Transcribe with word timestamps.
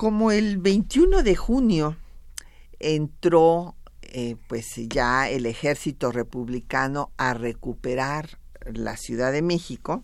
Como 0.00 0.32
el 0.32 0.56
21 0.56 1.22
de 1.22 1.36
junio 1.36 1.94
entró 2.78 3.74
eh, 4.00 4.36
pues 4.48 4.68
ya 4.88 5.28
el 5.28 5.44
ejército 5.44 6.10
republicano 6.10 7.10
a 7.18 7.34
recuperar 7.34 8.38
la 8.64 8.96
Ciudad 8.96 9.30
de 9.30 9.42
México, 9.42 10.02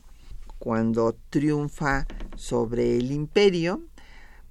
cuando 0.58 1.16
triunfa 1.30 2.06
sobre 2.36 2.98
el 2.98 3.11
imperio, 3.11 3.84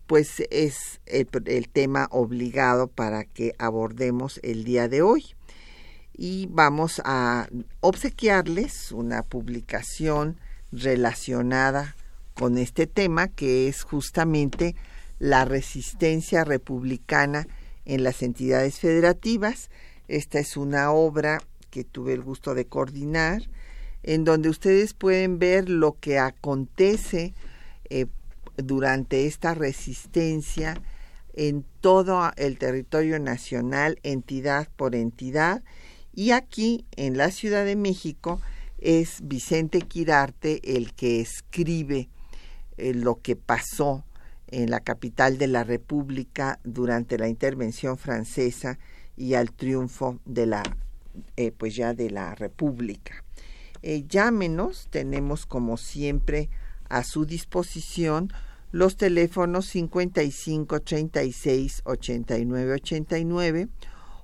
pues 0.07 0.41
es 0.49 0.99
el, 1.05 1.29
el, 1.45 1.69
tema 1.69 2.07
obligado 2.09 2.87
para 2.87 3.23
que 3.23 3.53
abordemos 3.59 4.39
el 4.41 4.63
día 4.63 4.87
de 4.87 5.03
hoy. 5.03 5.35
Y 6.17 6.47
vamos 6.49 7.03
a 7.05 7.49
obsequiarles 7.81 8.91
una 8.91 9.21
publicación 9.21 10.39
relacionada 10.71 11.95
con 12.33 12.57
este 12.57 12.87
tema, 12.87 13.27
que 13.27 13.67
es 13.67 13.83
justamente 13.83 14.75
la 15.19 15.45
resistencia 15.45 16.43
republicana 16.43 17.47
en 17.85 18.03
las 18.03 18.21
entidades 18.21 18.79
federativas. 18.79 19.69
Esta 20.07 20.39
es 20.39 20.57
una 20.57 20.91
obra 20.91 21.41
que 21.69 21.83
tuve 21.83 22.13
el 22.13 22.21
gusto 22.21 22.55
de 22.55 22.65
coordinar 22.65 23.43
en 24.05 24.23
donde 24.23 24.49
ustedes 24.49 24.93
pueden 24.93 25.39
ver 25.39 25.67
lo 25.67 25.99
que 25.99 26.19
acontece 26.19 27.33
eh, 27.89 28.05
durante 28.55 29.25
esta 29.25 29.55
resistencia 29.55 30.79
en 31.33 31.65
todo 31.81 32.31
el 32.37 32.59
territorio 32.59 33.19
nacional, 33.19 33.99
entidad 34.03 34.69
por 34.75 34.95
entidad, 34.95 35.63
y 36.13 36.31
aquí 36.31 36.85
en 36.95 37.17
la 37.17 37.31
Ciudad 37.31 37.65
de 37.65 37.75
México 37.75 38.39
es 38.77 39.19
Vicente 39.23 39.81
Quirarte 39.81 40.77
el 40.77 40.93
que 40.93 41.19
escribe 41.19 42.07
eh, 42.77 42.93
lo 42.93 43.15
que 43.21 43.35
pasó 43.35 44.05
en 44.47 44.69
la 44.69 44.79
capital 44.79 45.37
de 45.37 45.47
la 45.47 45.63
República 45.63 46.59
durante 46.63 47.17
la 47.17 47.27
intervención 47.27 47.97
francesa 47.97 48.77
y 49.17 49.33
al 49.33 49.51
triunfo 49.51 50.19
de 50.25 50.45
la 50.45 50.63
eh, 51.37 51.51
pues 51.51 51.75
ya 51.75 51.93
de 51.93 52.09
la 52.09 52.35
República. 52.35 53.23
Eh, 53.81 54.05
llámenos, 54.07 54.87
tenemos 54.89 55.45
como 55.45 55.77
siempre 55.77 56.49
a 56.89 57.03
su 57.03 57.25
disposición 57.25 58.31
los 58.71 58.97
teléfonos 58.97 59.67
55 59.67 60.81
36 60.81 61.81
89 61.85 62.73
89, 62.73 63.69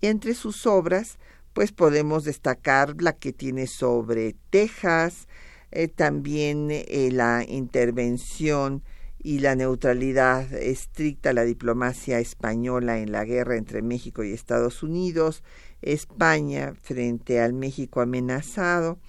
Y 0.01 0.07
entre 0.07 0.33
sus 0.33 0.65
obras, 0.65 1.19
pues 1.53 1.71
podemos 1.71 2.23
destacar 2.23 2.99
la 2.99 3.13
que 3.13 3.31
tiene 3.31 3.67
sobre 3.67 4.35
Texas, 4.49 5.27
eh, 5.69 5.88
también 5.88 6.69
eh, 6.71 7.09
la 7.11 7.45
intervención 7.47 8.81
y 9.19 9.39
la 9.39 9.55
neutralidad 9.55 10.53
estricta, 10.53 11.33
la 11.33 11.44
diplomacia 11.44 12.19
española 12.19 13.00
en 13.00 13.11
la 13.11 13.25
guerra 13.25 13.57
entre 13.57 13.81
México 13.81 14.23
y 14.23 14.31
Estados 14.31 14.83
Unidos, 14.83 15.44
España 15.81 16.73
frente 16.81 17.39
al 17.39 17.53
México 17.53 18.01
amenazado, 18.01 19.00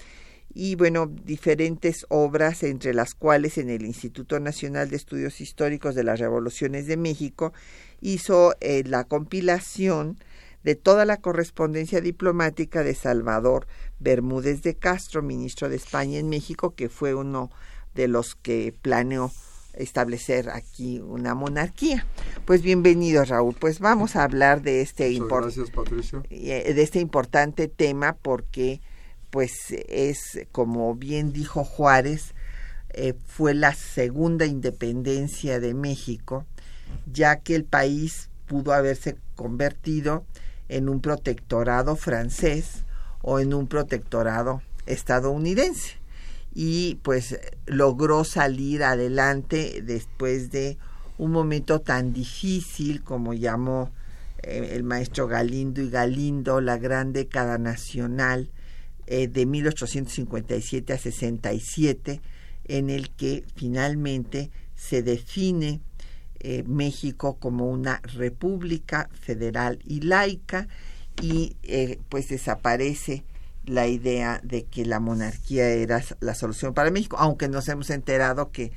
y 0.55 0.75
bueno, 0.75 1.07
diferentes 1.07 2.07
obras, 2.09 2.63
entre 2.63 2.95
las 2.95 3.15
cuales 3.15 3.59
en 3.59 3.69
el 3.71 3.85
Instituto 3.85 4.41
Nacional 4.41 4.91
de 4.91 4.97
Estudios 4.97 5.41
Históricos 5.41 5.95
de 5.95 6.05
las 6.05 6.19
Revoluciones 6.19 6.87
de 6.87 6.97
México 6.97 7.53
hizo 8.01 8.55
eh, 8.61 8.83
la 8.85 9.05
compilación 9.05 10.19
de 10.65 10.75
toda 10.75 11.05
la 11.05 11.19
correspondencia 11.19 12.01
diplomática 12.01 12.83
de 12.83 12.95
Salvador 12.95 13.67
Bermúdez 14.01 14.63
de 14.63 14.75
Castro, 14.75 15.23
ministro 15.23 15.69
de 15.69 15.77
España 15.77 16.19
en 16.19 16.29
México, 16.29 16.75
que 16.75 16.89
fue 16.89 17.15
uno 17.15 17.51
de 17.95 18.09
los 18.09 18.35
que 18.35 18.75
planeó 18.83 19.31
establecer 19.79 20.51
aquí 20.51 21.01
una 21.01 21.35
monarquía. 21.35 22.05
Pues 22.45 22.63
bienvenido 22.63 23.25
Raúl, 23.25 23.55
pues 23.55 23.79
vamos 23.79 24.17
a 24.17 24.25
hablar 24.25 24.63
de 24.63 24.83
este, 24.83 25.07
eh, 25.09 26.75
de 26.75 26.83
este 26.83 27.01
importante 27.01 27.69
tema 27.69 28.15
porque 28.15 28.81
pues 29.31 29.71
es, 29.71 30.41
como 30.53 30.95
bien 30.95 31.33
dijo 31.33 31.65
Juárez, 31.65 32.35
eh, 32.91 33.15
fue 33.27 33.55
la 33.55 33.75
segunda 33.75 34.47
independencia 34.47 35.61
de 35.61 35.75
México, 35.75 36.47
ya 37.07 37.41
que 37.41 37.55
el 37.55 37.65
país 37.65 38.31
pudo 38.47 38.73
haberse 38.73 39.17
convertido 39.37 40.25
en 40.69 40.89
un 40.89 41.01
protectorado 41.01 41.97
francés 41.97 42.85
o 43.23 43.41
en 43.41 43.55
un 43.55 43.69
protectorado 43.69 44.63
estadounidense. 44.87 45.98
Y 46.61 46.97
pues 47.03 47.39
logró 47.67 48.25
salir 48.25 48.83
adelante 48.83 49.81
después 49.81 50.51
de 50.51 50.77
un 51.17 51.31
momento 51.31 51.81
tan 51.81 52.13
difícil 52.13 53.05
como 53.05 53.33
llamó 53.33 53.93
eh, 54.43 54.71
el 54.73 54.83
maestro 54.83 55.29
Galindo 55.29 55.81
y 55.81 55.89
Galindo 55.89 56.61
la 56.61 56.77
gran 56.77 57.13
década 57.13 57.59
nacional 57.59 58.51
eh, 59.07 59.29
de 59.29 59.47
1857 59.47 60.93
a 60.93 60.99
67, 60.99 62.21
en 62.65 62.91
el 62.91 63.11
que 63.11 63.45
finalmente 63.55 64.51
se 64.75 65.05
define 65.05 65.81
eh, 66.41 66.65
México 66.67 67.37
como 67.39 67.71
una 67.71 68.01
república 68.03 69.09
federal 69.13 69.79
y 69.85 70.01
laica 70.01 70.67
y 71.23 71.55
pues 72.09 72.29
desaparece 72.29 73.23
la 73.69 73.87
idea 73.87 74.41
de 74.43 74.65
que 74.65 74.85
la 74.85 75.01
monarquía 75.01 75.69
era 75.69 76.03
la 76.21 76.35
solución 76.35 76.75
para 76.75 76.91
México, 76.91 77.17
aunque 77.19 77.49
nos 77.49 77.69
hemos 77.69 77.91
enterado 77.91 78.51
que 78.51 78.73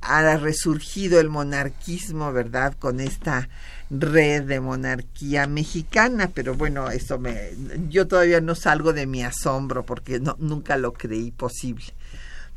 ha 0.00 0.36
resurgido 0.36 1.20
el 1.20 1.28
monarquismo, 1.28 2.32
¿verdad? 2.32 2.74
Con 2.78 3.00
esta 3.00 3.48
red 3.90 4.44
de 4.44 4.60
monarquía 4.60 5.46
mexicana, 5.46 6.30
pero 6.32 6.54
bueno, 6.54 6.90
eso 6.90 7.18
me 7.18 7.50
yo 7.88 8.06
todavía 8.06 8.40
no 8.40 8.54
salgo 8.54 8.92
de 8.92 9.06
mi 9.06 9.22
asombro 9.24 9.84
porque 9.84 10.20
no, 10.20 10.36
nunca 10.38 10.76
lo 10.76 10.92
creí 10.92 11.30
posible. 11.30 11.86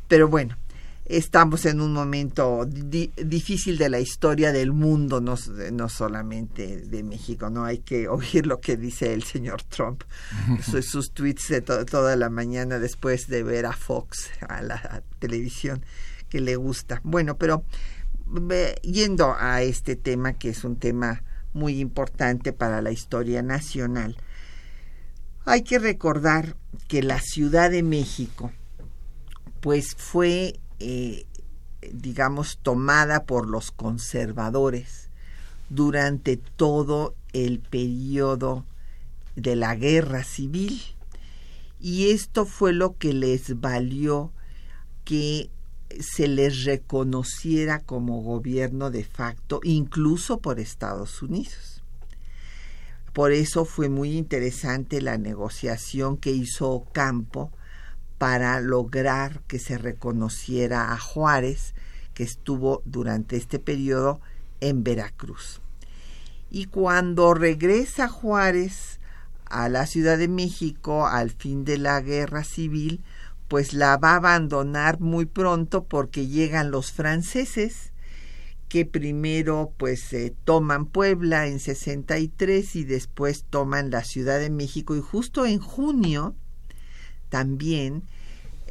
Pero 0.07 0.27
bueno, 0.27 0.57
estamos 1.11 1.65
en 1.65 1.81
un 1.81 1.93
momento 1.93 2.65
difícil 2.65 3.77
de 3.77 3.89
la 3.89 3.99
historia 3.99 4.51
del 4.53 4.71
mundo, 4.71 5.19
no, 5.19 5.35
no, 5.71 5.89
solamente 5.89 6.77
de 6.81 7.03
México. 7.03 7.49
No 7.49 7.65
hay 7.65 7.79
que 7.79 8.07
oír 8.07 8.47
lo 8.47 8.61
que 8.61 8.77
dice 8.77 9.13
el 9.13 9.23
señor 9.23 9.63
Trump, 9.63 10.03
sus, 10.63 10.85
sus 10.85 11.11
tweets 11.11 11.49
de 11.49 11.61
toda 11.61 12.15
la 12.15 12.29
mañana 12.29 12.79
después 12.79 13.27
de 13.27 13.43
ver 13.43 13.65
a 13.65 13.73
Fox, 13.73 14.29
a 14.47 14.61
la 14.61 15.03
televisión 15.19 15.85
que 16.29 16.39
le 16.39 16.55
gusta. 16.55 17.01
Bueno, 17.03 17.37
pero 17.37 17.65
yendo 18.81 19.35
a 19.37 19.61
este 19.61 19.97
tema, 19.97 20.33
que 20.33 20.49
es 20.49 20.63
un 20.63 20.77
tema 20.77 21.23
muy 21.53 21.79
importante 21.79 22.53
para 22.53 22.81
la 22.81 22.91
historia 22.91 23.41
nacional, 23.41 24.15
hay 25.43 25.63
que 25.63 25.79
recordar 25.79 26.55
que 26.87 27.03
la 27.03 27.19
Ciudad 27.19 27.69
de 27.69 27.83
México, 27.83 28.51
pues 29.59 29.95
fue 29.97 30.59
eh, 30.81 31.25
digamos, 31.93 32.59
tomada 32.61 33.25
por 33.25 33.47
los 33.47 33.71
conservadores 33.71 35.09
durante 35.69 36.37
todo 36.37 37.15
el 37.33 37.59
periodo 37.59 38.65
de 39.35 39.55
la 39.55 39.75
guerra 39.75 40.23
civil. 40.23 40.81
Y 41.79 42.11
esto 42.11 42.45
fue 42.45 42.73
lo 42.73 42.97
que 42.97 43.13
les 43.13 43.59
valió 43.59 44.31
que 45.05 45.49
se 45.99 46.27
les 46.27 46.63
reconociera 46.63 47.79
como 47.79 48.21
gobierno 48.21 48.91
de 48.91 49.03
facto, 49.03 49.59
incluso 49.63 50.39
por 50.39 50.59
Estados 50.59 51.21
Unidos. 51.21 51.83
Por 53.13 53.31
eso 53.31 53.65
fue 53.65 53.89
muy 53.89 54.17
interesante 54.17 55.01
la 55.01 55.17
negociación 55.17 56.17
que 56.17 56.31
hizo 56.31 56.85
Campo 56.93 57.51
para 58.21 58.59
lograr 58.59 59.41
que 59.47 59.57
se 59.57 59.79
reconociera 59.79 60.93
a 60.93 60.99
Juárez, 60.99 61.73
que 62.13 62.21
estuvo 62.21 62.83
durante 62.85 63.35
este 63.35 63.57
periodo 63.57 64.21
en 64.59 64.83
Veracruz. 64.83 65.59
Y 66.51 66.65
cuando 66.65 67.33
regresa 67.33 68.07
Juárez 68.07 68.99
a 69.45 69.69
la 69.69 69.87
Ciudad 69.87 70.19
de 70.19 70.27
México 70.27 71.07
al 71.07 71.31
fin 71.31 71.65
de 71.65 71.79
la 71.79 71.99
guerra 71.99 72.43
civil, 72.43 73.03
pues 73.47 73.73
la 73.73 73.97
va 73.97 74.11
a 74.11 74.17
abandonar 74.17 74.99
muy 74.99 75.25
pronto 75.25 75.85
porque 75.85 76.27
llegan 76.27 76.69
los 76.69 76.91
franceses 76.91 77.91
que 78.69 78.85
primero 78.85 79.73
pues 79.77 80.15
toman 80.43 80.85
Puebla 80.85 81.47
en 81.47 81.59
63 81.59 82.75
y 82.75 82.83
después 82.83 83.45
toman 83.49 83.89
la 83.89 84.03
Ciudad 84.03 84.37
de 84.37 84.51
México 84.51 84.95
y 84.95 85.01
justo 85.01 85.47
en 85.47 85.57
junio 85.57 86.35
también 87.31 88.03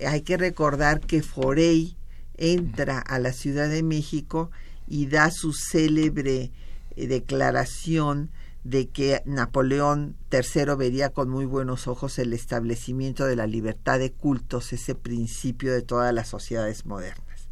hay 0.06 0.20
que 0.20 0.36
recordar 0.36 1.00
que 1.00 1.22
Forey 1.22 1.96
entra 2.36 3.00
a 3.00 3.18
la 3.18 3.32
Ciudad 3.32 3.68
de 3.68 3.82
México 3.82 4.50
y 4.86 5.06
da 5.06 5.30
su 5.30 5.52
célebre 5.52 6.52
eh, 6.96 7.06
declaración 7.06 8.30
de 8.64 8.88
que 8.88 9.22
Napoleón 9.24 10.16
III 10.30 10.74
vería 10.76 11.10
con 11.10 11.30
muy 11.30 11.46
buenos 11.46 11.88
ojos 11.88 12.18
el 12.18 12.32
establecimiento 12.34 13.24
de 13.24 13.36
la 13.36 13.46
libertad 13.46 13.98
de 13.98 14.12
cultos, 14.12 14.72
ese 14.72 14.94
principio 14.94 15.72
de 15.72 15.82
todas 15.82 16.12
las 16.12 16.28
sociedades 16.28 16.84
modernas. 16.84 17.48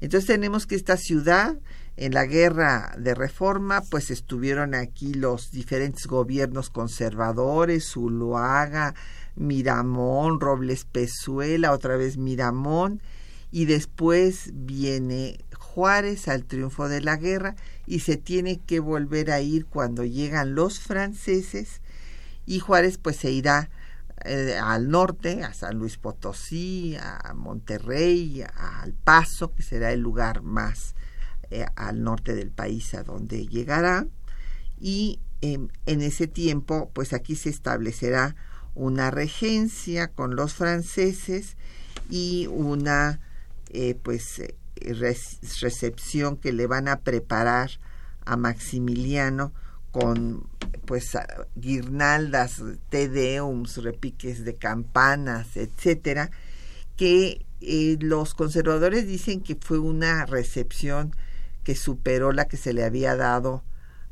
Entonces 0.00 0.26
tenemos 0.26 0.66
que 0.66 0.74
esta 0.74 0.96
ciudad, 0.96 1.56
en 1.96 2.12
la 2.12 2.26
guerra 2.26 2.94
de 2.98 3.14
reforma, 3.14 3.82
pues 3.88 4.10
estuvieron 4.10 4.74
aquí 4.74 5.14
los 5.14 5.50
diferentes 5.52 6.06
gobiernos 6.06 6.70
conservadores, 6.70 7.92
Zuluaga, 7.92 8.94
Miramón, 9.36 10.40
Robles 10.40 10.84
Pezuela, 10.84 11.72
otra 11.72 11.96
vez 11.96 12.16
Miramón, 12.16 13.00
y 13.50 13.66
después 13.66 14.50
viene 14.54 15.38
Juárez 15.54 16.28
al 16.28 16.44
triunfo 16.44 16.88
de 16.88 17.00
la 17.00 17.16
guerra 17.16 17.54
y 17.86 18.00
se 18.00 18.16
tiene 18.16 18.58
que 18.58 18.80
volver 18.80 19.30
a 19.30 19.40
ir 19.40 19.66
cuando 19.66 20.04
llegan 20.04 20.54
los 20.54 20.80
franceses 20.80 21.80
y 22.44 22.58
Juárez 22.58 22.98
pues 22.98 23.16
se 23.16 23.30
irá 23.30 23.70
eh, 24.24 24.58
al 24.60 24.88
norte, 24.88 25.44
a 25.44 25.52
San 25.52 25.78
Luis 25.78 25.98
Potosí, 25.98 26.96
a 26.96 27.34
Monterrey, 27.34 28.42
al 28.42 28.94
Paso, 28.94 29.52
que 29.52 29.62
será 29.62 29.92
el 29.92 30.00
lugar 30.00 30.42
más 30.42 30.94
eh, 31.50 31.66
al 31.76 32.02
norte 32.02 32.34
del 32.34 32.50
país 32.50 32.94
a 32.94 33.02
donde 33.04 33.46
llegará 33.46 34.06
y 34.80 35.20
em, 35.42 35.68
en 35.86 36.02
ese 36.02 36.26
tiempo 36.26 36.90
pues 36.92 37.12
aquí 37.12 37.36
se 37.36 37.50
establecerá 37.50 38.34
una 38.76 39.10
regencia 39.10 40.08
con 40.08 40.36
los 40.36 40.54
franceses 40.54 41.56
y 42.08 42.46
una 42.46 43.18
eh, 43.70 43.98
pues 44.00 44.38
eh, 44.38 44.54
recepción 45.60 46.36
que 46.36 46.52
le 46.52 46.66
van 46.66 46.86
a 46.86 47.00
preparar 47.00 47.70
a 48.24 48.36
Maximiliano 48.36 49.52
con 49.90 50.46
pues 50.84 51.16
guirnaldas, 51.56 52.62
tedeums, 52.90 53.78
repiques 53.78 54.44
de 54.44 54.54
campanas, 54.54 55.56
etcétera, 55.56 56.30
que 56.96 57.44
eh, 57.60 57.96
los 58.00 58.34
conservadores 58.34 59.06
dicen 59.06 59.40
que 59.40 59.56
fue 59.56 59.78
una 59.78 60.26
recepción 60.26 61.16
que 61.64 61.74
superó 61.74 62.30
la 62.30 62.46
que 62.46 62.56
se 62.56 62.72
le 62.72 62.84
había 62.84 63.16
dado 63.16 63.64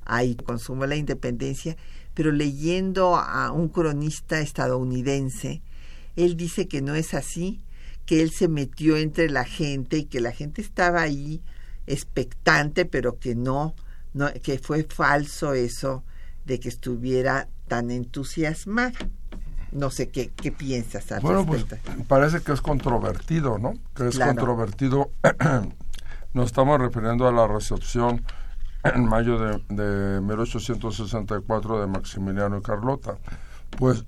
ahí 0.04 0.34
consumó 0.34 0.86
la 0.86 0.96
independencia 0.96 1.76
pero 2.14 2.32
leyendo 2.32 3.16
a 3.16 3.50
un 3.50 3.68
cronista 3.68 4.40
estadounidense, 4.40 5.62
él 6.16 6.36
dice 6.36 6.68
que 6.68 6.80
no 6.80 6.94
es 6.94 7.12
así, 7.14 7.64
que 8.06 8.22
él 8.22 8.30
se 8.30 8.48
metió 8.48 8.96
entre 8.96 9.30
la 9.30 9.44
gente 9.44 9.98
y 9.98 10.04
que 10.04 10.20
la 10.20 10.32
gente 10.32 10.62
estaba 10.62 11.02
ahí 11.02 11.42
expectante, 11.86 12.84
pero 12.84 13.18
que 13.18 13.34
no, 13.34 13.74
no 14.12 14.32
que 14.42 14.58
fue 14.58 14.84
falso 14.84 15.54
eso 15.54 16.04
de 16.44 16.60
que 16.60 16.68
estuviera 16.68 17.48
tan 17.68 17.90
entusiasmada. 17.90 18.92
No 19.72 19.90
sé 19.90 20.08
qué, 20.08 20.30
qué 20.30 20.52
piensas 20.52 21.10
al 21.10 21.20
Bueno, 21.20 21.44
pues 21.44 21.66
parece 22.06 22.40
que 22.42 22.52
es 22.52 22.60
controvertido, 22.60 23.58
¿no? 23.58 23.74
Que 23.96 24.08
es 24.08 24.18
controvertido. 24.18 25.10
Nos 26.32 26.46
estamos 26.46 26.80
refiriendo 26.80 27.26
a 27.26 27.32
la 27.32 27.48
recepción 27.48 28.24
en 28.84 29.04
mayo 29.06 29.38
de, 29.38 29.62
de 29.68 30.20
1864 30.20 31.80
de 31.80 31.86
Maximiliano 31.86 32.58
y 32.58 32.62
Carlota. 32.62 33.16
Pues 33.78 34.04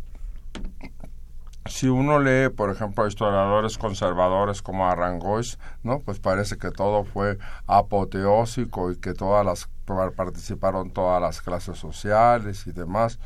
si 1.69 1.89
uno 1.89 2.21
lee, 2.21 2.49
por 2.49 2.71
ejemplo, 2.71 3.05
a 3.05 3.09
historiadores 3.09 3.79
conservadores 3.79 4.63
como 4.63 4.89
Arangois, 4.89 5.59
¿no? 5.83 6.01
Pues 6.01 6.21
parece 6.21 6.59
que 6.59 6.71
todo 6.71 7.05
fue 7.05 7.39
apoteósico 7.67 8.91
y 8.91 8.97
que 8.97 9.15
todas 9.15 9.45
las 9.45 9.69
participaron 10.15 10.91
todas 10.91 11.21
las 11.21 11.41
clases 11.43 11.79
sociales 11.79 12.67
y 12.67 12.73
demás. 12.73 13.19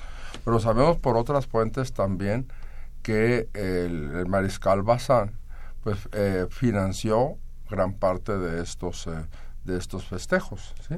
Pero 0.45 0.59
sabemos 0.61 0.99
por 0.99 1.16
otras 1.16 1.47
fuentes 1.47 1.92
también 1.92 2.50
que 3.02 3.49
el, 3.54 4.26
mariscal 4.28 4.83
Bazán 4.83 5.33
pues 5.83 6.09
eh, 6.12 6.47
financió 6.50 7.37
gran 7.71 7.95
parte 7.95 8.37
de 8.37 8.62
estos 8.62 9.07
eh, 9.07 9.26
de 9.64 9.78
estos 9.78 10.07
festejos, 10.07 10.75
¿sí? 10.88 10.97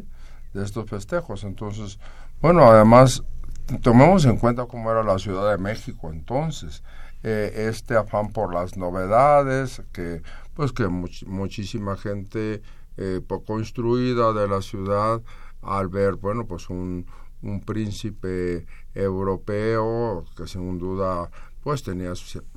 De 0.53 0.65
estos 0.65 0.89
festejos. 0.89 1.45
Entonces, 1.45 1.99
bueno, 2.41 2.65
además, 2.65 3.23
tomemos 3.83 4.25
en 4.25 4.37
cuenta 4.37 4.67
cómo 4.67 4.91
era 4.91 5.03
la 5.03 5.19
Ciudad 5.19 5.51
de 5.51 5.59
México 5.59 6.11
entonces. 6.11 6.83
Eh, 7.25 7.69
este 7.69 7.97
afán 7.97 8.33
por 8.33 8.53
las 8.53 8.77
novedades, 8.77 9.81
que 9.93 10.23
pues 10.55 10.73
que 10.73 10.89
muchísima 10.89 11.97
gente 11.97 12.63
eh, 12.97 13.21
poco 13.27 13.61
instruida 13.61 14.33
de 14.33 14.49
la 14.49 14.61
ciudad 14.61 15.23
al 15.63 15.89
ver, 15.89 16.17
bueno, 16.17 16.47
pues 16.47 16.69
un, 16.69 17.07
un 17.43 17.61
príncipe 17.61 18.67
europeo 18.95 20.25
que 20.37 20.49
sin 20.49 20.79
duda 20.79 21.31
pues 21.63 21.85
tenía 21.85 22.13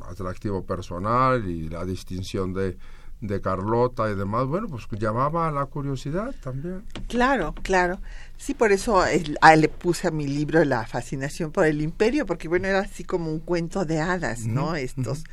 atractivo 0.10 0.66
personal 0.66 1.48
y 1.48 1.70
la 1.70 1.86
distinción 1.86 2.54
de, 2.54 2.78
de 3.28 3.42
Carlota 3.42 4.10
y 4.10 4.16
demás, 4.16 4.48
bueno, 4.48 4.68
pues 4.68 4.88
llamaba 5.00 5.48
a 5.48 5.52
la 5.52 5.66
curiosidad 5.66 6.34
también. 6.44 6.84
Claro, 7.08 7.54
claro. 7.64 8.00
Sí, 8.38 8.54
por 8.54 8.72
eso 8.72 9.02
ah, 9.42 9.56
le 9.56 9.70
puse 9.70 10.08
a 10.08 10.12
mi 10.12 10.28
libro 10.28 10.64
La 10.66 10.86
fascinación 10.86 11.52
por 11.52 11.66
el 11.66 11.82
imperio, 11.82 12.26
porque 12.26 12.48
bueno, 12.48 12.68
era 12.68 12.80
así 12.80 13.04
como 13.04 13.32
un 13.32 13.40
cuento 13.40 13.86
de 13.86 14.00
hadas, 14.00 14.46
¿no? 14.46 14.76
Estos 14.76 15.24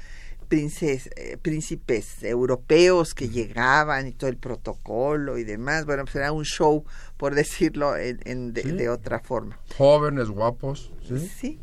eh, 0.53 1.39
príncipes 1.41 2.23
europeos 2.23 3.15
que 3.15 3.31
llegaban 3.31 4.07
y 4.07 4.13
todo 4.13 4.29
el 4.29 4.37
protocolo 4.37 5.39
y 5.39 5.45
demás. 5.45 5.87
Bueno, 5.87 6.05
pues 6.05 6.17
era 6.17 6.31
un 6.31 6.45
show, 6.45 6.85
por 7.17 7.35
decirlo 7.35 7.97
en, 7.97 8.53
de, 8.53 8.89
otra 8.91 9.21
forma. 9.21 9.59
Jóvenes, 9.79 10.29
guapos. 10.29 10.93
Sí. 11.09 11.19
sí. 11.19 11.61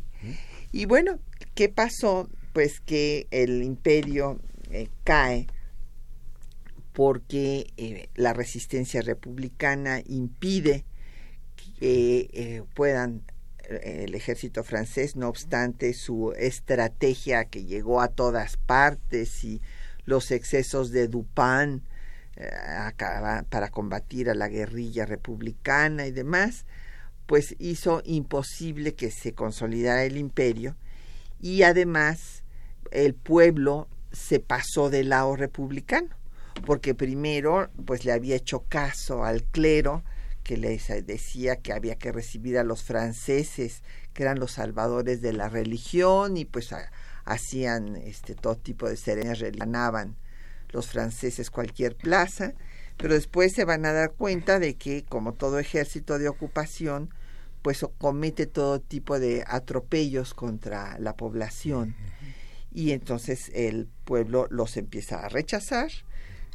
Y 0.72 0.86
bueno, 0.86 1.20
¿qué 1.54 1.68
pasó? 1.68 2.28
Pues 2.52 2.80
que 2.80 3.28
el 3.30 3.62
imperio 3.62 4.40
eh, 4.70 4.88
cae 5.04 5.46
porque 6.92 7.72
eh, 7.76 8.08
la 8.14 8.32
resistencia 8.32 9.02
republicana 9.02 10.00
impide 10.06 10.84
que 11.78 12.28
eh, 12.32 12.62
puedan 12.74 13.22
eh, 13.68 14.04
el 14.06 14.14
ejército 14.14 14.64
francés, 14.64 15.16
no 15.16 15.28
obstante 15.28 15.94
su 15.94 16.32
estrategia 16.36 17.44
que 17.44 17.64
llegó 17.64 18.00
a 18.00 18.08
todas 18.08 18.56
partes 18.56 19.44
y 19.44 19.60
los 20.04 20.30
excesos 20.30 20.90
de 20.90 21.08
Dupin 21.08 21.82
para 23.50 23.68
combatir 23.70 24.30
a 24.30 24.34
la 24.34 24.48
guerrilla 24.48 25.04
republicana 25.04 26.06
y 26.06 26.10
demás, 26.10 26.64
pues 27.26 27.54
hizo 27.58 28.00
imposible 28.06 28.94
que 28.94 29.10
se 29.10 29.34
consolidara 29.34 30.04
el 30.04 30.16
imperio 30.16 30.74
y 31.38 31.62
además 31.62 32.42
el 32.90 33.14
pueblo 33.14 33.88
se 34.12 34.40
pasó 34.40 34.90
del 34.90 35.10
lado 35.10 35.36
republicano, 35.36 36.08
porque 36.66 36.94
primero 36.94 37.70
pues 37.84 38.04
le 38.04 38.12
había 38.12 38.36
hecho 38.36 38.64
caso 38.68 39.24
al 39.24 39.44
clero 39.44 40.02
que 40.42 40.56
les 40.56 40.88
decía 41.06 41.56
que 41.56 41.72
había 41.72 41.96
que 41.96 42.12
recibir 42.12 42.58
a 42.58 42.64
los 42.64 42.82
franceses, 42.82 43.82
que 44.12 44.22
eran 44.22 44.38
los 44.38 44.52
salvadores 44.52 45.20
de 45.20 45.32
la 45.32 45.48
religión 45.48 46.36
y 46.36 46.44
pues 46.44 46.74
hacían 47.24 47.96
este 47.96 48.34
todo 48.34 48.56
tipo 48.56 48.88
de 48.88 48.96
ceremonias, 48.96 49.38
relanaban 49.38 50.16
los 50.70 50.86
franceses 50.86 51.50
cualquier 51.50 51.96
plaza, 51.96 52.54
pero 52.96 53.14
después 53.14 53.52
se 53.52 53.64
van 53.64 53.84
a 53.86 53.92
dar 53.92 54.12
cuenta 54.12 54.58
de 54.58 54.74
que 54.74 55.04
como 55.04 55.34
todo 55.34 55.58
ejército 55.58 56.18
de 56.18 56.28
ocupación 56.28 57.10
pues 57.62 57.84
comete 57.98 58.46
todo 58.46 58.80
tipo 58.80 59.18
de 59.18 59.44
atropellos 59.46 60.32
contra 60.34 60.98
la 60.98 61.14
población. 61.16 61.94
Y 62.72 62.92
entonces 62.92 63.50
el 63.54 63.88
pueblo 64.04 64.46
los 64.50 64.76
empieza 64.76 65.24
a 65.24 65.28
rechazar 65.28 65.90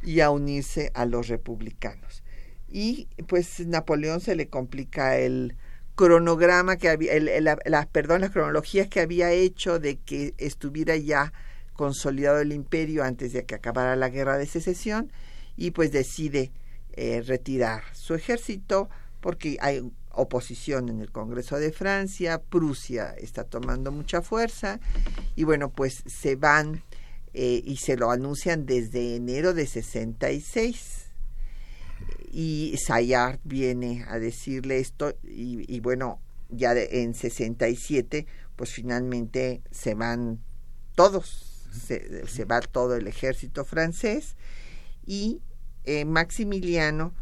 y 0.06 0.20
a 0.20 0.30
unirse 0.30 0.92
a 0.94 1.04
los 1.04 1.28
republicanos. 1.28 2.22
Y 2.68 3.08
pues 3.26 3.60
Napoleón 3.66 4.20
se 4.20 4.36
le 4.36 4.48
complica 4.48 5.18
el 5.18 5.56
cronograma 5.96 6.76
que 6.76 6.88
había, 6.88 7.18
la, 7.40 7.88
perdón, 7.90 8.20
las 8.20 8.30
cronologías 8.30 8.86
que 8.86 9.00
había 9.00 9.32
hecho 9.32 9.80
de 9.80 9.96
que 9.96 10.34
estuviera 10.38 10.96
ya 10.96 11.32
consolidado 11.72 12.40
el 12.40 12.52
imperio 12.52 13.02
antes 13.02 13.32
de 13.32 13.44
que 13.44 13.56
acabara 13.56 13.96
la 13.96 14.08
guerra 14.08 14.38
de 14.38 14.46
secesión 14.46 15.10
y 15.56 15.72
pues 15.72 15.90
decide 15.90 16.52
eh, 16.92 17.22
retirar 17.26 17.82
su 17.92 18.14
ejército 18.14 18.88
porque 19.20 19.56
hay 19.60 19.82
oposición 20.12 20.88
en 20.88 21.00
el 21.00 21.10
Congreso 21.10 21.58
de 21.58 21.72
Francia, 21.72 22.40
Prusia 22.40 23.14
está 23.18 23.42
tomando 23.44 23.90
mucha 23.90 24.22
fuerza 24.22 24.78
y 25.34 25.44
bueno, 25.44 25.70
pues 25.70 26.02
se 26.06 26.36
van 26.36 26.82
eh, 27.38 27.62
y 27.62 27.76
se 27.76 27.98
lo 27.98 28.10
anuncian 28.10 28.64
desde 28.64 29.14
enero 29.16 29.52
de 29.52 29.66
66 29.66 31.10
y 32.32 32.74
Sayard 32.78 33.40
viene 33.44 34.06
a 34.08 34.18
decirle 34.18 34.78
esto 34.78 35.14
y, 35.22 35.80
bueno, 35.80 36.18
ya 36.48 36.72
en 36.74 37.12
67 37.12 38.26
pues 38.56 38.72
finalmente 38.72 39.60
se 39.70 39.92
van 39.92 40.40
todos, 40.94 41.68
se, 41.86 42.26
se 42.26 42.46
va 42.46 42.62
todo 42.62 42.96
el 42.96 43.06
ejército 43.06 43.66
francés 43.66 44.34
y 45.04 45.42
eh, 45.84 46.06
Maximiliano 46.06 47.12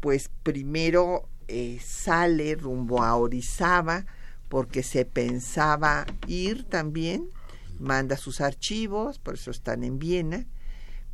pues 0.00 0.30
primero 0.42 1.28
eh, 1.46 1.78
sale 1.84 2.54
rumbo 2.54 3.02
a 3.02 3.16
Orizaba 3.16 4.06
porque 4.48 4.82
se 4.82 5.04
pensaba 5.04 6.06
ir 6.26 6.64
también, 6.64 7.28
manda 7.78 8.16
sus 8.16 8.40
archivos, 8.40 9.18
por 9.18 9.34
eso 9.34 9.50
están 9.50 9.84
en 9.84 9.98
Viena, 9.98 10.46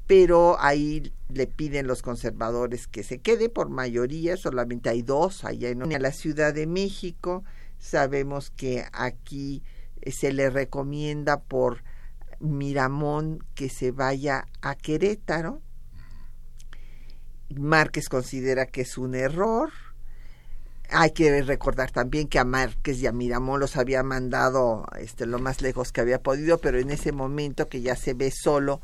pero 0.06 0.56
ahí 0.60 1.12
le 1.28 1.46
piden 1.46 1.86
los 1.86 2.02
conservadores 2.02 2.86
que 2.86 3.02
se 3.02 3.20
quede 3.20 3.48
por 3.48 3.70
mayoría, 3.70 4.36
solamente 4.36 4.90
hay 4.90 5.02
dos 5.02 5.44
allá 5.44 5.70
en 5.70 6.02
la 6.02 6.12
Ciudad 6.12 6.52
de 6.52 6.66
México. 6.66 7.44
Sabemos 7.78 8.50
que 8.50 8.84
aquí 8.92 9.62
eh, 10.02 10.12
se 10.12 10.32
le 10.32 10.50
recomienda 10.50 11.40
por 11.40 11.82
Miramón 12.40 13.44
que 13.54 13.68
se 13.68 13.90
vaya 13.90 14.46
a 14.60 14.74
Querétaro. 14.74 15.62
Márquez 17.54 18.08
considera 18.08 18.66
que 18.66 18.82
es 18.82 18.98
un 18.98 19.14
error, 19.14 19.70
hay 20.90 21.10
que 21.12 21.42
recordar 21.42 21.90
también 21.90 22.28
que 22.28 22.38
a 22.38 22.44
Márquez 22.44 23.00
y 23.00 23.06
a 23.06 23.12
Miramón 23.12 23.60
los 23.60 23.76
había 23.76 24.02
mandado 24.02 24.86
este, 24.98 25.26
lo 25.26 25.38
más 25.38 25.62
lejos 25.62 25.92
que 25.92 26.00
había 26.00 26.22
podido, 26.22 26.58
pero 26.58 26.78
en 26.78 26.90
ese 26.90 27.12
momento 27.12 27.68
que 27.68 27.80
ya 27.80 27.96
se 27.96 28.14
ve 28.14 28.30
solo, 28.30 28.80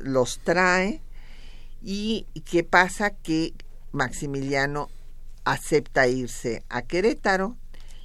los 0.00 0.38
trae. 0.40 1.02
¿Y 1.80 2.26
qué 2.44 2.64
pasa? 2.64 3.10
Que 3.10 3.54
Maximiliano 3.92 4.88
acepta 5.44 6.08
irse 6.08 6.64
a 6.68 6.82
Querétaro 6.82 7.56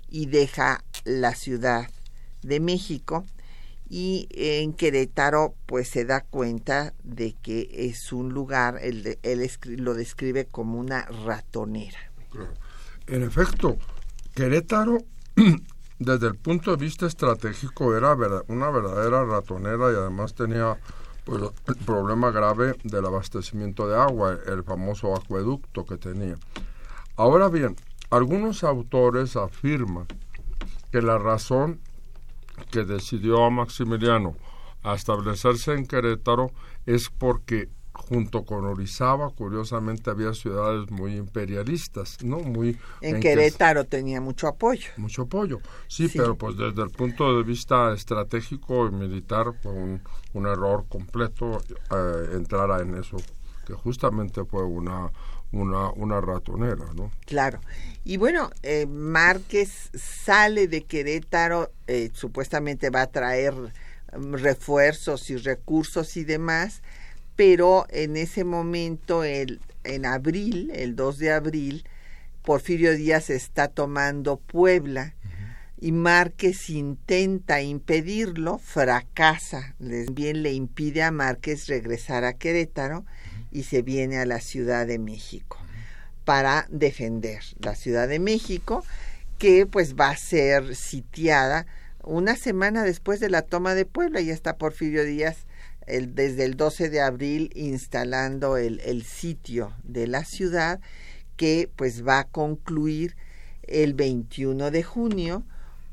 y 0.10 0.28
deja 0.28 0.84
la 1.06 1.34
ciudad 1.34 1.90
de 2.44 2.60
México 2.60 3.26
y 3.90 4.28
en 4.32 4.74
Querétaro 4.74 5.56
pues 5.66 5.90
se 5.90 6.06
da 6.06 6.22
cuenta 6.22 6.94
de 7.04 7.34
que 7.34 7.70
es 7.72 8.12
un 8.12 8.30
lugar, 8.30 8.80
él, 8.82 9.20
él 9.22 9.52
lo 9.78 9.94
describe 9.94 10.46
como 10.46 10.80
una 10.80 11.06
ratonera. 11.06 12.00
En 13.08 13.24
efecto, 13.24 13.78
Querétaro, 14.34 14.98
desde 16.00 16.28
el 16.28 16.36
punto 16.36 16.72
de 16.72 16.78
vista 16.78 17.06
estratégico, 17.06 17.96
era 17.96 18.16
una 18.48 18.70
verdadera 18.70 19.26
ratonera 19.26 19.92
y 19.92 19.96
además 19.96 20.34
tenía 20.34 20.78
pues, 21.26 21.44
el 21.68 21.76
problema 21.86 22.32
grave 22.32 22.76
del 22.84 23.06
abastecimiento 23.06 23.88
de 23.88 23.98
agua, 23.98 24.38
el 24.48 24.64
famoso 24.64 25.16
acueducto 25.16 25.86
que 25.86 25.98
tenía. 25.98 26.36
Ahora 27.16 27.50
bien, 27.50 27.76
algunos 28.10 28.64
autores 28.64 29.36
afirman 29.36 30.08
que 30.92 31.02
la 31.02 31.18
razón 31.18 31.82
que 32.72 32.86
decidió 32.86 33.44
a 33.44 33.50
Maximiliano 33.50 34.36
a 34.84 34.96
establecerse 34.96 35.74
en 35.74 35.88
Querétaro 35.88 36.52
es 36.86 37.10
porque 37.10 37.70
junto 37.94 38.44
con 38.44 38.66
Orizaba, 38.66 39.30
curiosamente 39.30 40.10
había 40.10 40.34
ciudades 40.34 40.90
muy 40.90 41.16
imperialistas, 41.16 42.24
¿no? 42.24 42.40
Muy 42.40 42.78
en, 43.02 43.20
Querétaro 43.20 43.86
tenía 43.86 44.20
mucho 44.20 44.48
apoyo. 44.48 44.90
Mucho 44.98 45.24
apoyo, 45.24 45.60
sí, 45.88 46.10
pero 46.10 46.36
pues 46.36 46.58
desde 46.58 46.82
el 46.82 46.90
punto 46.90 47.38
de 47.38 47.44
vista 47.44 47.94
estratégico 47.94 48.88
y 48.88 48.92
militar 48.92 49.54
fue 49.62 49.72
un, 49.72 50.02
un 50.34 50.48
error 50.48 50.86
completo 50.90 51.62
eh, 51.92 52.30
entrar 52.34 52.82
en 52.82 52.96
eso, 52.96 53.18
que 53.66 53.74
justamente 53.74 54.44
fue 54.46 54.64
una 54.64 55.12
una, 55.54 55.92
una 55.92 56.20
ratonera, 56.20 56.86
¿no? 56.96 57.12
Claro. 57.26 57.62
Y 58.04 58.18
bueno, 58.18 58.50
eh, 58.64 58.86
Márquez 58.88 59.92
sale 59.94 60.68
de 60.68 60.84
Querétaro, 60.84 61.72
eh, 61.88 62.10
supuestamente 62.14 62.90
va 62.90 63.04
a 63.04 63.12
traer 63.12 63.54
mm, 63.54 64.34
refuerzos 64.34 65.30
y 65.30 65.38
recursos 65.38 66.18
y 66.18 66.24
demás, 66.24 66.82
pero 67.36 67.86
en 67.90 68.18
ese 68.18 68.44
momento, 68.44 69.24
el, 69.24 69.60
en 69.84 70.06
abril, 70.06 70.72
el 70.74 70.96
2 70.96 71.18
de 71.18 71.32
abril, 71.32 71.84
Porfirio 72.44 72.96
Díaz 72.96 73.30
está 73.30 73.68
tomando 73.68 74.38
Puebla 74.38 75.16
y 75.80 75.92
Márquez 75.92 76.70
intenta 76.70 77.62
impedirlo, 77.62 78.58
fracasa, 78.58 79.76
bien 79.80 80.44
le 80.44 80.54
impide 80.54 81.04
a 81.04 81.12
Márquez 81.12 81.68
regresar 81.68 82.24
a 82.24 82.34
Querétaro 82.34 83.06
y 83.52 83.64
se 83.64 83.82
viene 83.82 84.18
a 84.18 84.26
la 84.26 84.40
Ciudad 84.40 84.88
de 84.88 85.00
México 85.00 85.58
para 86.26 86.68
defender 86.70 87.44
la 87.60 87.76
Ciudad 87.76 88.08
de 88.08 88.20
México, 88.20 88.86
que 89.38 89.66
pues 89.66 89.96
va 89.96 90.10
a 90.10 90.18
ser 90.18 90.76
sitiada 90.76 91.66
una 92.04 92.36
semana 92.36 92.84
después 92.84 93.20
de 93.20 93.30
la 93.30 93.42
toma 93.42 93.76
de 93.76 93.86
Puebla, 93.86 94.22
ya 94.22 94.34
está 94.34 94.58
Porfirio 94.58 95.04
Díaz 95.04 95.46
el, 95.88 96.16
desde 96.16 96.46
el 96.46 96.56
12 96.56 96.90
de 96.90 97.02
abril 97.02 97.52
instalando 97.56 98.58
el, 98.58 98.80
el 98.82 99.04
sitio 99.04 99.74
de 99.84 100.08
la 100.08 100.26
ciudad 100.26 100.80
que 101.36 101.70
pues 101.76 102.06
va 102.06 102.20
a 102.20 102.24
concluir 102.26 103.16
el 103.64 103.94
21 103.94 104.72
de 104.72 104.84
junio 104.84 105.44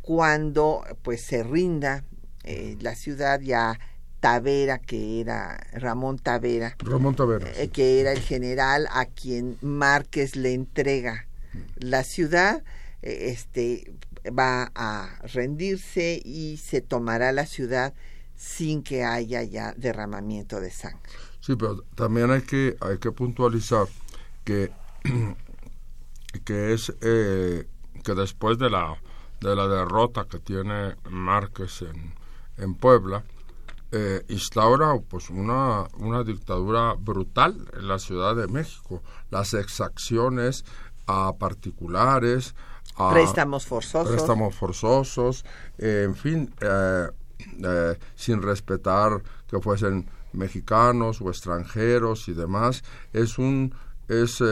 cuando 0.02 0.82
pues 1.02 1.23
se 1.23 1.42
rinda 1.42 2.04
eh, 2.44 2.76
la 2.80 2.94
ciudad 2.94 3.40
ya 3.40 3.78
Tavera 4.20 4.78
que 4.78 5.20
era 5.20 5.59
Ramón 5.73 6.18
Tavera. 6.18 6.76
Ramón 6.78 7.14
Tavera 7.14 7.49
eh, 7.56 7.68
que 7.68 8.00
era 8.00 8.12
el 8.12 8.20
general 8.20 8.87
a 8.92 9.06
quien 9.06 9.56
Márquez 9.62 10.37
le 10.37 10.52
entrega 10.52 11.26
la 11.76 12.04
ciudad 12.04 12.62
eh, 13.02 13.30
este 13.30 13.92
va 14.26 14.70
a 14.75 15.20
rendirse 15.32 16.20
y 16.25 16.59
se 16.59 16.80
tomará 16.80 17.32
la 17.32 17.47
ciudad 17.47 17.94
sin 18.40 18.82
que 18.82 19.04
haya 19.04 19.42
ya 19.42 19.75
derramamiento 19.76 20.61
de 20.61 20.70
sangre. 20.70 21.11
Sí, 21.40 21.56
pero 21.56 21.82
también 21.94 22.30
hay 22.30 22.40
que, 22.40 22.75
hay 22.80 22.97
que 22.97 23.12
puntualizar 23.12 23.87
que, 24.44 24.73
que 26.47 26.73
es 26.73 26.90
eh, 27.02 27.68
que 28.02 28.14
después 28.14 28.56
de 28.56 28.70
la, 28.70 28.97
de 29.42 29.54
la 29.54 29.68
derrota 29.68 30.25
que 30.25 30.38
tiene 30.38 30.97
Márquez 31.11 31.82
en, 31.82 32.14
en 32.56 32.75
Puebla, 32.76 33.25
eh, 33.92 34.25
instaura 34.28 34.99
pues 35.06 35.28
una, 35.28 35.88
una 35.99 36.25
dictadura 36.25 36.94
brutal 36.94 37.68
en 37.75 37.88
la 37.88 37.99
Ciudad 37.99 38.37
de 38.37 38.49
México. 38.49 39.02
Las 39.30 39.52
exacciones 39.52 40.64
a 41.06 41.35
particulares, 41.35 42.54
a 42.97 43.11
préstamos 43.11 43.66
forzosos, 43.66 44.09
préstamos 44.09 44.54
forzosos, 44.54 45.44
eh, 45.76 46.04
en 46.06 46.14
fin, 46.14 46.54
eh, 46.62 47.09
eh, 47.64 47.99
sin 48.14 48.42
respetar 48.42 49.23
que 49.49 49.61
fuesen 49.61 50.09
mexicanos 50.32 51.20
o 51.20 51.28
extranjeros 51.28 52.28
y 52.28 52.35
demás, 52.35 52.85
es 53.12 53.38
un 53.38 53.75
es 54.09 54.42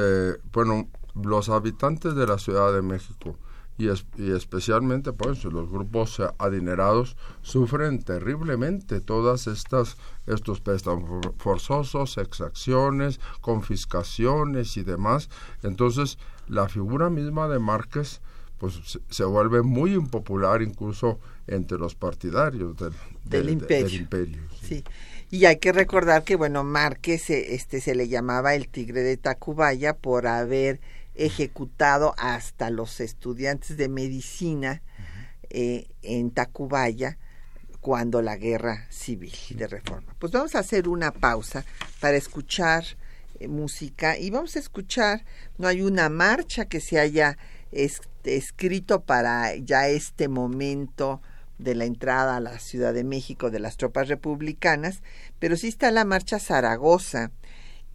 bueno 0.52 0.88
los 1.14 1.48
habitantes 1.48 2.14
de 2.14 2.26
la 2.26 2.38
Ciudad 2.38 2.72
de 2.72 2.82
México 2.82 3.36
y, 3.78 3.88
y, 3.88 4.32
especialmente 4.32 5.12
pues 5.12 5.44
los 5.44 5.70
grupos 5.70 6.20
adinerados 6.38 7.16
sufren 7.42 8.02
terriblemente 8.02 9.00
todas 9.00 9.46
estas 9.46 9.96
estos 10.26 10.60
préstamos 10.60 11.26
forzosos, 11.38 12.18
exacciones, 12.18 13.20
confiscaciones 13.40 14.76
y 14.76 14.82
demás. 14.82 15.30
Entonces, 15.62 16.18
la 16.48 16.68
figura 16.68 17.08
misma 17.08 17.48
de 17.48 17.58
Márquez 17.60 18.20
pues 18.58 18.98
se 19.08 19.24
vuelve 19.24 19.62
muy 19.62 19.94
impopular 19.94 20.62
incluso 20.62 21.18
entre 21.46 21.78
los 21.78 21.94
partidarios 21.94 22.76
del, 23.24 23.48
imperio. 23.48 24.42
sí. 24.62 24.84
Y 25.30 25.44
hay 25.44 25.58
que 25.58 25.72
recordar 25.72 26.24
que, 26.24 26.36
bueno, 26.36 26.64
Márquez 26.64 27.28
este, 27.28 27.82
se 27.82 27.94
le 27.94 28.08
llamaba 28.08 28.54
el 28.54 28.68
tigre 28.68 29.02
de 29.02 29.18
Tacubaya 29.18 29.94
por 29.94 30.26
haber 30.26 30.80
ejecutado 31.14 32.14
hasta 32.16 32.70
los 32.70 33.00
estudiantes 33.00 33.76
de 33.76 33.88
medicina 33.88 34.82
eh, 35.50 35.88
en 36.02 36.30
Tacubaya 36.30 37.18
cuando 37.80 38.22
la 38.22 38.36
guerra 38.36 38.86
civil 38.90 39.34
de 39.50 39.66
reforma. 39.66 40.14
Pues 40.18 40.32
vamos 40.32 40.54
a 40.54 40.60
hacer 40.60 40.88
una 40.88 41.10
pausa 41.12 41.64
para 42.00 42.16
escuchar 42.16 42.84
eh, 43.38 43.48
música 43.48 44.18
y 44.18 44.30
vamos 44.30 44.56
a 44.56 44.60
escuchar, 44.60 45.24
no 45.58 45.68
hay 45.68 45.82
una 45.82 46.08
marcha 46.08 46.64
que 46.66 46.80
se 46.80 46.98
haya 46.98 47.36
escrito 47.72 49.02
para 49.02 49.56
ya 49.56 49.88
este 49.88 50.28
momento 50.28 51.20
de 51.58 51.74
la 51.74 51.84
entrada 51.84 52.36
a 52.36 52.40
la 52.40 52.58
Ciudad 52.58 52.94
de 52.94 53.04
México 53.04 53.50
de 53.50 53.58
las 53.58 53.76
tropas 53.76 54.08
republicanas, 54.08 55.02
pero 55.38 55.56
sí 55.56 55.68
está 55.68 55.90
la 55.90 56.04
marcha 56.04 56.38
Zaragoza 56.38 57.30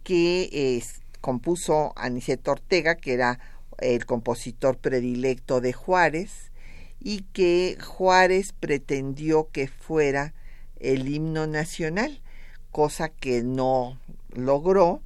que 0.02 0.76
es, 0.76 1.00
compuso 1.20 1.94
Aniceto 1.96 2.52
Ortega, 2.52 2.94
que 2.94 3.14
era 3.14 3.40
el 3.78 4.04
compositor 4.04 4.76
predilecto 4.76 5.60
de 5.60 5.72
Juárez, 5.72 6.52
y 7.00 7.22
que 7.32 7.76
Juárez 7.82 8.52
pretendió 8.52 9.48
que 9.50 9.66
fuera 9.66 10.34
el 10.78 11.08
himno 11.08 11.46
nacional, 11.46 12.20
cosa 12.70 13.08
que 13.08 13.42
no 13.42 13.98
logró 14.30 15.02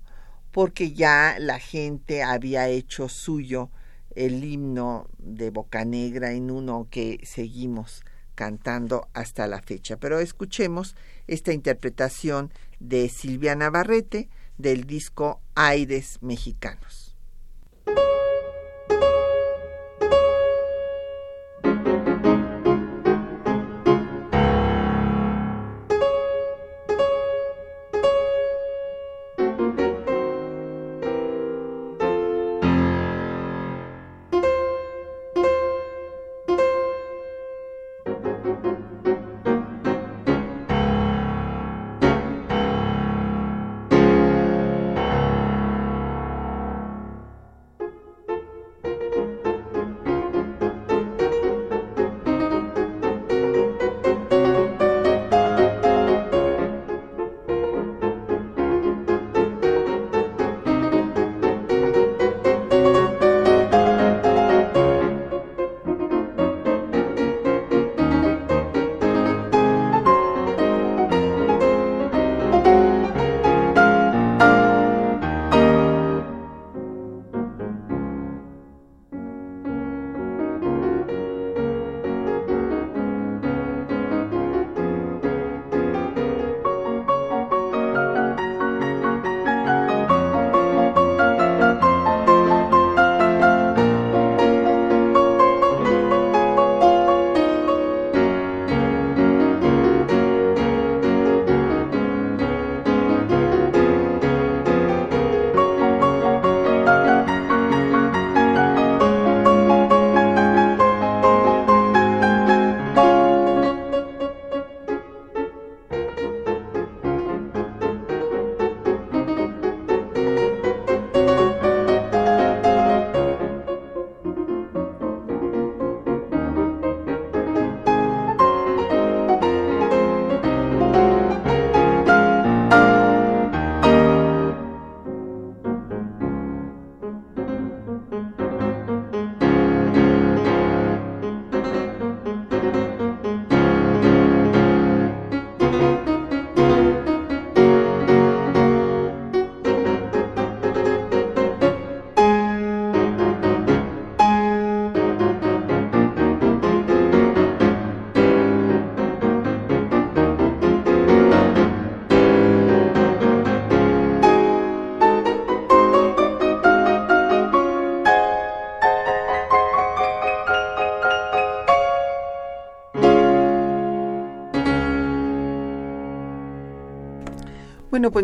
porque 0.50 0.92
ya 0.92 1.36
la 1.38 1.58
gente 1.58 2.22
había 2.22 2.68
hecho 2.68 3.08
suyo 3.08 3.70
el 4.14 4.44
himno 4.44 5.08
de 5.18 5.50
Boca 5.50 5.84
Negra 5.84 6.32
en 6.32 6.50
uno 6.50 6.88
que 6.90 7.20
seguimos 7.24 8.02
cantando 8.34 9.08
hasta 9.14 9.46
la 9.46 9.60
fecha. 9.62 9.96
Pero 9.96 10.20
escuchemos 10.20 10.94
esta 11.26 11.52
interpretación 11.52 12.52
de 12.78 13.08
Silvia 13.08 13.54
Navarrete 13.56 14.28
del 14.58 14.84
disco 14.84 15.40
Aires 15.54 16.18
Mexicanos. 16.20 16.97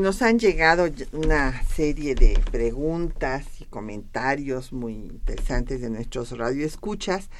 Nos 0.05 0.21
han 0.21 0.39
llegado 0.39 0.87
una 1.13 1.63
serie 1.65 2.15
de 2.15 2.39
preguntas 2.53 3.47
y 3.59 3.65
comentarios 3.65 4.71
muy 4.71 4.93
interesantes 4.93 5.81
de 5.81 5.89
nuestros 5.89 6.33
radioescuchas. 6.33 7.31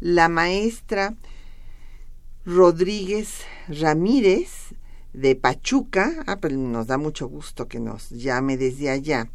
La 0.00 0.28
maestra 0.28 1.14
Rodríguez 2.44 3.44
Ramírez 3.68 4.48
de 5.12 5.36
Pachuca, 5.36 6.24
ah, 6.26 6.38
pues 6.40 6.54
nos 6.54 6.88
da 6.88 6.98
mucho 6.98 7.28
gusto 7.28 7.68
que 7.68 7.78
nos 7.78 8.10
llame 8.10 8.56
desde 8.56 8.90
allá. 8.90 9.30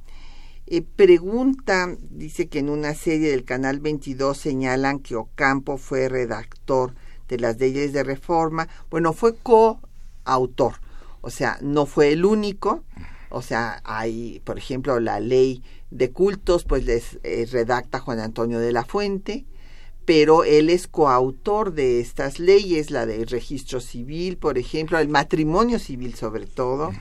Eh, 0.67 0.81
pregunta, 0.81 1.95
dice 2.09 2.49
que 2.49 2.59
en 2.59 2.69
una 2.69 2.95
serie 2.95 3.31
del 3.31 3.45
Canal 3.45 3.79
22 3.79 4.37
señalan 4.37 4.99
que 4.99 5.15
Ocampo 5.15 5.77
fue 5.77 6.09
redactor 6.09 6.95
de 7.29 7.39
las 7.39 7.57
leyes 7.57 7.93
de 7.93 8.03
reforma. 8.03 8.67
Bueno, 8.89 9.13
fue 9.13 9.37
co 9.37 9.79
autor. 10.25 10.83
O 11.23 11.29
sea, 11.29 11.57
no 11.61 11.85
fue 11.85 12.11
el 12.11 12.25
único. 12.25 12.83
O 13.29 13.41
sea, 13.41 13.81
hay, 13.85 14.41
por 14.43 14.59
ejemplo, 14.59 14.99
la 14.99 15.19
ley 15.19 15.63
de 15.89 16.11
cultos, 16.11 16.65
pues 16.65 16.85
les 16.85 17.17
eh, 17.23 17.47
redacta 17.49 17.99
Juan 17.99 18.19
Antonio 18.19 18.59
de 18.59 18.73
la 18.73 18.83
Fuente, 18.83 19.45
pero 20.05 20.43
él 20.43 20.69
es 20.69 20.87
coautor 20.87 21.73
de 21.73 22.01
estas 22.01 22.39
leyes, 22.39 22.91
la 22.91 23.05
del 23.05 23.25
registro 23.27 23.79
civil, 23.79 24.37
por 24.37 24.57
ejemplo, 24.57 24.99
el 24.99 25.07
matrimonio 25.07 25.79
civil 25.79 26.13
sobre 26.13 26.45
todo, 26.45 26.91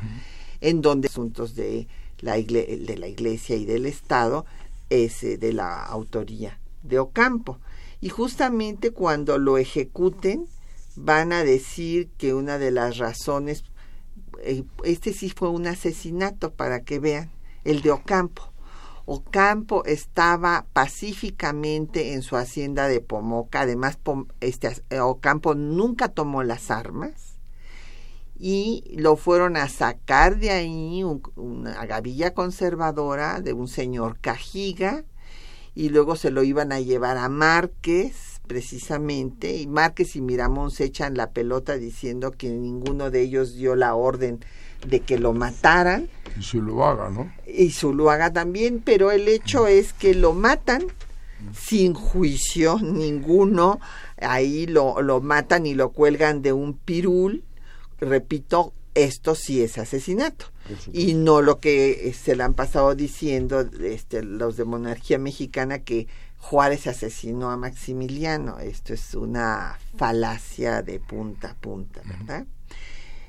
en 0.60 0.80
donde 0.82 1.08
asuntos 1.08 1.56
de 1.56 1.88
la, 2.20 2.34
de 2.34 2.96
la 2.96 3.08
iglesia 3.08 3.56
y 3.56 3.64
del 3.64 3.86
Estado 3.86 4.46
es 4.88 5.24
eh, 5.24 5.36
de 5.36 5.52
la 5.52 5.82
autoría 5.82 6.60
de 6.82 7.00
Ocampo. 7.00 7.58
Y 8.00 8.08
justamente 8.08 8.92
cuando 8.92 9.36
lo 9.38 9.58
ejecuten, 9.58 10.46
van 10.96 11.32
a 11.32 11.44
decir 11.44 12.08
que 12.18 12.34
una 12.34 12.58
de 12.58 12.70
las 12.70 12.98
razones, 12.98 13.64
este 14.84 15.12
sí 15.12 15.30
fue 15.30 15.48
un 15.48 15.66
asesinato 15.66 16.52
para 16.52 16.82
que 16.82 16.98
vean, 16.98 17.30
el 17.64 17.82
de 17.82 17.90
Ocampo. 17.90 18.52
Ocampo 19.04 19.84
estaba 19.84 20.66
pacíficamente 20.72 22.14
en 22.14 22.22
su 22.22 22.36
hacienda 22.36 22.86
de 22.86 23.00
Pomoca, 23.00 23.62
además 23.62 23.98
este, 24.40 24.82
Ocampo 25.00 25.54
nunca 25.54 26.08
tomó 26.08 26.42
las 26.44 26.70
armas 26.70 27.32
y 28.38 28.84
lo 28.96 29.16
fueron 29.16 29.56
a 29.56 29.68
sacar 29.68 30.38
de 30.38 30.50
ahí 30.50 31.04
una 31.36 31.84
gavilla 31.86 32.34
conservadora 32.34 33.40
de 33.40 33.52
un 33.52 33.68
señor 33.68 34.18
Cajiga 34.20 35.04
y 35.74 35.88
luego 35.88 36.16
se 36.16 36.30
lo 36.30 36.42
iban 36.42 36.72
a 36.72 36.80
llevar 36.80 37.18
a 37.18 37.28
Márquez 37.28 38.40
precisamente 38.46 39.56
y 39.56 39.66
Márquez 39.66 40.16
y 40.16 40.20
Miramón 40.20 40.70
se 40.70 40.84
echan 40.84 41.16
la 41.16 41.30
pelota 41.30 41.76
diciendo 41.76 42.32
que 42.32 42.50
ninguno 42.50 43.10
de 43.10 43.22
ellos 43.22 43.54
dio 43.54 43.76
la 43.76 43.94
orden 43.94 44.40
de 44.86 45.00
que 45.00 45.18
lo 45.18 45.32
mataran. 45.32 46.08
Y 46.38 46.42
Zuluaga, 46.42 47.10
¿no? 47.10 47.32
Y 47.46 47.70
Zuluaga 47.70 48.32
también, 48.32 48.82
pero 48.84 49.10
el 49.10 49.28
hecho 49.28 49.66
es 49.66 49.92
que 49.92 50.14
lo 50.14 50.32
matan 50.32 50.82
sin 51.52 51.94
juicio 51.94 52.78
ninguno, 52.80 53.80
ahí 54.20 54.66
lo, 54.66 55.02
lo 55.02 55.20
matan 55.20 55.66
y 55.66 55.74
lo 55.74 55.90
cuelgan 55.90 56.42
de 56.42 56.52
un 56.52 56.74
pirul, 56.74 57.44
repito, 58.00 58.72
esto 58.94 59.34
sí 59.34 59.62
es 59.62 59.78
asesinato. 59.78 60.46
Y 60.92 61.14
no 61.14 61.42
lo 61.42 61.58
que 61.58 62.08
eh, 62.08 62.12
se 62.12 62.36
le 62.36 62.44
han 62.44 62.54
pasado 62.54 62.94
diciendo 62.94 63.68
este, 63.82 64.22
los 64.22 64.56
de 64.56 64.64
monarquía 64.64 65.18
mexicana 65.18 65.80
que 65.80 66.06
Juárez 66.42 66.88
asesinó 66.88 67.50
a 67.50 67.56
Maximiliano. 67.56 68.58
Esto 68.58 68.92
es 68.92 69.14
una 69.14 69.78
falacia 69.96 70.82
de 70.82 70.98
punta 70.98 71.52
a 71.52 71.54
punta, 71.54 72.02
¿verdad? 72.04 72.46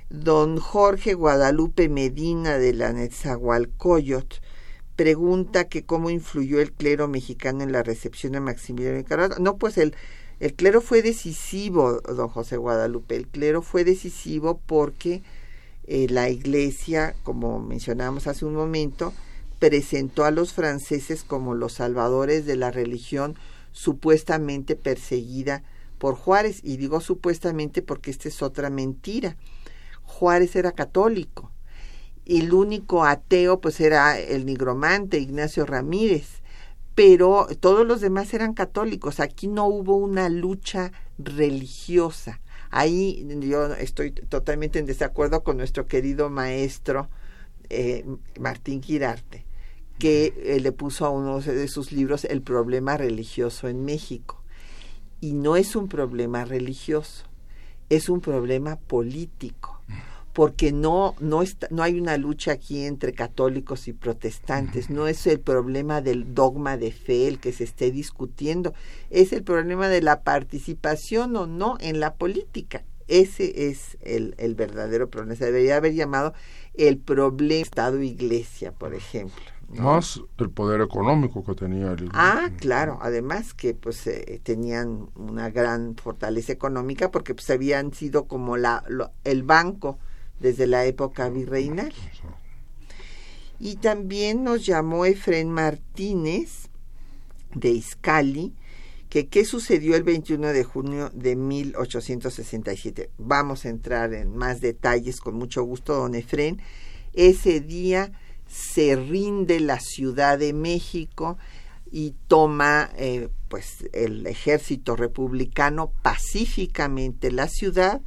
Don 0.10 0.58
Jorge 0.58 1.13
Guadalupe 1.13 1.89
Medina 1.89 2.58
de 2.58 2.73
la 2.73 2.91
Netzahualcoyot 2.91 4.41
pregunta 4.95 5.69
que 5.69 5.86
cómo 5.86 6.10
influyó 6.10 6.60
el 6.60 6.73
clero 6.73 7.08
mexicano 7.08 7.63
en 7.63 7.71
la 7.71 7.84
recepción 7.84 8.34
de 8.34 8.39
Maximiliano 8.39 9.04
Carrera. 9.06 9.36
No, 9.39 9.58
pues 9.58 9.78
el, 9.78 9.95
el 10.39 10.56
clero 10.56 10.82
fue 10.82 11.04
decisivo, 11.04 12.02
don 12.02 12.30
José 12.30 12.58
Guadalupe. 12.58 13.15
El 13.15 13.28
clero 13.28 13.62
fue 13.62 13.84
decisivo 13.84 14.60
porque 14.65 15.21
eh, 15.86 16.08
la 16.10 16.30
iglesia, 16.30 17.15
como 17.23 17.60
mencionábamos 17.60 18.26
hace 18.26 18.43
un 18.43 18.56
momento, 18.56 19.13
presentó 19.63 20.26
a 20.26 20.32
los 20.32 20.52
franceses 20.52 21.23
como 21.23 21.56
los 21.56 21.71
salvadores 21.71 22.45
de 22.45 22.58
la 22.58 22.69
religión 22.69 23.36
supuestamente 23.71 24.76
perseguida 24.76 25.63
por 25.99 26.15
Juárez. 26.15 26.60
Y 26.63 26.76
digo 26.76 26.99
supuestamente 26.99 27.82
porque 27.82 28.12
esta 28.12 28.28
es 28.28 28.41
otra 28.41 28.69
mentira. 28.69 29.38
Juárez 30.04 30.58
era 30.58 30.73
católico. 30.73 31.49
Y 32.26 32.41
el 32.41 32.54
único 32.54 33.06
ateo 33.06 33.62
pues 33.62 33.80
era 33.80 34.19
el 34.19 34.45
nigromante 34.45 35.17
Ignacio 35.19 35.65
Ramírez. 35.65 36.41
Pero 36.93 37.47
todos 37.62 37.88
los 37.88 38.02
demás 38.02 38.34
eran 38.34 38.54
católicos. 38.54 39.21
Aquí 39.21 39.47
no 39.47 39.65
hubo 39.65 39.95
una 39.95 40.28
lucha 40.28 40.91
religiosa. 41.17 42.41
Ahí 42.69 43.26
yo 43.39 43.73
estoy 43.76 44.12
totalmente 44.12 44.80
en 44.80 44.88
desacuerdo 44.88 45.41
con 45.41 45.56
nuestro 45.56 45.86
querido 45.86 46.30
maestro 46.30 47.08
eh, 47.69 48.06
Martín 48.39 48.84
Girarte, 48.84 49.45
que 49.99 50.34
eh, 50.38 50.60
le 50.60 50.71
puso 50.71 51.06
a 51.06 51.10
uno 51.10 51.39
de 51.39 51.67
sus 51.67 51.91
libros 51.91 52.25
el 52.25 52.41
problema 52.41 52.97
religioso 52.97 53.67
en 53.67 53.86
México. 53.86 54.41
Y 55.21 55.34
no 55.34 55.56
es 55.56 55.75
un 55.75 55.88
problema 55.88 56.43
religioso, 56.45 57.23
es 57.89 58.10
un 58.10 58.19
problema 58.19 58.75
político 58.75 59.79
porque 60.34 60.71
no 60.71 61.15
no 61.19 61.43
está, 61.43 61.67
no 61.69 61.84
hay 61.84 61.99
una 61.99 62.17
lucha 62.17 62.53
aquí 62.53 62.84
entre 62.84 63.13
católicos 63.13 63.88
y 63.88 63.93
protestantes, 63.93 64.89
no 64.89 65.08
es 65.08 65.25
el 65.27 65.39
problema 65.39 66.01
del 66.01 66.34
dogma 66.34 66.75
de 66.75 66.91
fe 66.91 67.27
el 67.27 67.39
que 67.39 67.53
se 67.53 67.63
esté 67.63 67.91
discutiendo, 67.91 68.73
es 69.12 69.32
el 69.32 69.43
problema 69.43 69.88
de 69.88 70.01
la 70.01 70.23
participación 70.23 71.36
o 71.36 71.45
no 71.45 71.77
en 71.79 71.99
la 71.99 72.15
política. 72.15 72.84
Ese 73.13 73.69
es 73.69 73.95
el, 74.02 74.34
el 74.39 74.56
verdadero 74.56 75.08
problema. 75.08 75.36
Se 75.36 75.45
debería 75.45 75.78
haber 75.78 75.93
llamado 75.93 76.34
el 76.73 76.97
problema 76.97 77.62
Estado-Iglesia, 77.62 78.71
por 78.71 78.95
ejemplo. 78.95 79.43
Más 79.69 80.19
el 80.39 80.49
poder 80.49 80.82
económico 80.82 81.43
que 81.43 81.54
tenía 81.54 81.91
el 81.91 82.10
Ah, 82.12 82.49
claro. 82.58 82.97
Además 83.04 83.54
que 83.54 83.76
pues 83.76 84.08
eh, 84.08 84.41
tenían 84.41 85.10
una 85.15 85.52
gran 85.52 85.95
fortaleza 85.95 86.54
económica 86.54 87.12
porque 87.12 87.36
pues 87.36 87.47
habían 87.52 87.93
sido 87.93 88.26
como 88.26 88.58
la, 88.58 88.84
el 89.23 89.43
banco 89.43 89.99
desde 90.39 90.65
la 90.65 90.86
época 90.86 91.30
virreinal. 91.30 91.93
Y 93.60 93.76
también 93.76 94.43
nos 94.43 94.65
llamó 94.65 95.06
Efren 95.06 95.52
Martínez 95.52 96.69
de 97.54 97.69
Iscali, 97.69 98.56
que 99.13 99.28
qué 99.28 99.45
sucedió 99.45 99.95
el 99.95 100.02
21 100.02 100.47
de 100.54 100.63
junio 100.63 101.12
de 101.13 101.36
1867. 101.36 103.12
Vamos 103.19 103.63
a 103.63 103.69
entrar 103.69 104.12
en 104.12 104.36
más 104.36 104.60
detalles 104.60 105.19
con 105.19 105.36
mucho 105.36 105.62
gusto, 105.62 105.93
don 105.93 106.15
Efren. 106.15 106.60
Ese 107.13 107.60
día 107.60 108.12
se 108.47 108.95
rinde 108.95 109.60
la 109.60 109.80
Ciudad 109.80 110.39
de 110.39 110.52
México 110.54 111.38
y 111.91 112.15
toma 112.28 112.89
eh, 112.97 113.30
pues 113.49 113.88
el 113.93 114.26
ejército 114.26 114.95
republicano 114.95 115.93
pacíficamente 116.02 117.32
la 117.32 117.47
ciudad 117.47 118.02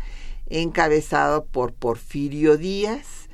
encabezado 0.48 1.44
por 1.44 1.72
Porfirio 1.72 2.56
Díaz, 2.56 3.28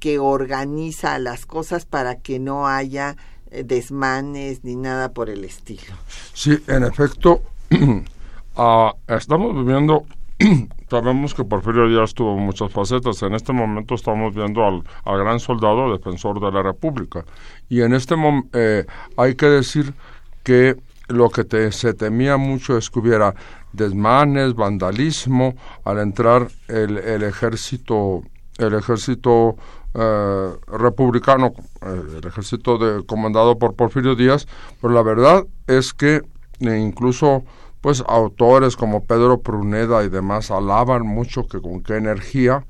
que 0.00 0.18
organiza 0.18 1.18
las 1.18 1.44
cosas 1.44 1.84
para 1.84 2.22
que 2.22 2.38
no 2.38 2.68
haya 2.68 3.18
desmanes 3.64 4.64
ni 4.64 4.76
nada 4.76 5.12
por 5.12 5.30
el 5.30 5.44
estilo. 5.44 5.94
Sí, 6.32 6.58
en 6.66 6.84
efecto, 6.84 7.42
ah, 8.56 8.94
estamos 9.08 9.54
viviendo, 9.54 10.04
sabemos 10.90 11.34
que 11.34 11.44
Porfirio 11.44 11.88
Díaz 11.88 12.14
tuvo 12.14 12.36
muchas 12.36 12.72
facetas, 12.72 13.22
en 13.22 13.34
este 13.34 13.52
momento 13.52 13.94
estamos 13.94 14.34
viendo 14.34 14.64
al, 14.64 14.82
gran 15.04 15.40
soldado 15.40 15.92
defensor 15.92 16.40
de 16.40 16.50
la 16.50 16.62
República, 16.62 17.24
y 17.68 17.82
en 17.82 17.94
este 17.94 18.16
momento 18.16 18.48
eh, 18.52 18.86
hay 19.16 19.34
que 19.34 19.46
decir 19.46 19.94
que 20.42 20.76
lo 21.08 21.28
que 21.30 21.72
se 21.72 21.94
temía 21.94 22.36
mucho 22.36 22.76
es 22.76 22.88
que 22.88 22.98
hubiera 23.00 23.34
desmanes, 23.72 24.54
vandalismo, 24.54 25.54
al 25.84 25.98
entrar 25.98 26.48
el, 26.68 26.98
el 26.98 27.22
ejército, 27.22 28.22
el 28.58 28.74
ejército 28.74 29.56
eh, 29.94 30.52
republicano, 30.68 31.52
eh, 31.82 32.18
el 32.18 32.26
ejército 32.26 32.78
de, 32.78 33.04
comandado 33.04 33.58
por 33.58 33.74
Porfirio 33.74 34.14
Díaz, 34.14 34.46
pero 34.80 34.94
la 34.94 35.02
verdad 35.02 35.44
es 35.66 35.92
que 35.92 36.22
eh, 36.60 36.78
incluso 36.78 37.44
pues 37.82 38.02
autores 38.06 38.74
como 38.74 39.04
Pedro 39.04 39.42
Pruneda 39.42 40.02
y 40.02 40.08
demás 40.08 40.50
alaban 40.50 41.06
mucho 41.06 41.46
que 41.46 41.60
con 41.60 41.82
qué 41.82 41.96
energía 41.96 42.64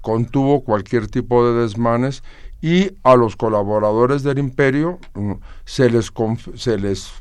contuvo 0.00 0.64
cualquier 0.64 1.06
tipo 1.06 1.46
de 1.46 1.60
desmanes 1.60 2.24
y 2.60 2.90
a 3.04 3.14
los 3.14 3.36
colaboradores 3.36 4.24
del 4.24 4.40
imperio 4.40 4.98
mm, 5.14 5.34
se 5.64 5.88
les, 5.90 6.12
se 6.56 6.76
les 6.76 7.12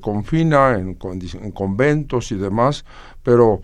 confina 0.00 0.78
en, 0.78 0.94
conventos 0.94 2.30
y 2.30 2.36
demás, 2.36 2.84
pero 3.24 3.60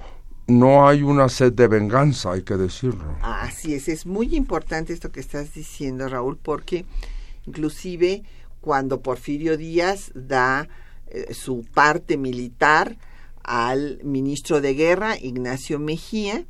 no 0.51 0.89
hay 0.89 1.03
una 1.03 1.29
sed 1.29 1.53
de 1.53 1.69
venganza, 1.69 2.33
hay 2.33 2.43
que 2.43 2.57
decirlo. 2.57 3.17
Así 3.23 3.75
es, 3.75 3.89
es 3.89 4.07
muy 4.07 4.35
importante 4.35 4.93
esto 4.93 5.11
que 5.11 5.21
estás 5.21 5.55
diciendo, 5.55 6.09
Raúl, 6.09 6.37
porque 6.37 6.85
inclusive 7.47 8.23
cuando 8.61 9.01
Porfirio 9.01 9.57
Díaz 9.57 10.13
da 10.15 10.69
eh, 11.07 11.33
su 11.33 11.65
parte 11.65 12.17
militar 12.17 12.99
al 13.43 14.01
ministro 14.05 14.61
de 14.61 14.75
guerra, 14.75 15.17
Ignacio 15.17 15.79
Mejía, 15.79 16.45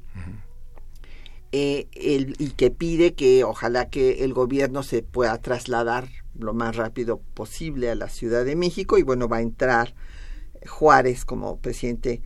eh, 1.52 1.88
y 1.92 2.50
que 2.50 2.70
pide 2.70 3.14
que 3.14 3.42
ojalá 3.44 3.88
que 3.88 4.24
el 4.24 4.32
gobierno 4.32 4.82
se 4.82 5.02
pueda 5.02 5.36
trasladar 5.38 6.08
lo 6.38 6.54
más 6.54 6.76
rápido 6.76 7.20
posible 7.34 7.90
a 7.90 7.94
la 7.94 8.08
Ciudad 8.08 8.44
de 8.44 8.54
México 8.54 8.98
y 8.98 9.02
bueno, 9.02 9.28
va 9.28 9.38
a 9.38 9.42
entrar 9.42 9.94
Juárez 10.66 11.24
como 11.24 11.58
presidente 11.58 12.22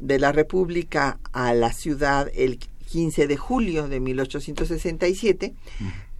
de 0.00 0.18
la 0.18 0.32
República 0.32 1.18
a 1.32 1.54
la 1.54 1.72
ciudad, 1.72 2.30
él 2.34 2.58
15 2.86 3.26
de 3.26 3.36
julio 3.36 3.88
de 3.88 4.00
1867, 4.00 5.54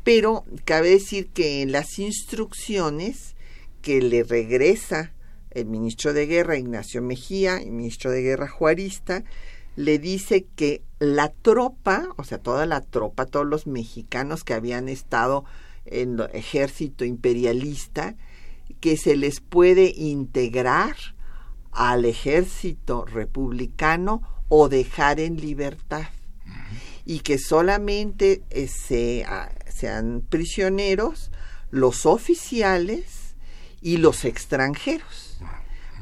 pero 0.02 0.44
cabe 0.64 0.90
decir 0.90 1.28
que 1.28 1.62
en 1.62 1.72
las 1.72 1.98
instrucciones 1.98 3.34
que 3.82 4.02
le 4.02 4.24
regresa 4.24 5.12
el 5.52 5.66
ministro 5.66 6.12
de 6.12 6.26
Guerra, 6.26 6.58
Ignacio 6.58 7.00
Mejía, 7.02 7.58
el 7.58 7.70
ministro 7.70 8.10
de 8.10 8.22
Guerra 8.22 8.48
Juarista, 8.48 9.24
le 9.76 9.98
dice 9.98 10.46
que 10.56 10.82
la 10.98 11.28
tropa, 11.30 12.08
o 12.16 12.24
sea, 12.24 12.38
toda 12.38 12.66
la 12.66 12.80
tropa, 12.80 13.26
todos 13.26 13.46
los 13.46 13.66
mexicanos 13.66 14.42
que 14.44 14.54
habían 14.54 14.88
estado 14.88 15.44
en 15.84 16.18
el 16.18 16.30
ejército 16.32 17.04
imperialista, 17.04 18.16
que 18.80 18.96
se 18.96 19.16
les 19.16 19.40
puede 19.40 19.92
integrar 19.96 20.96
al 21.76 22.06
ejército 22.06 23.04
republicano 23.04 24.22
o 24.48 24.68
dejar 24.68 25.20
en 25.20 25.36
libertad. 25.36 26.06
Y 27.04 27.20
que 27.20 27.38
solamente 27.38 28.42
eh, 28.50 28.68
sean 29.68 30.22
prisioneros 30.28 31.30
los 31.70 32.06
oficiales 32.06 33.36
y 33.80 33.98
los 33.98 34.24
extranjeros 34.24 35.38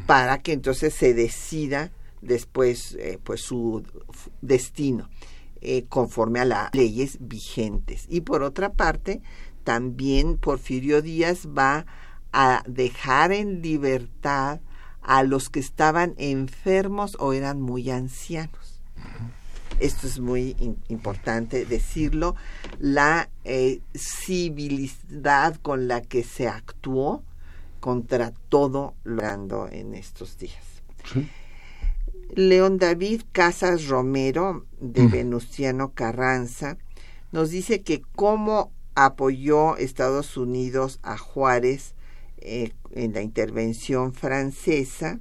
para 0.07 0.39
que 0.39 0.53
entonces 0.53 0.95
se 0.95 1.13
decida 1.13 1.91
después 2.23 2.95
eh, 2.95 3.19
pues 3.23 3.43
su 3.43 3.83
destino 4.41 5.11
eh, 5.61 5.85
conforme 5.89 6.41
a 6.41 6.45
las 6.45 6.75
leyes 6.75 7.19
vigentes. 7.21 8.07
Y 8.09 8.21
por 8.21 8.43
otra 8.43 8.73
parte 8.73 9.23
también 9.65 10.37
Porfirio 10.39 11.03
Díaz 11.03 11.49
va 11.49 11.87
a 12.33 12.63
dejar 12.67 13.33
en 13.33 13.61
libertad 13.61 14.61
a 15.05 15.23
los 15.23 15.51
que 15.51 15.61
estaban 15.61 16.15
enfermos 16.17 17.17
o 17.21 17.33
eran 17.33 17.61
muy 17.61 17.91
ancianos. 17.91 18.81
Esto 19.81 20.07
es 20.07 20.19
muy 20.19 20.57
importante 20.89 21.67
decirlo. 21.67 22.37
La 22.79 23.29
eh, 23.45 23.81
civilidad 23.95 25.57
con 25.57 25.89
la 25.89 26.01
que 26.01 26.23
se 26.25 26.49
actuó 26.49 27.23
contra 27.81 28.33
todo 28.49 28.95
lo 29.05 29.69
en 29.69 29.95
estos 29.95 30.39
días. 30.39 30.83
León 32.35 32.79
David 32.79 33.23
Casas 33.33 33.89
Romero, 33.89 34.65
de. 34.81 35.07
Venustiano 35.09 35.93
Carranza, 35.93 36.79
nos 37.31 37.51
dice 37.51 37.83
que 37.83 38.03
cómo 38.15 38.73
apoyó 38.95 39.77
Estados 39.77 40.37
Unidos 40.37 40.99
a 41.03 41.19
Juárez 41.19 41.95
eh, 42.45 42.73
en 42.93 43.15
la 43.15 43.23
intervención 43.23 44.13
francesa 44.13 45.19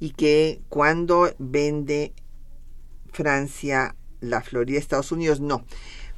y 0.00 0.10
que 0.10 0.62
cuando 0.68 1.30
vende 1.38 2.12
Francia 3.12 3.94
la 4.20 4.40
Florida 4.40 4.78
Estados 4.78 5.12
Unidos, 5.12 5.40
no. 5.40 5.64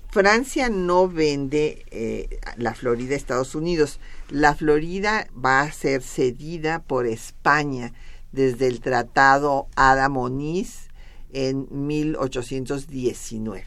Francia 0.09 0.69
no 0.71 1.09
vende 1.09 1.85
eh, 1.91 2.41
la 2.57 2.75
Florida 2.75 3.15
a 3.15 3.17
Estados 3.17 3.55
Unidos. 3.55 4.01
La 4.29 4.55
Florida 4.55 5.29
va 5.33 5.63
a 5.63 5.73
ser 5.73 6.03
cedida 6.03 6.83
por 6.83 7.07
España 7.07 7.93
desde 8.33 8.67
el 8.67 8.81
Tratado 8.81 9.69
Ada 9.77 10.09
Moniz 10.09 10.89
en 11.33 11.67
1819. 11.71 13.65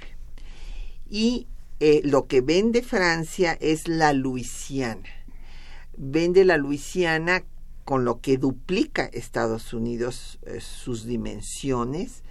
Y 1.10 1.48
eh, 1.80 2.02
lo 2.04 2.28
que 2.28 2.42
vende 2.42 2.82
Francia 2.82 3.58
es 3.60 3.88
la 3.88 4.14
Luisiana 4.14 5.23
vende 5.98 6.46
la 6.46 6.58
Luisiana 6.58 7.44
con 7.86 8.06
lo 8.06 8.20
que 8.20 8.38
duplica 8.38 9.06
Estados 9.06 9.74
Unidos 9.74 10.40
eh, 10.46 10.60
sus 10.62 11.06
dimensiones 11.06 12.24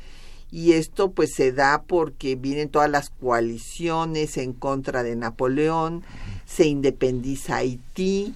y 0.50 0.72
esto 0.72 1.12
pues 1.12 1.34
se 1.34 1.50
da 1.52 1.82
porque 1.86 2.36
vienen 2.36 2.68
todas 2.68 2.90
las 2.90 3.10
coaliciones 3.10 4.36
en 4.36 4.52
contra 4.52 5.02
de 5.02 5.16
Napoleón, 5.16 6.04
se 6.44 6.66
independiza 6.66 7.56
Haití 7.56 8.34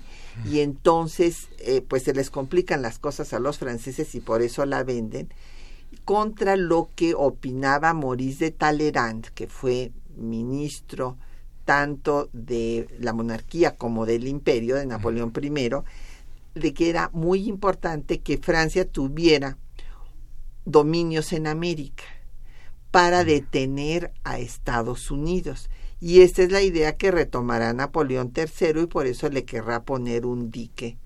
y 0.51 0.61
entonces 0.61 1.49
eh, 1.59 1.83
pues 1.87 2.05
se 2.05 2.15
les 2.15 2.31
complican 2.31 2.81
las 2.81 2.99
cosas 2.99 3.35
a 3.35 3.39
los 3.39 3.59
franceses 3.59 4.15
y 4.15 4.21
por 4.21 4.41
eso 4.41 4.65
la 4.65 4.83
venden 4.83 5.29
contra 6.05 6.57
lo 6.57 6.89
que 6.95 7.15
opinaba 7.15 7.93
Maurice 7.93 8.47
de 8.47 8.51
Talleyrand, 8.51 9.27
que 9.35 9.47
fue 9.47 9.93
ministro 10.17 11.17
tanto 11.67 12.31
de 12.33 12.89
la 13.01 13.13
monarquía 13.13 13.77
como 13.77 14.07
del 14.07 14.27
imperio 14.29 14.77
de 14.77 14.87
Napoleón 14.87 15.33
I, 15.35 15.51
de 16.59 16.73
que 16.73 16.89
era 16.89 17.11
muy 17.13 17.49
importante 17.49 18.21
que 18.21 18.39
Francia 18.39 18.89
tuviera 18.89 19.59
dominios 20.65 21.33
en 21.33 21.49
América 21.49 22.05
para 22.93 23.25
detener 23.25 24.13
a 24.23 24.39
Estados 24.39 25.11
Unidos. 25.11 25.69
Y 26.01 26.21
esta 26.21 26.45
es 26.45 26.53
la 26.53 26.63
idea 26.63 26.97
que 26.97 27.11
retomará 27.11 27.73
Napoleón 27.73 28.33
III 28.35 28.83
y 28.83 28.87
por 28.87 29.07
eso 29.07 29.29
le 29.29 29.45
querrá 29.45 29.83
poner 29.83 30.25
un 30.25 30.51
dique 30.51 30.99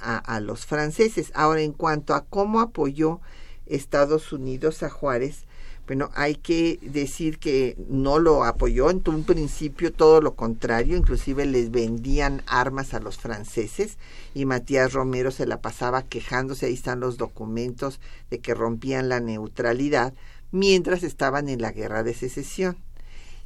a, 0.00 0.16
a 0.16 0.40
los 0.40 0.64
franceses. 0.64 1.30
Ahora, 1.34 1.60
en 1.60 1.72
cuanto 1.72 2.14
a 2.14 2.24
cómo 2.24 2.60
apoyó 2.60 3.20
Estados 3.66 4.32
Unidos 4.32 4.82
a 4.82 4.88
Juárez, 4.88 5.44
bueno, 5.86 6.10
hay 6.14 6.36
que 6.36 6.78
decir 6.80 7.38
que 7.38 7.76
no 7.88 8.18
lo 8.18 8.44
apoyó 8.44 8.90
en 8.90 9.02
un 9.06 9.24
principio, 9.24 9.92
todo 9.92 10.22
lo 10.22 10.34
contrario, 10.34 10.96
inclusive 10.96 11.44
les 11.44 11.70
vendían 11.70 12.42
armas 12.46 12.94
a 12.94 13.00
los 13.00 13.18
franceses 13.18 13.98
y 14.34 14.46
Matías 14.46 14.94
Romero 14.94 15.30
se 15.30 15.46
la 15.46 15.60
pasaba 15.60 16.02
quejándose, 16.02 16.66
ahí 16.66 16.74
están 16.74 17.00
los 17.00 17.18
documentos 17.18 18.00
de 18.30 18.38
que 18.38 18.54
rompían 18.54 19.10
la 19.10 19.20
neutralidad 19.20 20.14
mientras 20.52 21.02
estaban 21.02 21.48
en 21.48 21.60
la 21.60 21.72
guerra 21.72 22.02
de 22.02 22.14
secesión. 22.14 22.78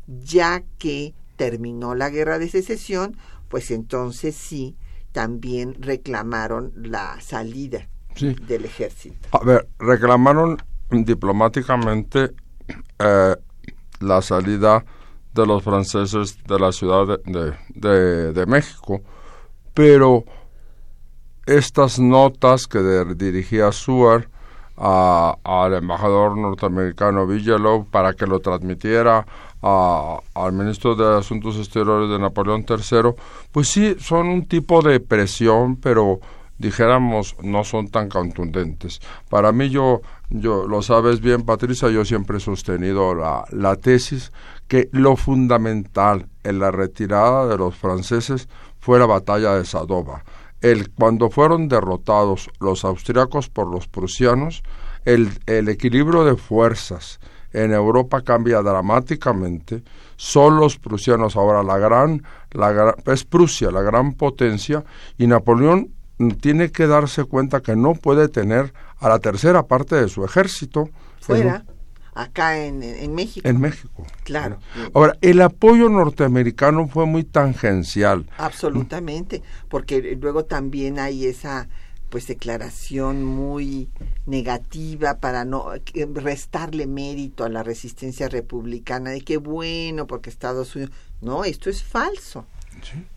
Ya 0.06 0.62
que 0.78 1.14
terminó 1.36 1.94
la 1.94 2.08
guerra 2.08 2.38
de 2.38 2.48
secesión, 2.48 3.16
pues 3.48 3.70
entonces 3.70 4.36
sí, 4.36 4.76
también 5.12 5.74
reclamaron 5.80 6.72
la 6.76 7.20
salida 7.20 7.88
del 8.46 8.64
ejército. 8.64 9.28
A 9.32 9.44
ver, 9.44 9.68
reclamaron 9.78 10.58
diplomáticamente 10.90 12.32
eh, 12.98 13.36
la 14.00 14.22
salida 14.22 14.84
de 15.34 15.46
los 15.46 15.62
franceses 15.62 16.38
de 16.44 16.58
la 16.58 16.72
Ciudad 16.72 17.20
de, 17.24 18.32
de, 18.32 18.46
México, 18.46 19.00
pero 19.74 20.24
estas 21.46 21.98
notas 21.98 22.66
que 22.66 22.80
dirigía 23.16 23.70
Suar 23.72 24.28
al 24.76 25.74
embajador 25.74 26.36
norteamericano 26.36 27.26
Bigelow 27.26 27.86
para 27.90 28.14
que 28.14 28.26
lo 28.26 28.40
transmitiera 28.40 29.26
al 29.60 30.52
ministro 30.52 30.94
de 30.94 31.18
Asuntos 31.18 31.56
Exteriores 31.56 32.10
de 32.10 32.18
Napoleón 32.18 32.64
III, 32.68 33.14
pues 33.50 33.68
sí, 33.68 33.96
son 33.98 34.28
un 34.28 34.46
tipo 34.46 34.82
de 34.82 35.00
presión, 35.00 35.76
pero 35.76 36.20
dijéramos 36.58 37.36
no 37.42 37.64
son 37.64 37.88
tan 37.88 38.08
contundentes. 38.08 39.00
Para 39.28 39.52
mí 39.52 39.70
yo, 39.70 40.02
yo 40.30 40.66
lo 40.66 40.82
sabes 40.82 41.20
bien 41.20 41.42
Patricia, 41.42 41.88
yo 41.88 42.04
siempre 42.04 42.38
he 42.38 42.40
sostenido 42.40 43.14
la, 43.14 43.44
la 43.50 43.76
tesis 43.76 44.32
que 44.66 44.88
lo 44.92 45.16
fundamental 45.16 46.28
en 46.44 46.58
la 46.58 46.70
retirada 46.70 47.46
de 47.46 47.56
los 47.56 47.74
franceses 47.76 48.48
fue 48.80 48.98
la 48.98 49.06
batalla 49.06 49.54
de 49.54 49.64
Sadova. 49.64 50.24
El, 50.60 50.90
cuando 50.90 51.30
fueron 51.30 51.68
derrotados 51.68 52.50
los 52.58 52.84
austriacos 52.84 53.48
por 53.48 53.68
los 53.68 53.86
prusianos, 53.86 54.62
el, 55.04 55.30
el 55.46 55.68
equilibrio 55.68 56.24
de 56.24 56.36
fuerzas 56.36 57.20
en 57.52 57.72
Europa 57.72 58.22
cambia 58.22 58.60
dramáticamente. 58.60 59.82
Son 60.16 60.56
los 60.58 60.78
prusianos 60.78 61.36
ahora 61.36 61.62
la 61.62 61.78
gran, 61.78 62.22
la 62.50 62.94
es 63.06 63.24
Prusia 63.24 63.70
la 63.70 63.82
gran 63.82 64.14
potencia 64.14 64.84
y 65.16 65.26
Napoleón 65.26 65.94
tiene 66.40 66.70
que 66.70 66.86
darse 66.86 67.24
cuenta 67.24 67.60
que 67.60 67.76
no 67.76 67.94
puede 67.94 68.28
tener 68.28 68.72
a 68.98 69.08
la 69.08 69.18
tercera 69.20 69.66
parte 69.66 69.96
de 69.96 70.08
su 70.08 70.24
ejército 70.24 70.90
fuera. 71.20 71.64
acá 72.14 72.58
en, 72.58 73.14
México. 73.14 73.48
En 73.48 73.60
México. 73.60 74.04
Claro. 74.24 74.58
Ahora, 74.94 75.16
el 75.20 75.40
apoyo 75.40 75.88
norteamericano 75.88 76.88
fue 76.88 77.06
muy 77.06 77.22
tangencial. 77.22 78.26
Absolutamente, 78.38 79.42
porque 79.68 80.18
luego 80.20 80.44
también 80.44 80.98
hay 80.98 81.26
esa 81.26 81.68
pues 82.08 82.26
declaración 82.26 83.22
muy 83.22 83.90
negativa 84.24 85.18
para 85.18 85.44
no 85.44 85.72
restarle 86.14 86.86
mérito 86.86 87.44
a 87.44 87.50
la 87.50 87.62
resistencia 87.62 88.28
republicana 88.28 89.10
de 89.10 89.20
que 89.20 89.36
bueno 89.36 90.06
porque 90.06 90.30
Estados 90.30 90.74
Unidos 90.74 90.94
no 91.20 91.44
esto 91.44 91.68
es 91.68 91.82
falso 91.82 92.46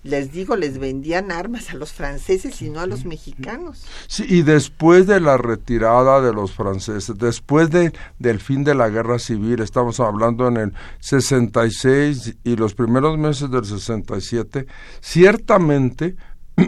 les 0.03 0.31
digo, 0.31 0.55
les 0.55 0.77
vendían 0.77 1.31
armas 1.31 1.71
a 1.71 1.75
los 1.75 1.93
franceses 1.93 2.61
y 2.61 2.69
no 2.69 2.79
a 2.79 2.87
los 2.87 3.05
mexicanos. 3.05 3.85
Sí, 4.07 4.25
y 4.27 4.41
después 4.41 5.07
de 5.07 5.19
la 5.19 5.37
retirada 5.37 6.21
de 6.21 6.33
los 6.33 6.51
franceses, 6.53 7.17
después 7.17 7.69
de, 7.69 7.93
del 8.19 8.39
fin 8.39 8.63
de 8.63 8.75
la 8.75 8.89
guerra 8.89 9.19
civil, 9.19 9.61
estamos 9.61 9.99
hablando 9.99 10.47
en 10.47 10.57
el 10.57 10.73
66 10.99 12.37
y 12.43 12.55
los 12.55 12.73
primeros 12.73 13.17
meses 13.17 13.49
del 13.51 13.65
67, 13.65 14.67
ciertamente, 14.99 16.15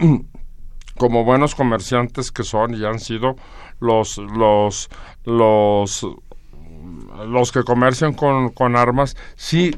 como 0.98 1.24
buenos 1.24 1.54
comerciantes 1.54 2.30
que 2.30 2.44
son 2.44 2.74
y 2.74 2.84
han 2.84 3.00
sido 3.00 3.36
los, 3.80 4.18
los, 4.18 4.88
los 5.24 6.06
los 7.26 7.52
que 7.52 7.62
comercian 7.62 8.12
con, 8.12 8.50
con 8.50 8.76
armas, 8.76 9.16
sí 9.36 9.74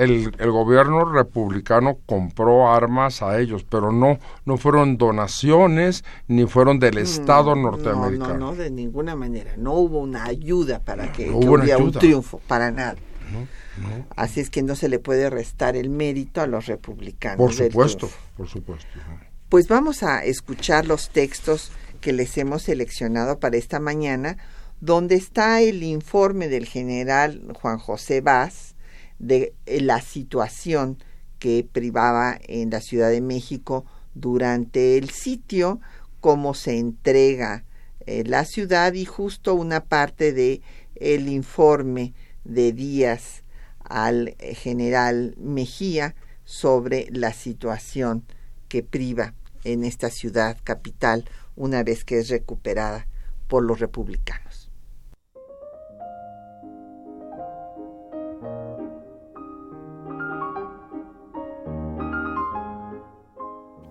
el, 0.00 0.32
el, 0.38 0.50
gobierno 0.50 1.04
republicano 1.04 1.98
compró 2.06 2.72
armas 2.72 3.20
a 3.20 3.38
ellos, 3.38 3.66
pero 3.68 3.92
no, 3.92 4.18
no 4.46 4.56
fueron 4.56 4.96
donaciones 4.96 6.04
ni 6.26 6.46
fueron 6.46 6.78
del 6.78 6.96
Estado 6.96 7.54
norteamericano. 7.54 8.38
No, 8.38 8.52
no, 8.52 8.54
de 8.54 8.70
ninguna 8.70 9.14
manera. 9.14 9.52
No 9.58 9.74
hubo 9.74 9.98
una 9.98 10.24
ayuda 10.24 10.80
para 10.80 11.12
que, 11.12 11.30
hubiera 11.30 11.76
un 11.76 11.92
triunfo, 11.92 12.40
para 12.46 12.70
nada. 12.70 12.96
Así 14.16 14.40
es 14.40 14.48
que 14.48 14.62
no 14.62 14.74
se 14.74 14.88
le 14.88 14.98
puede 14.98 15.28
restar 15.28 15.76
el 15.76 15.90
mérito 15.90 16.40
a 16.40 16.46
los 16.46 16.66
republicanos. 16.66 17.36
Por 17.36 17.52
supuesto, 17.52 18.08
por 18.36 18.48
supuesto. 18.48 18.88
Pues 19.50 19.68
vamos 19.68 20.02
a 20.02 20.24
escuchar 20.24 20.86
los 20.86 21.10
textos 21.10 21.72
que 22.00 22.14
les 22.14 22.38
hemos 22.38 22.62
seleccionado 22.62 23.38
para 23.38 23.58
esta 23.58 23.80
mañana, 23.80 24.38
donde 24.80 25.16
está 25.16 25.60
el 25.60 25.82
informe 25.82 26.48
del 26.48 26.64
general 26.64 27.42
Juan 27.60 27.78
José 27.78 28.22
Vaz 28.22 28.69
de 29.20 29.54
la 29.66 30.00
situación 30.00 30.98
que 31.38 31.66
privaba 31.70 32.38
en 32.42 32.70
la 32.70 32.80
Ciudad 32.80 33.10
de 33.10 33.20
México 33.20 33.84
durante 34.14 34.98
el 34.98 35.10
sitio, 35.10 35.80
cómo 36.20 36.54
se 36.54 36.78
entrega 36.78 37.64
eh, 38.06 38.24
la 38.26 38.44
ciudad 38.44 38.94
y 38.94 39.04
justo 39.04 39.54
una 39.54 39.84
parte 39.84 40.32
de 40.32 40.62
el 40.96 41.28
informe 41.28 42.12
de 42.44 42.72
Díaz 42.72 43.44
al 43.84 44.34
eh, 44.38 44.54
general 44.54 45.34
Mejía 45.38 46.14
sobre 46.44 47.06
la 47.10 47.32
situación 47.32 48.24
que 48.68 48.82
priva 48.82 49.34
en 49.64 49.84
esta 49.84 50.10
ciudad 50.10 50.56
capital 50.64 51.24
una 51.56 51.82
vez 51.82 52.04
que 52.04 52.18
es 52.18 52.28
recuperada 52.28 53.06
por 53.48 53.62
los 53.62 53.80
republicanos. 53.80 54.49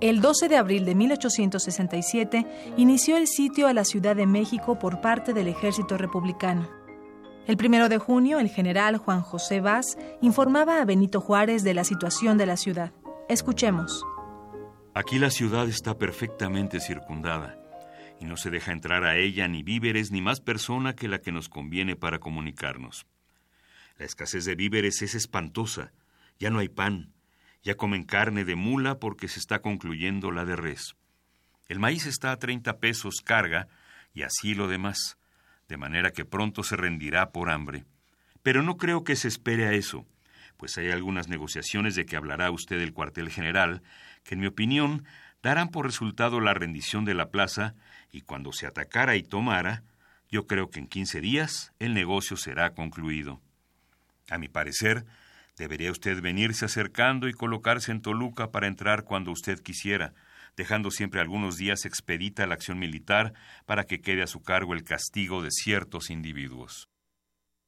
El 0.01 0.21
12 0.21 0.47
de 0.47 0.55
abril 0.55 0.85
de 0.85 0.95
1867 0.95 2.45
inició 2.77 3.17
el 3.17 3.27
sitio 3.27 3.67
a 3.67 3.73
la 3.73 3.83
Ciudad 3.83 4.15
de 4.15 4.25
México 4.25 4.79
por 4.79 5.01
parte 5.01 5.33
del 5.33 5.49
ejército 5.49 5.97
republicano. 5.97 6.69
El 7.47 7.57
primero 7.57 7.89
de 7.89 7.97
junio, 7.97 8.39
el 8.39 8.47
general 8.47 8.95
Juan 8.97 9.21
José 9.21 9.59
Vaz 9.59 9.97
informaba 10.21 10.81
a 10.81 10.85
Benito 10.85 11.19
Juárez 11.19 11.63
de 11.65 11.73
la 11.73 11.83
situación 11.83 12.37
de 12.37 12.45
la 12.45 12.55
ciudad. 12.55 12.93
Escuchemos. 13.27 14.05
Aquí 14.93 15.19
la 15.19 15.31
ciudad 15.31 15.67
está 15.67 15.97
perfectamente 15.97 16.79
circundada 16.79 17.57
y 18.21 18.25
no 18.25 18.37
se 18.37 18.51
deja 18.51 18.71
entrar 18.71 19.03
a 19.03 19.17
ella 19.17 19.49
ni 19.49 19.63
víveres 19.63 20.11
ni 20.11 20.21
más 20.21 20.39
persona 20.39 20.95
que 20.95 21.09
la 21.09 21.19
que 21.19 21.33
nos 21.33 21.49
conviene 21.49 21.97
para 21.97 22.19
comunicarnos. 22.19 23.05
La 23.97 24.05
escasez 24.05 24.45
de 24.45 24.55
víveres 24.55 25.01
es 25.01 25.13
espantosa. 25.13 25.91
Ya 26.39 26.49
no 26.49 26.59
hay 26.59 26.69
pan. 26.69 27.11
Ya 27.69 27.77
comen 27.77 28.03
carne 28.03 28.45
de 28.45 28.55
mula 28.55 28.97
porque 28.97 29.27
se 29.27 29.37
está 29.37 29.59
concluyendo 29.59 30.31
la 30.31 30.43
de 30.43 30.55
res. 30.55 30.95
El 31.67 31.77
maíz 31.77 32.07
está 32.07 32.31
a 32.31 32.37
30 32.37 32.79
pesos 32.79 33.21
carga 33.23 33.67
y 34.11 34.23
así 34.23 34.55
lo 34.55 34.67
demás 34.67 35.19
de 35.67 35.77
manera 35.77 36.09
que 36.09 36.25
pronto 36.25 36.63
se 36.63 36.75
rendirá 36.75 37.29
por 37.29 37.51
hambre. 37.51 37.85
Pero 38.41 38.63
no 38.63 38.77
creo 38.77 39.03
que 39.03 39.15
se 39.15 39.27
espere 39.27 39.67
a 39.67 39.73
eso, 39.73 40.07
pues 40.57 40.79
hay 40.79 40.89
algunas 40.89 41.27
negociaciones 41.27 41.93
de 41.93 42.07
que 42.07 42.15
hablará 42.15 42.49
usted 42.49 42.81
el 42.81 42.91
cuartel 42.91 43.29
general, 43.29 43.83
que 44.23 44.33
en 44.33 44.41
mi 44.41 44.47
opinión 44.47 45.05
darán 45.43 45.69
por 45.69 45.85
resultado 45.85 46.39
la 46.39 46.55
rendición 46.55 47.05
de 47.05 47.13
la 47.13 47.29
plaza, 47.29 47.75
y 48.11 48.21
cuando 48.21 48.51
se 48.51 48.65
atacara 48.65 49.15
y 49.15 49.21
tomara, 49.21 49.83
yo 50.31 50.47
creo 50.47 50.71
que 50.71 50.79
en 50.79 50.87
quince 50.87 51.21
días 51.21 51.71
el 51.77 51.93
negocio 51.93 52.35
será 52.35 52.73
concluido. 52.73 53.39
A 54.27 54.39
mi 54.39 54.47
parecer, 54.47 55.05
debería 55.59 55.91
usted 55.91 56.21
venirse 56.21 56.65
acercando 56.65 57.27
y 57.27 57.33
colocarse 57.33 57.91
en 57.91 58.01
Toluca 58.01 58.49
para 58.49 58.67
entrar 58.67 59.03
cuando 59.03 59.31
usted 59.31 59.59
quisiera, 59.59 60.13
dejando 60.55 60.89
siempre 60.89 61.19
algunos 61.19 61.57
días 61.57 61.85
expedita 61.85 62.47
la 62.47 62.55
acción 62.55 62.79
militar 62.79 63.33
para 63.65 63.83
que 63.83 63.99
quede 63.99 64.23
a 64.23 64.27
su 64.27 64.41
cargo 64.41 64.73
el 64.73 64.85
castigo 64.85 65.43
de 65.43 65.51
ciertos 65.51 66.09
individuos. 66.09 66.89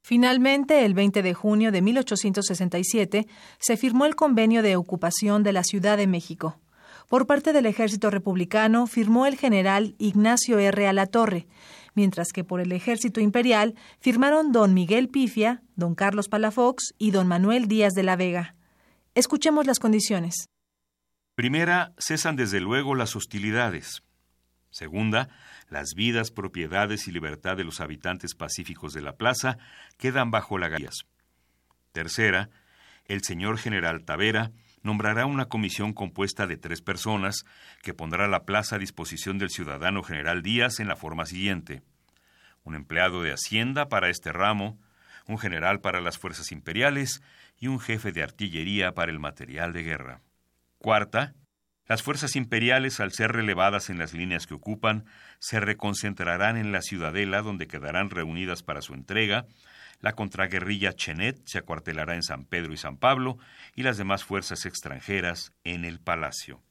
Finalmente, 0.03 0.85
el 0.85 0.93
20 0.93 1.21
de 1.21 1.33
junio 1.33 1.71
de 1.71 1.81
1867, 1.81 3.27
se 3.59 3.77
firmó 3.77 4.05
el 4.05 4.15
convenio 4.15 4.63
de 4.63 4.77
ocupación 4.77 5.43
de 5.43 5.53
la 5.53 5.63
Ciudad 5.63 5.97
de 5.97 6.07
México. 6.07 6.59
Por 7.07 7.27
parte 7.27 7.51
del 7.51 7.65
ejército 7.65 8.09
republicano 8.09 8.87
firmó 8.87 9.25
el 9.25 9.37
general 9.37 9.95
Ignacio 9.99 10.59
R. 10.59 10.87
Alatorre, 10.87 11.45
mientras 11.93 12.31
que 12.33 12.43
por 12.43 12.61
el 12.61 12.71
ejército 12.71 13.19
imperial 13.19 13.75
firmaron 13.99 14.51
don 14.51 14.73
Miguel 14.73 15.09
Pifia, 15.09 15.61
don 15.75 15.95
Carlos 15.95 16.29
Palafox 16.29 16.93
y 16.97 17.11
don 17.11 17.27
Manuel 17.27 17.67
Díaz 17.67 17.93
de 17.93 18.03
la 18.03 18.15
Vega. 18.15 18.55
Escuchemos 19.15 19.65
las 19.67 19.79
condiciones. 19.79 20.47
Primera, 21.35 21.93
cesan 21.97 22.35
desde 22.35 22.59
luego 22.59 22.95
las 22.95 23.15
hostilidades. 23.15 24.03
Segunda, 24.69 25.29
las 25.69 25.93
vidas, 25.95 26.31
propiedades 26.31 27.07
y 27.07 27.11
libertad 27.11 27.57
de 27.57 27.65
los 27.65 27.81
habitantes 27.81 28.35
pacíficos 28.35 28.93
de 28.93 29.01
la 29.01 29.17
plaza 29.17 29.57
quedan 29.97 30.31
bajo 30.31 30.57
la 30.57 30.69
gallas. 30.69 31.05
Tercera, 31.91 32.49
el 33.05 33.21
señor 33.23 33.57
general 33.57 34.03
Tavera 34.05 34.51
nombrará 34.83 35.25
una 35.25 35.45
comisión 35.45 35.93
compuesta 35.93 36.47
de 36.47 36.57
tres 36.57 36.81
personas 36.81 37.45
que 37.81 37.93
pondrá 37.93 38.27
la 38.27 38.43
plaza 38.43 38.75
a 38.75 38.79
disposición 38.79 39.37
del 39.37 39.49
ciudadano 39.49 40.03
general 40.03 40.41
Díaz 40.41 40.79
en 40.79 40.87
la 40.87 40.95
forma 40.95 41.25
siguiente. 41.25 41.81
Un 42.63 42.75
empleado 42.75 43.23
de 43.23 43.31
Hacienda 43.31 43.89
para 43.89 44.09
este 44.09 44.31
ramo, 44.31 44.79
un 45.27 45.37
general 45.37 45.81
para 45.81 46.01
las 46.01 46.17
fuerzas 46.17 46.51
imperiales 46.51 47.21
y 47.57 47.67
un 47.67 47.79
jefe 47.79 48.11
de 48.11 48.23
artillería 48.23 48.93
para 48.93 49.11
el 49.11 49.19
material 49.19 49.73
de 49.73 49.83
guerra. 49.83 50.21
Cuarta, 50.77 51.33
las 51.87 52.03
fuerzas 52.03 52.35
imperiales, 52.35 52.99
al 52.99 53.11
ser 53.11 53.33
relevadas 53.33 53.89
en 53.89 53.99
las 53.99 54.13
líneas 54.13 54.47
que 54.47 54.53
ocupan, 54.53 55.05
se 55.39 55.59
reconcentrarán 55.59 56.57
en 56.57 56.71
la 56.71 56.81
ciudadela 56.81 57.41
donde 57.41 57.67
quedarán 57.67 58.09
reunidas 58.09 58.63
para 58.63 58.81
su 58.81 58.93
entrega, 58.93 59.45
la 60.01 60.13
contraguerrilla 60.13 60.93
Chenet 60.93 61.41
se 61.45 61.59
acuartelará 61.59 62.15
en 62.15 62.23
San 62.23 62.45
Pedro 62.45 62.73
y 62.73 62.77
San 62.77 62.97
Pablo 62.97 63.37
y 63.75 63.83
las 63.83 63.97
demás 63.97 64.23
fuerzas 64.23 64.65
extranjeras 64.65 65.53
en 65.63 65.85
el 65.85 65.99
palacio. 65.99 66.61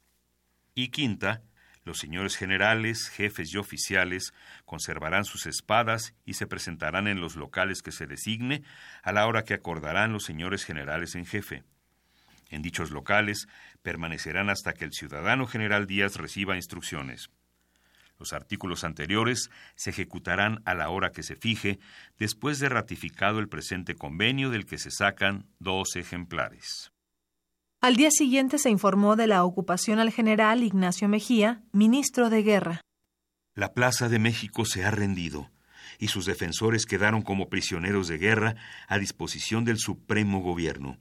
Y 0.74 0.88
quinta, 0.88 1.42
los 1.84 1.98
señores 1.98 2.36
generales, 2.36 3.08
jefes 3.08 3.52
y 3.54 3.56
oficiales 3.56 4.34
conservarán 4.64 5.24
sus 5.24 5.46
espadas 5.46 6.14
y 6.24 6.34
se 6.34 6.46
presentarán 6.46 7.08
en 7.08 7.20
los 7.20 7.36
locales 7.36 7.82
que 7.82 7.92
se 7.92 8.06
designe 8.06 8.62
a 9.02 9.12
la 9.12 9.26
hora 9.26 9.44
que 9.44 9.54
acordarán 9.54 10.12
los 10.12 10.24
señores 10.24 10.64
generales 10.64 11.14
en 11.14 11.24
jefe. 11.24 11.64
En 12.50 12.62
dichos 12.62 12.90
locales 12.90 13.46
permanecerán 13.82 14.50
hasta 14.50 14.72
que 14.74 14.84
el 14.84 14.92
ciudadano 14.92 15.46
general 15.46 15.86
Díaz 15.86 16.16
reciba 16.16 16.56
instrucciones. 16.56 17.30
Los 18.20 18.34
artículos 18.34 18.84
anteriores 18.84 19.50
se 19.74 19.90
ejecutarán 19.90 20.60
a 20.66 20.74
la 20.74 20.90
hora 20.90 21.10
que 21.10 21.22
se 21.22 21.36
fije, 21.36 21.80
después 22.18 22.58
de 22.58 22.68
ratificado 22.68 23.38
el 23.38 23.48
presente 23.48 23.96
convenio 23.96 24.50
del 24.50 24.66
que 24.66 24.76
se 24.76 24.90
sacan 24.90 25.46
dos 25.58 25.96
ejemplares. 25.96 26.92
Al 27.80 27.96
día 27.96 28.10
siguiente 28.10 28.58
se 28.58 28.68
informó 28.68 29.16
de 29.16 29.26
la 29.26 29.42
ocupación 29.42 30.00
al 30.00 30.12
general 30.12 30.62
Ignacio 30.62 31.08
Mejía, 31.08 31.62
ministro 31.72 32.28
de 32.28 32.42
Guerra. 32.42 32.80
La 33.54 33.72
Plaza 33.72 34.10
de 34.10 34.18
México 34.18 34.66
se 34.66 34.84
ha 34.84 34.90
rendido 34.90 35.50
y 35.98 36.08
sus 36.08 36.26
defensores 36.26 36.84
quedaron 36.84 37.22
como 37.22 37.48
prisioneros 37.48 38.06
de 38.06 38.18
guerra 38.18 38.56
a 38.86 38.98
disposición 38.98 39.64
del 39.64 39.78
Supremo 39.78 40.40
Gobierno. 40.40 40.98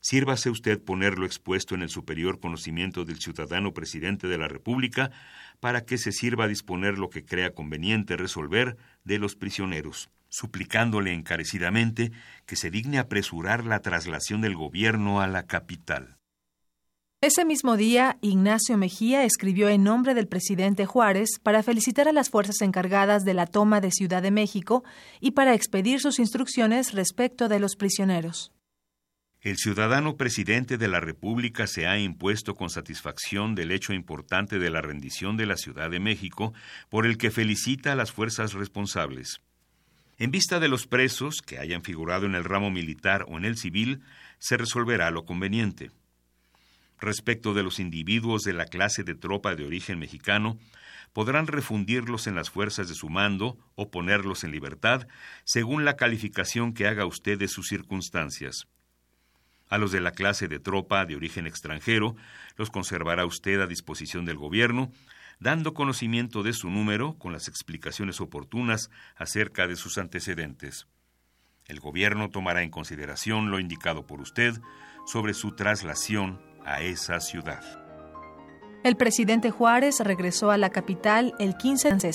Sírvase 0.00 0.48
usted 0.48 0.82
ponerlo 0.82 1.26
expuesto 1.26 1.74
en 1.74 1.82
el 1.82 1.90
superior 1.90 2.40
conocimiento 2.40 3.04
del 3.04 3.20
ciudadano 3.20 3.74
presidente 3.74 4.28
de 4.28 4.38
la 4.38 4.48
República 4.48 5.10
para 5.60 5.84
que 5.84 5.98
se 5.98 6.10
sirva 6.10 6.44
a 6.44 6.48
disponer 6.48 6.98
lo 6.98 7.10
que 7.10 7.24
crea 7.24 7.52
conveniente 7.52 8.16
resolver 8.16 8.78
de 9.04 9.18
los 9.18 9.36
prisioneros, 9.36 10.08
suplicándole 10.30 11.12
encarecidamente 11.12 12.12
que 12.46 12.56
se 12.56 12.70
digne 12.70 12.98
apresurar 12.98 13.66
la 13.66 13.80
traslación 13.80 14.40
del 14.40 14.56
gobierno 14.56 15.20
a 15.20 15.26
la 15.26 15.46
capital. 15.46 16.16
Ese 17.22 17.44
mismo 17.44 17.76
día, 17.76 18.16
Ignacio 18.22 18.78
Mejía 18.78 19.24
escribió 19.24 19.68
en 19.68 19.84
nombre 19.84 20.14
del 20.14 20.26
presidente 20.26 20.86
Juárez 20.86 21.38
para 21.42 21.62
felicitar 21.62 22.08
a 22.08 22.14
las 22.14 22.30
fuerzas 22.30 22.62
encargadas 22.62 23.26
de 23.26 23.34
la 23.34 23.46
toma 23.46 23.82
de 23.82 23.90
Ciudad 23.90 24.22
de 24.22 24.30
México 24.30 24.82
y 25.20 25.32
para 25.32 25.52
expedir 25.52 26.00
sus 26.00 26.18
instrucciones 26.18 26.94
respecto 26.94 27.48
de 27.48 27.60
los 27.60 27.76
prisioneros. 27.76 28.54
El 29.42 29.56
ciudadano 29.56 30.18
presidente 30.18 30.76
de 30.76 30.86
la 30.86 31.00
República 31.00 31.66
se 31.66 31.86
ha 31.86 31.98
impuesto 31.98 32.54
con 32.54 32.68
satisfacción 32.68 33.54
del 33.54 33.70
hecho 33.70 33.94
importante 33.94 34.58
de 34.58 34.68
la 34.68 34.82
rendición 34.82 35.38
de 35.38 35.46
la 35.46 35.56
Ciudad 35.56 35.90
de 35.90 35.98
México, 35.98 36.52
por 36.90 37.06
el 37.06 37.16
que 37.16 37.30
felicita 37.30 37.92
a 37.92 37.94
las 37.94 38.12
fuerzas 38.12 38.52
responsables. 38.52 39.40
En 40.18 40.30
vista 40.30 40.60
de 40.60 40.68
los 40.68 40.86
presos 40.86 41.40
que 41.40 41.58
hayan 41.58 41.82
figurado 41.82 42.26
en 42.26 42.34
el 42.34 42.44
ramo 42.44 42.70
militar 42.70 43.24
o 43.28 43.38
en 43.38 43.46
el 43.46 43.56
civil, 43.56 44.02
se 44.38 44.58
resolverá 44.58 45.10
lo 45.10 45.24
conveniente. 45.24 45.90
Respecto 47.00 47.54
de 47.54 47.62
los 47.62 47.80
individuos 47.80 48.42
de 48.42 48.52
la 48.52 48.66
clase 48.66 49.04
de 49.04 49.14
tropa 49.14 49.54
de 49.54 49.64
origen 49.64 49.98
mexicano, 49.98 50.58
podrán 51.14 51.46
refundirlos 51.46 52.26
en 52.26 52.34
las 52.34 52.50
fuerzas 52.50 52.88
de 52.88 52.94
su 52.94 53.08
mando 53.08 53.56
o 53.74 53.90
ponerlos 53.90 54.44
en 54.44 54.52
libertad, 54.52 55.08
según 55.44 55.86
la 55.86 55.96
calificación 55.96 56.74
que 56.74 56.86
haga 56.86 57.06
usted 57.06 57.38
de 57.38 57.48
sus 57.48 57.68
circunstancias. 57.68 58.66
A 59.70 59.78
los 59.78 59.92
de 59.92 60.00
la 60.00 60.10
clase 60.10 60.48
de 60.48 60.58
tropa 60.58 61.06
de 61.06 61.14
origen 61.14 61.46
extranjero 61.46 62.16
los 62.56 62.70
conservará 62.70 63.24
usted 63.24 63.60
a 63.60 63.68
disposición 63.68 64.24
del 64.24 64.36
gobierno, 64.36 64.90
dando 65.38 65.74
conocimiento 65.74 66.42
de 66.42 66.52
su 66.52 66.68
número 66.68 67.14
con 67.14 67.32
las 67.32 67.46
explicaciones 67.46 68.20
oportunas 68.20 68.90
acerca 69.16 69.68
de 69.68 69.76
sus 69.76 69.96
antecedentes. 69.96 70.88
El 71.66 71.78
gobierno 71.78 72.30
tomará 72.30 72.62
en 72.62 72.70
consideración 72.70 73.52
lo 73.52 73.60
indicado 73.60 74.06
por 74.06 74.20
usted 74.20 74.60
sobre 75.06 75.34
su 75.34 75.54
traslación 75.54 76.42
a 76.64 76.82
esa 76.82 77.20
ciudad. 77.20 77.62
El 78.82 78.96
presidente 78.96 79.50
Juárez 79.50 80.00
regresó 80.00 80.50
a 80.50 80.58
la 80.58 80.70
capital 80.70 81.34
el 81.38 81.56
15 81.56 81.94
de 81.94 82.12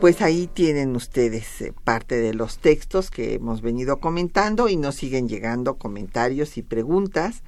Pues 0.00 0.22
ahí 0.22 0.46
tienen 0.46 0.94
ustedes 0.94 1.60
eh, 1.60 1.74
parte 1.82 2.14
de 2.18 2.32
los 2.32 2.58
textos 2.58 3.10
que 3.10 3.34
hemos 3.34 3.62
venido 3.62 3.98
comentando 3.98 4.68
y 4.68 4.76
nos 4.76 4.94
siguen 4.94 5.28
llegando 5.28 5.74
comentarios 5.74 6.56
y 6.56 6.62
preguntas. 6.62 7.42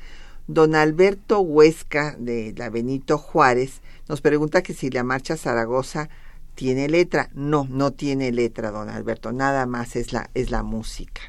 Don 0.48 0.74
Alberto 0.74 1.38
Huesca 1.42 2.16
de 2.18 2.52
la 2.56 2.68
Benito 2.68 3.18
Juárez 3.18 3.82
nos 4.08 4.20
pregunta 4.20 4.64
que 4.64 4.74
si 4.74 4.90
la 4.90 5.04
marcha 5.04 5.36
Zaragoza 5.36 6.08
tiene 6.56 6.88
letra. 6.88 7.30
No, 7.34 7.68
no 7.70 7.92
tiene 7.92 8.32
letra, 8.32 8.72
don 8.72 8.88
Alberto, 8.88 9.30
nada 9.30 9.66
más 9.66 9.94
es 9.94 10.12
la, 10.12 10.28
es 10.34 10.50
la 10.50 10.64
música. 10.64 11.22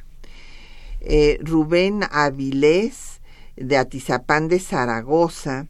Eh, 1.01 1.37
Rubén 1.43 2.01
Avilés 2.09 3.21
de 3.55 3.77
Atizapán 3.77 4.47
de 4.47 4.59
Zaragoza 4.59 5.67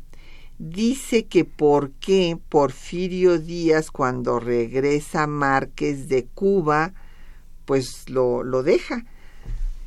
dice 0.62 1.26
que 1.26 1.44
por 1.44 1.90
qué 1.92 2.38
Porfirio 2.50 3.40
Díaz 3.40 3.90
cuando 3.90 4.40
regresa 4.40 5.26
Márquez 5.26 6.08
de 6.08 6.26
Cuba, 6.26 6.94
pues 7.66 8.08
lo, 8.10 8.44
lo 8.44 8.62
deja. 8.62 9.06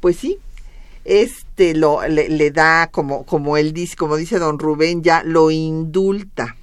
Pues 0.01 0.17
sí, 0.17 0.39
este 1.05 1.75
lo 1.75 2.07
le, 2.09 2.51
da 2.51 2.89
como 2.91 3.25
como 3.25 3.57
él 3.57 3.73
dice, 3.73 3.97
como 3.97 4.17
dice 4.17 4.39
don 4.39 4.59
Rubén, 4.59 5.03
ya 5.03 5.23
lo 5.23 5.51
indulta 5.51 6.57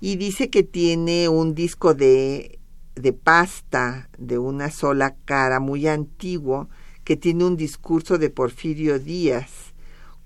y 0.00 0.16
dice 0.16 0.50
que 0.50 0.62
tiene 0.62 1.28
un 1.28 1.54
disco 1.54 1.94
de, 1.94 2.60
de 2.94 3.12
pasta 3.12 4.08
de 4.18 4.38
una 4.38 4.70
sola 4.70 5.16
cara 5.24 5.58
muy 5.58 5.88
antiguo 5.88 6.68
que 7.02 7.16
tiene 7.16 7.44
un 7.44 7.56
discurso 7.56 8.18
de 8.18 8.30
Porfirio 8.30 9.00
Díaz 9.00 9.67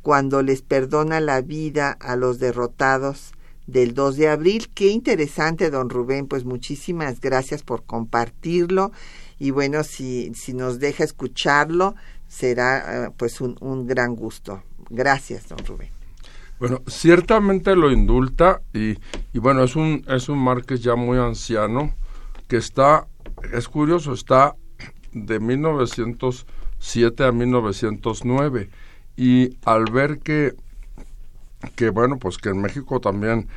cuando 0.03 0.42
les 0.42 0.62
perdona 0.62 1.20
la 1.20 1.40
vida 1.40 1.96
a 2.00 2.16
los 2.16 2.38
derrotados 2.38 3.32
del 3.66 3.94
2 3.94 4.16
de 4.16 4.28
abril. 4.28 4.68
Qué 4.74 4.88
interesante, 4.88 5.70
don 5.70 5.88
Rubén, 5.88 6.26
pues 6.26 6.44
muchísimas 6.44 7.20
gracias 7.20 7.62
por 7.62 7.84
compartirlo 7.84 8.92
y 9.38 9.50
bueno, 9.50 9.82
si, 9.84 10.32
si 10.34 10.53
nos 10.53 10.78
deja 10.78 11.05
escucharlo, 11.05 11.94
será 12.28 13.07
eh, 13.07 13.11
pues 13.16 13.40
un, 13.40 13.57
un 13.61 13.86
gran 13.86 14.14
gusto. 14.14 14.62
Gracias, 14.90 15.48
don 15.48 15.59
Rubén. 15.64 15.90
Bueno, 16.59 16.82
ciertamente 16.86 17.74
lo 17.74 17.90
indulta 17.90 18.62
y, 18.72 18.96
y 19.32 19.38
bueno, 19.40 19.64
es 19.64 19.74
un, 19.74 20.05
es 20.09 20.28
un 20.28 20.38
Márquez 20.38 20.80
ya 20.80 20.94
muy 20.94 21.18
anciano 21.18 21.94
que 22.46 22.57
está, 22.57 23.07
es 23.53 23.68
curioso, 23.68 24.12
está 24.12 24.55
de 25.12 25.40
1907 25.40 27.24
a 27.24 27.32
1909 27.32 28.70
y 29.16 29.56
al 29.64 29.84
ver 29.90 30.18
que, 30.18 30.54
que 31.76 31.90
bueno, 31.90 32.18
pues 32.18 32.38
que 32.38 32.50
en 32.50 32.60
México 32.60 33.00
también 33.00 33.48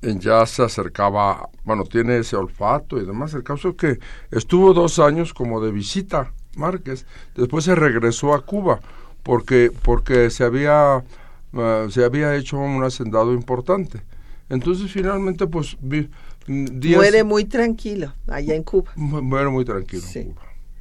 ya 0.00 0.44
se 0.46 0.62
acercaba, 0.64 1.48
bueno, 1.64 1.84
tiene 1.84 2.18
ese 2.18 2.36
olfato 2.36 2.98
y 2.98 3.06
demás, 3.06 3.34
el 3.34 3.44
caso 3.44 3.70
es 3.70 3.74
que 3.76 3.98
estuvo 4.30 4.74
dos 4.74 4.98
años 4.98 5.32
como 5.32 5.60
de 5.60 5.70
visita 5.70 6.32
Márquez, 6.56 7.06
después 7.36 7.64
se 7.64 7.74
regresó 7.74 8.34
a 8.34 8.44
Cuba 8.44 8.80
porque, 9.22 9.70
porque 9.82 10.28
se 10.30 10.42
había 10.42 11.04
Ah, 11.54 11.86
se 11.90 12.04
había 12.04 12.34
hecho 12.34 12.58
un 12.58 12.82
hacendado 12.82 13.32
importante. 13.34 14.02
Entonces 14.48 14.90
finalmente 14.90 15.46
pues 15.46 15.76
vi, 15.80 16.08
días, 16.46 16.96
muere 16.96 17.24
muy 17.24 17.44
tranquilo 17.44 18.14
allá 18.26 18.54
en 18.54 18.62
Cuba. 18.62 18.90
Muere 18.96 19.50
muy 19.50 19.64
tranquilo 19.64 20.02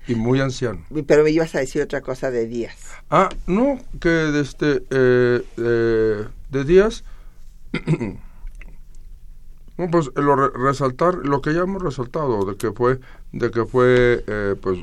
Y 0.08 0.16
muy 0.16 0.42
anciano. 0.42 0.84
Pero 1.06 1.24
me 1.24 1.32
ibas 1.32 1.54
a 1.56 1.60
decir 1.60 1.82
otra 1.82 2.02
cosa 2.02 2.32
de 2.32 2.48
Díaz. 2.48 2.76
Ah, 3.10 3.30
no, 3.48 3.80
que 4.00 4.10
de 4.10 4.42
este 4.42 4.84
eh, 4.90 5.44
eh, 5.58 6.28
de 6.50 6.64
Díaz 6.64 7.04
no, 9.78 9.90
pues 9.90 10.10
lo 10.16 10.36
resaltar 10.36 11.16
lo 11.16 11.42
que 11.42 11.54
ya 11.54 11.62
hemos 11.62 11.82
resaltado 11.82 12.46
de 12.46 12.58
que 12.58 12.72
fue 12.72 13.00
de 13.32 13.52
que 13.52 13.66
fue 13.66 14.24
eh, 14.28 14.56
pues 14.62 14.80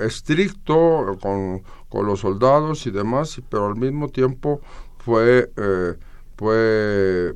estricto 0.00 1.18
con, 1.20 1.62
con, 1.88 2.06
los 2.06 2.20
soldados 2.20 2.86
y 2.86 2.90
demás, 2.90 3.40
pero 3.48 3.66
al 3.66 3.76
mismo 3.76 4.08
tiempo 4.08 4.60
fue, 4.98 5.50
eh, 5.56 5.94
fue 6.36 7.34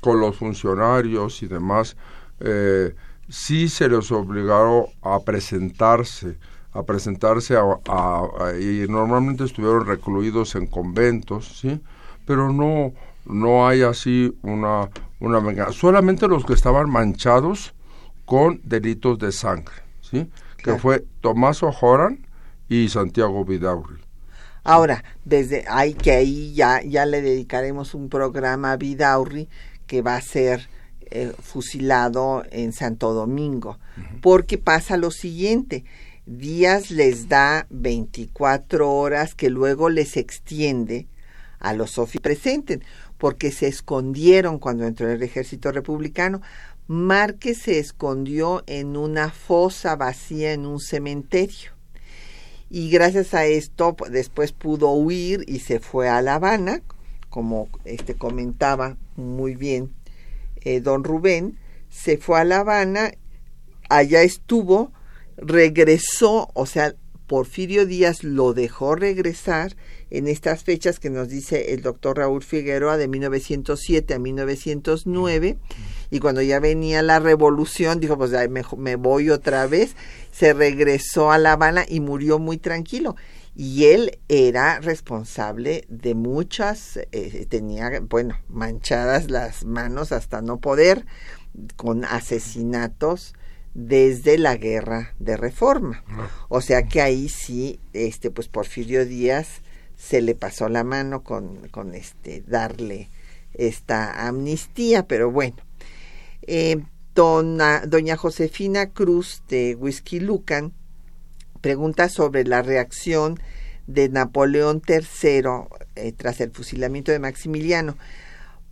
con 0.00 0.20
los 0.20 0.36
funcionarios 0.36 1.42
y 1.42 1.48
demás, 1.48 1.96
eh, 2.40 2.94
sí 3.28 3.68
se 3.68 3.88
les 3.88 4.10
obligaron 4.10 4.86
a 5.02 5.20
presentarse, 5.20 6.38
a 6.72 6.82
presentarse 6.82 7.56
a, 7.56 8.52
y 8.60 8.86
normalmente 8.88 9.44
estuvieron 9.44 9.86
recluidos 9.86 10.54
en 10.54 10.66
conventos, 10.66 11.58
¿sí? 11.60 11.80
Pero 12.26 12.52
no, 12.52 12.92
no 13.24 13.66
hay 13.66 13.82
así 13.82 14.36
una, 14.42 14.88
una 15.20 15.40
venganza. 15.40 15.72
Solamente 15.72 16.28
los 16.28 16.44
que 16.44 16.52
estaban 16.52 16.90
manchados 16.90 17.74
con 18.24 18.60
delitos 18.64 19.18
de 19.18 19.32
sangre, 19.32 19.76
¿sí? 20.02 20.30
que 20.58 20.76
fue 20.76 21.04
Tomás 21.20 21.62
Ojoran 21.62 22.26
y 22.68 22.88
Santiago 22.88 23.44
Vidaurri. 23.44 24.00
Ahora, 24.64 25.02
desde 25.24 25.64
ahí 25.68 25.94
que 25.94 26.12
ahí 26.12 26.52
ya, 26.52 26.82
ya 26.82 27.06
le 27.06 27.22
dedicaremos 27.22 27.94
un 27.94 28.10
programa 28.10 28.72
a 28.72 28.76
Vidaurri 28.76 29.48
que 29.86 30.02
va 30.02 30.16
a 30.16 30.20
ser 30.20 30.68
eh, 31.10 31.32
fusilado 31.40 32.44
en 32.50 32.72
Santo 32.72 33.12
Domingo, 33.12 33.78
porque 34.20 34.58
pasa 34.58 34.96
lo 34.96 35.10
siguiente, 35.10 35.84
Díaz 36.26 36.90
les 36.90 37.28
da 37.28 37.66
24 37.70 38.90
horas 38.92 39.34
que 39.34 39.48
luego 39.48 39.88
les 39.88 40.16
extiende 40.16 41.06
a 41.58 41.72
los 41.72 41.92
Sofi 41.92 42.18
presenten, 42.18 42.84
porque 43.16 43.50
se 43.50 43.66
escondieron 43.66 44.58
cuando 44.58 44.84
entró 44.84 45.10
el 45.10 45.22
ejército 45.22 45.72
republicano 45.72 46.42
Márquez 46.88 47.58
se 47.58 47.78
escondió 47.78 48.62
en 48.66 48.96
una 48.96 49.30
fosa 49.30 49.94
vacía 49.94 50.54
en 50.54 50.64
un 50.64 50.80
cementerio. 50.80 51.72
Y 52.70 52.88
gracias 52.88 53.34
a 53.34 53.44
esto 53.44 53.94
después 54.10 54.52
pudo 54.52 54.92
huir 54.92 55.44
y 55.46 55.58
se 55.58 55.80
fue 55.80 56.08
a 56.08 56.22
La 56.22 56.36
Habana, 56.36 56.80
como 57.28 57.68
este 57.84 58.14
comentaba 58.14 58.96
muy 59.16 59.54
bien 59.54 59.90
eh, 60.68 60.80
don 60.80 61.02
Rubén, 61.02 61.58
se 61.88 62.18
fue 62.18 62.40
a 62.40 62.44
La 62.44 62.58
Habana, 62.58 63.12
allá 63.88 64.22
estuvo, 64.22 64.92
regresó, 65.36 66.50
o 66.52 66.66
sea, 66.66 66.94
Porfirio 67.26 67.86
Díaz 67.86 68.22
lo 68.22 68.54
dejó 68.54 68.94
regresar 68.94 69.76
en 70.10 70.28
estas 70.28 70.64
fechas 70.64 70.98
que 70.98 71.10
nos 71.10 71.28
dice 71.28 71.74
el 71.74 71.82
doctor 71.82 72.16
Raúl 72.16 72.42
Figueroa 72.42 72.96
de 72.96 73.06
1907 73.06 74.14
a 74.14 74.18
1909 74.18 75.58
y 76.10 76.20
cuando 76.20 76.40
ya 76.40 76.58
venía 76.58 77.02
la 77.02 77.18
revolución 77.18 78.00
dijo 78.00 78.16
pues 78.16 78.30
me, 78.48 78.62
me 78.78 78.96
voy 78.96 79.28
otra 79.28 79.66
vez 79.66 79.94
se 80.32 80.54
regresó 80.54 81.30
a 81.30 81.36
La 81.36 81.52
Habana 81.52 81.84
y 81.86 82.00
murió 82.00 82.38
muy 82.38 82.56
tranquilo 82.56 83.14
y 83.60 83.86
él 83.86 84.20
era 84.28 84.78
responsable 84.78 85.84
de 85.88 86.14
muchas 86.14 86.96
eh, 87.10 87.44
tenía 87.50 87.90
bueno 88.08 88.38
manchadas 88.48 89.32
las 89.32 89.64
manos 89.64 90.12
hasta 90.12 90.40
no 90.42 90.60
poder 90.60 91.04
con 91.74 92.04
asesinatos 92.04 93.34
desde 93.74 94.38
la 94.38 94.56
guerra 94.56 95.12
de 95.18 95.36
reforma. 95.36 96.04
O 96.48 96.60
sea 96.60 96.84
que 96.84 97.02
ahí 97.02 97.28
sí, 97.28 97.80
este, 97.92 98.30
pues 98.30 98.46
Porfirio 98.46 99.04
Díaz 99.04 99.62
se 99.96 100.22
le 100.22 100.36
pasó 100.36 100.68
la 100.68 100.84
mano 100.84 101.24
con, 101.24 101.66
con 101.68 101.96
este, 101.96 102.44
darle 102.46 103.10
esta 103.54 104.28
amnistía, 104.28 105.08
pero 105.08 105.32
bueno. 105.32 105.56
Eh, 106.42 106.80
doña 107.14 108.16
Josefina 108.16 108.90
Cruz 108.90 109.42
de 109.48 109.74
Whisky 109.74 110.20
Lucan 110.20 110.72
pregunta 111.60 112.08
sobre 112.08 112.44
la 112.44 112.62
reacción 112.62 113.38
de 113.86 114.08
Napoleón 114.08 114.82
III 114.86 115.42
eh, 115.96 116.12
tras 116.12 116.40
el 116.40 116.50
fusilamiento 116.50 117.12
de 117.12 117.18
Maximiliano. 117.18 117.96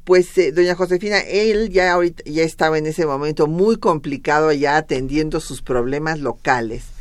Pues 0.05 0.37
eh, 0.39 0.53
doña 0.53 0.75
Josefina, 0.75 1.21
él 1.21 1.71
ya 1.71 1.93
ahorita 1.93 2.23
ya 2.27 2.43
estaba 2.43 2.79
en 2.79 2.87
ese 2.87 3.07
momento 3.07 3.47
muy 3.47 3.77
complicado 3.77 4.53
ya 4.53 4.77
atendiendo 4.77 5.41
sus 5.41 5.63
problemas 5.63 6.21
locales 6.21 6.97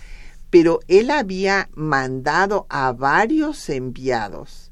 pero 0.56 0.80
él 0.88 1.12
había 1.12 1.70
mandado 1.74 2.66
a 2.70 2.94
varios 2.94 3.68
enviados 3.68 4.72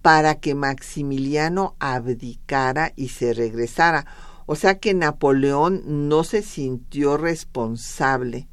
para 0.00 0.36
que 0.36 0.54
Maximiliano 0.54 1.76
abdicara 1.80 2.94
y 2.96 3.08
se 3.08 3.34
regresara. 3.34 4.06
O 4.46 4.56
sea 4.56 4.78
que 4.78 4.94
Napoleón 4.94 6.08
no 6.08 6.24
se 6.24 6.40
sintió 6.40 7.18
responsable 7.18 8.48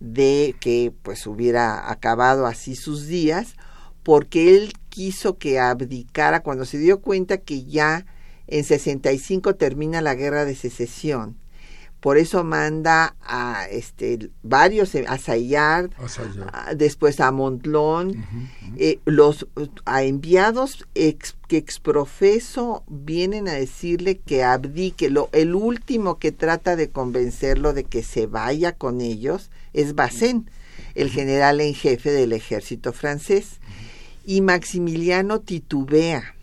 de 0.00 0.54
que 0.60 0.92
pues 1.02 1.26
hubiera 1.26 1.90
acabado 1.90 2.46
así 2.46 2.76
sus 2.76 3.06
días, 3.06 3.56
porque 4.02 4.56
él 4.56 4.72
quiso 4.88 5.38
que 5.38 5.58
abdicara 5.58 6.40
cuando 6.40 6.64
se 6.64 6.78
dio 6.78 7.00
cuenta 7.00 7.38
que 7.38 7.64
ya 7.64 8.06
en 8.46 8.64
65 8.64 9.54
termina 9.54 10.00
la 10.00 10.14
guerra 10.14 10.44
de 10.44 10.54
secesión. 10.54 11.36
Por 12.04 12.18
eso 12.18 12.44
manda 12.44 13.16
a 13.22 13.66
este 13.70 14.30
varios 14.42 14.94
a 14.94 15.16
Sayard, 15.16 15.90
después 16.76 17.18
a 17.18 17.32
Montlón, 17.32 18.26
eh, 18.76 18.98
los 19.06 19.46
a 19.86 20.02
enviados 20.02 20.86
ex, 20.94 21.34
que 21.48 21.56
exprofeso 21.56 22.84
vienen 22.88 23.48
a 23.48 23.54
decirle 23.54 24.18
que 24.18 24.44
abdique. 24.44 25.08
Lo, 25.08 25.30
el 25.32 25.54
último 25.54 26.18
que 26.18 26.30
trata 26.30 26.76
de 26.76 26.90
convencerlo 26.90 27.72
de 27.72 27.84
que 27.84 28.02
se 28.02 28.26
vaya 28.26 28.72
con 28.72 29.00
ellos 29.00 29.50
es 29.74 29.94
Basen, 29.94 30.48
el 30.94 31.10
general 31.10 31.60
en 31.60 31.74
jefe 31.74 32.10
del 32.10 32.32
ejército 32.32 32.92
francés. 32.92 33.60
Y 34.24 34.40
Maximiliano 34.40 35.40
titubea. 35.40 36.34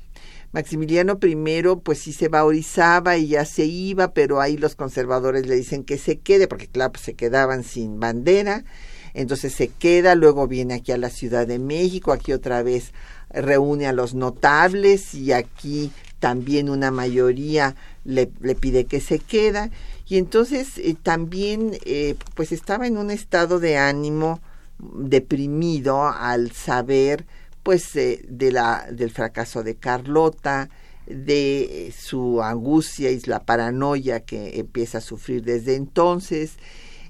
Maximiliano 0.51 1.17
I, 1.23 1.61
pues 1.81 1.99
sí 1.99 2.11
se 2.11 2.27
baurizaba 2.27 3.17
y 3.17 3.29
ya 3.29 3.45
se 3.45 3.65
iba, 3.65 4.13
pero 4.13 4.41
ahí 4.41 4.57
los 4.57 4.75
conservadores 4.75 5.47
le 5.47 5.55
dicen 5.55 5.85
que 5.85 5.97
se 5.97 6.19
quede, 6.19 6.47
porque 6.47 6.67
claro, 6.67 6.91
pues 6.91 7.05
se 7.05 7.13
quedaban 7.13 7.63
sin 7.63 7.99
bandera. 7.99 8.65
Entonces 9.13 9.53
se 9.53 9.69
queda, 9.69 10.15
luego 10.15 10.47
viene 10.47 10.75
aquí 10.75 10.91
a 10.91 10.97
la 10.97 11.09
Ciudad 11.09 11.47
de 11.47 11.59
México, 11.59 12.11
aquí 12.11 12.33
otra 12.33 12.63
vez 12.63 12.93
reúne 13.29 13.87
a 13.87 13.93
los 13.93 14.13
notables 14.13 15.13
y 15.13 15.31
aquí 15.31 15.91
también 16.19 16.69
una 16.69 16.91
mayoría 16.91 17.75
le, 18.03 18.29
le 18.41 18.55
pide 18.55 18.85
que 18.85 18.99
se 18.99 19.19
queda 19.19 19.71
y 20.11 20.17
entonces 20.17 20.77
eh, 20.77 20.97
también 21.01 21.77
eh, 21.85 22.15
pues 22.35 22.51
estaba 22.51 22.85
en 22.85 22.97
un 22.97 23.11
estado 23.11 23.61
de 23.61 23.77
ánimo 23.77 24.41
deprimido 24.77 26.03
al 26.05 26.51
saber 26.51 27.25
pues 27.63 27.95
eh, 27.95 28.21
de 28.27 28.51
la 28.51 28.87
del 28.91 29.11
fracaso 29.11 29.63
de 29.63 29.75
Carlota 29.75 30.69
de 31.07 31.93
su 31.97 32.43
angustia 32.43 33.09
y 33.09 33.21
la 33.21 33.45
paranoia 33.45 34.19
que 34.19 34.59
empieza 34.59 34.97
a 34.97 35.01
sufrir 35.01 35.43
desde 35.43 35.75
entonces 35.75 36.55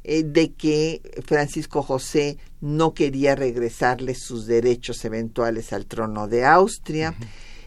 de 0.04 0.54
que 0.54 1.02
Francisco 1.26 1.82
José 1.82 2.38
no 2.60 2.94
quería 2.94 3.34
regresarle 3.36 4.14
sus 4.14 4.46
derechos 4.46 5.04
eventuales 5.06 5.74
al 5.74 5.88
trono 5.88 6.28
de 6.28 6.46
Austria 6.46 7.16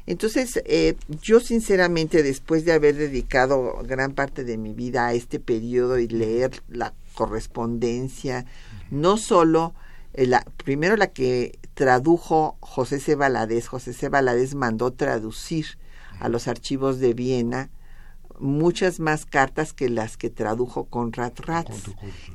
entonces, 0.07 0.63
eh, 0.67 0.97
yo 1.23 1.41
sinceramente, 1.41 2.23
después 2.23 2.65
de 2.65 2.73
haber 2.73 2.97
dedicado 2.97 3.81
gran 3.85 4.13
parte 4.13 4.45
de 4.45 4.59
mi 4.59 4.75
vida 4.75 5.07
a 5.07 5.15
este 5.15 5.41
periodo 5.41 5.99
y 5.99 6.09
leer 6.09 6.63
la 6.69 6.93
correspondencia, 7.15 8.45
no 8.91 9.17
solo, 9.17 9.73
eh, 10.13 10.27
la, 10.27 10.45
primero 10.63 10.97
la 10.97 11.07
que 11.07 11.59
tradujo 11.73 12.57
José 12.61 13.01
C. 13.01 13.15
Valadez, 13.15 13.67
José 13.67 13.95
C. 13.95 14.11
Valadez 14.11 14.55
mandó 14.55 14.93
traducir 14.93 15.79
a 16.21 16.29
los 16.29 16.49
archivos 16.49 17.01
de 17.01 17.15
Viena 17.15 17.71
muchas 18.39 19.01
más 19.01 19.25
cartas 19.25 19.73
que 19.73 19.89
las 19.89 20.17
que 20.17 20.29
tradujo 20.29 20.85
Conrad 20.85 21.33
Ratz, 21.39 21.71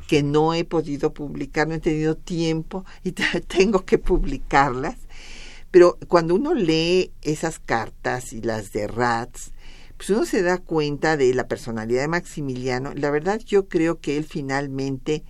que 0.08 0.24
no 0.24 0.54
he 0.54 0.64
podido 0.64 1.14
publicar, 1.14 1.68
no 1.68 1.76
he 1.76 1.80
tenido 1.80 2.16
tiempo 2.16 2.84
y 3.04 3.12
tengo 3.48 3.86
que 3.86 3.98
publicarlas 3.98 4.96
pero 5.72 5.98
cuando 6.08 6.36
uno 6.36 6.54
lee 6.54 7.12
esas 7.22 7.60
cartas 7.60 8.34
y 8.34 8.42
las 8.42 8.72
de 8.72 8.88
Ratz, 8.88 9.52
pues 9.98 10.10
uno 10.10 10.26
se 10.26 10.42
da 10.42 10.58
cuenta 10.58 11.18
de 11.18 11.34
la 11.34 11.48
personalidad 11.48 12.02
de 12.02 12.08
Maximiliano. 12.08 12.94
La 12.96 13.12
verdad 13.12 13.40
yo 13.46 13.68
creo 13.68 14.00
que 14.00 14.18
él 14.18 14.24
finalmente 14.24 15.24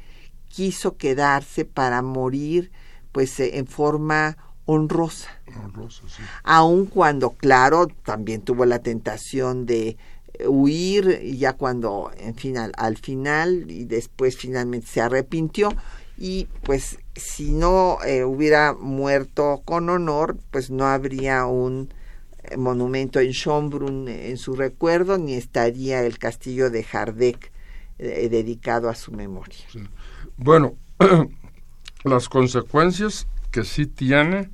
quiso 0.47 0.95
quedarse 0.97 1.65
para 1.65 2.01
morir 2.01 2.71
pues 3.11 3.39
eh, 3.39 3.57
en 3.57 3.67
forma 3.67 4.37
honrosa. 4.65 5.29
honrosa 5.63 6.03
sí. 6.07 6.21
Aun 6.43 6.85
cuando, 6.85 7.31
claro, 7.31 7.87
también 8.05 8.41
tuvo 8.41 8.65
la 8.65 8.79
tentación 8.79 9.65
de 9.65 9.97
eh, 10.33 10.47
huir, 10.47 11.19
y 11.23 11.37
ya 11.37 11.53
cuando, 11.53 12.11
en 12.17 12.35
final, 12.35 12.71
al 12.77 12.97
final, 12.97 13.71
y 13.71 13.85
después 13.85 14.37
finalmente 14.37 14.85
se 14.85 15.01
arrepintió, 15.01 15.73
y 16.19 16.47
pues 16.63 16.99
si 17.15 17.51
no 17.51 17.97
eh, 18.05 18.25
hubiera 18.25 18.73
muerto 18.73 19.61
con 19.63 19.89
honor, 19.89 20.37
pues 20.51 20.69
no 20.69 20.85
habría 20.85 21.45
un 21.45 21.93
eh, 22.43 22.57
monumento 22.57 23.21
en 23.21 23.31
Schönbrunn 23.31 24.09
en 24.09 24.37
su 24.37 24.53
recuerdo, 24.53 25.17
ni 25.17 25.35
estaría 25.35 26.01
el 26.01 26.19
castillo 26.19 26.69
de 26.69 26.83
Hardegg 26.83 27.39
eh, 27.99 28.27
dedicado 28.29 28.89
a 28.89 28.95
su 28.95 29.13
memoria. 29.13 29.63
Bueno, 30.35 30.75
las 32.03 32.27
consecuencias 32.27 33.25
que 33.49 33.63
sí 33.63 33.85
tiene 33.85 34.49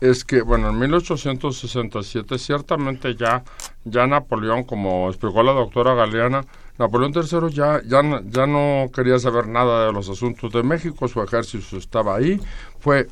es 0.00 0.24
que, 0.24 0.40
bueno, 0.40 0.70
en 0.70 0.78
1867 0.78 2.38
ciertamente 2.38 3.14
ya, 3.14 3.44
ya 3.84 4.06
Napoleón, 4.06 4.64
como 4.64 5.10
explicó 5.10 5.42
la 5.42 5.52
doctora 5.52 5.94
Galeana, 5.94 6.46
Napoleón 6.80 7.12
III 7.14 7.50
ya, 7.52 7.82
ya, 7.86 8.22
ya 8.24 8.46
no 8.46 8.90
quería 8.90 9.18
saber 9.18 9.48
nada 9.48 9.86
de 9.86 9.92
los 9.92 10.08
asuntos 10.08 10.50
de 10.50 10.62
México, 10.62 11.06
su 11.08 11.22
ejército 11.22 11.76
estaba 11.76 12.16
ahí, 12.16 12.40
fue 12.78 13.06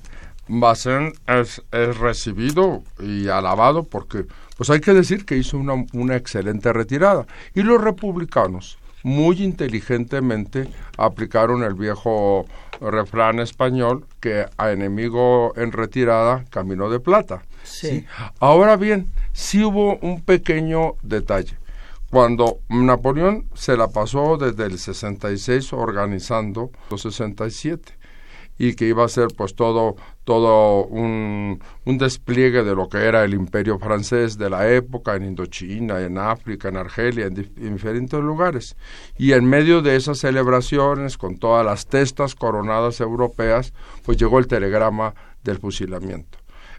es, 1.27 1.63
es, 1.71 1.99
recibido 1.99 2.83
y 2.99 3.29
alabado 3.29 3.83
porque, 3.83 4.25
pues 4.57 4.71
hay 4.71 4.81
que 4.81 4.95
decir 4.95 5.27
que 5.27 5.37
hizo 5.37 5.59
una, 5.59 5.75
una 5.93 6.17
excelente 6.17 6.73
retirada. 6.73 7.27
Y 7.55 7.61
los 7.61 7.79
republicanos, 7.79 8.79
muy 9.03 9.43
inteligentemente, 9.43 10.71
aplicaron 10.97 11.63
el 11.63 11.75
viejo 11.75 12.47
refrán 12.81 13.39
español 13.39 14.07
que 14.19 14.47
a 14.57 14.71
enemigo 14.71 15.53
en 15.57 15.73
retirada, 15.73 16.47
camino 16.49 16.89
de 16.89 17.01
plata. 17.01 17.43
Sí. 17.65 18.07
Ahora 18.41 18.77
bien, 18.77 19.09
sí 19.35 19.63
hubo 19.63 19.99
un 19.99 20.23
pequeño 20.23 20.95
detalle 21.03 21.59
cuando 22.11 22.61
Napoleón 22.69 23.49
se 23.55 23.77
la 23.77 23.89
pasó 23.89 24.37
desde 24.37 24.65
el 24.65 24.79
66 24.79 25.73
organizando 25.73 26.71
los 26.91 27.03
67 27.03 27.99
y 28.59 28.75
que 28.75 28.87
iba 28.87 29.05
a 29.05 29.09
ser 29.09 29.29
pues 29.37 29.55
todo 29.55 29.97
todo 30.25 30.85
un, 30.85 31.59
un, 31.87 31.99
despliegue 31.99 32.63
de 32.63 32.75
lo 32.75 32.89
que 32.89 32.99
era 32.99 33.25
el 33.25 33.33
imperio 33.33 33.79
francés 33.79 34.37
de 34.37 34.51
la 34.51 34.71
época 34.71 35.17
en 35.17 35.25
Indochina, 35.25 36.03
en 36.03 36.19
África, 36.19 36.69
en 36.69 36.77
Argelia, 36.77 37.27
en, 37.27 37.51
en 37.57 37.73
diferentes 37.75 38.21
lugares. 38.21 38.77
Y 39.17 39.33
en 39.33 39.47
medio 39.47 39.81
de 39.81 39.97
esas 39.97 40.19
celebraciones, 40.19 41.17
con 41.17 41.39
todas 41.39 41.65
las 41.65 41.87
testas 41.87 42.35
coronadas 42.35 43.01
europeas, 43.01 43.73
pues 44.05 44.19
llegó 44.19 44.39
el 44.39 44.49
telegrama 44.49 45.15
del 45.43 45.59
fusilamiento. 45.61 46.38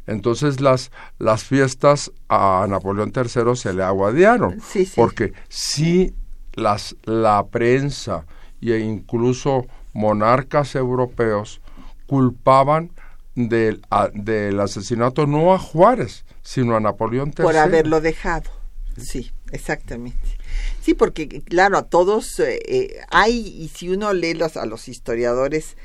Entonces 0.10 0.60
las, 0.60 0.92
las 1.20 1.44
fiestas 1.44 2.12
a 2.30 2.66
Napoleón 2.68 3.14
III 3.16 3.56
se 3.56 3.74
le 3.74 3.84
aguadearon, 3.84 4.60
porque 4.96 5.34
si 5.50 6.16
las, 6.54 6.96
la 7.04 7.46
prensa 7.46 8.26
e 8.60 8.80
incluso 8.80 9.68
monarcas 9.94 10.76
europeos 10.76 11.62
culpaban 12.08 12.92
del, 13.36 13.82
del 14.16 14.60
asesinato 14.60 15.28
no 15.28 15.54
a 15.54 15.60
Juárez, 15.60 16.26
sino 16.42 16.76
a 16.76 16.80
Napoleón 16.80 17.30
III. 17.30 17.44
Por 17.44 17.58
haberlo 17.58 18.02
dejado, 18.02 18.50
sí, 18.98 19.32
exactamente. 19.52 20.40
Sí, 20.82 20.96
porque 20.96 21.28
claro, 21.28 21.78
a 21.78 21.84
todos 21.84 22.40
eh, 22.40 22.60
eh, 22.68 23.00
hay, 23.12 23.48
y 23.48 23.68
si 23.70 23.90
uno 23.90 24.12
lee 24.14 24.34
los, 24.34 24.58
a 24.58 24.66
los 24.66 24.88
historiadores, 24.88 25.78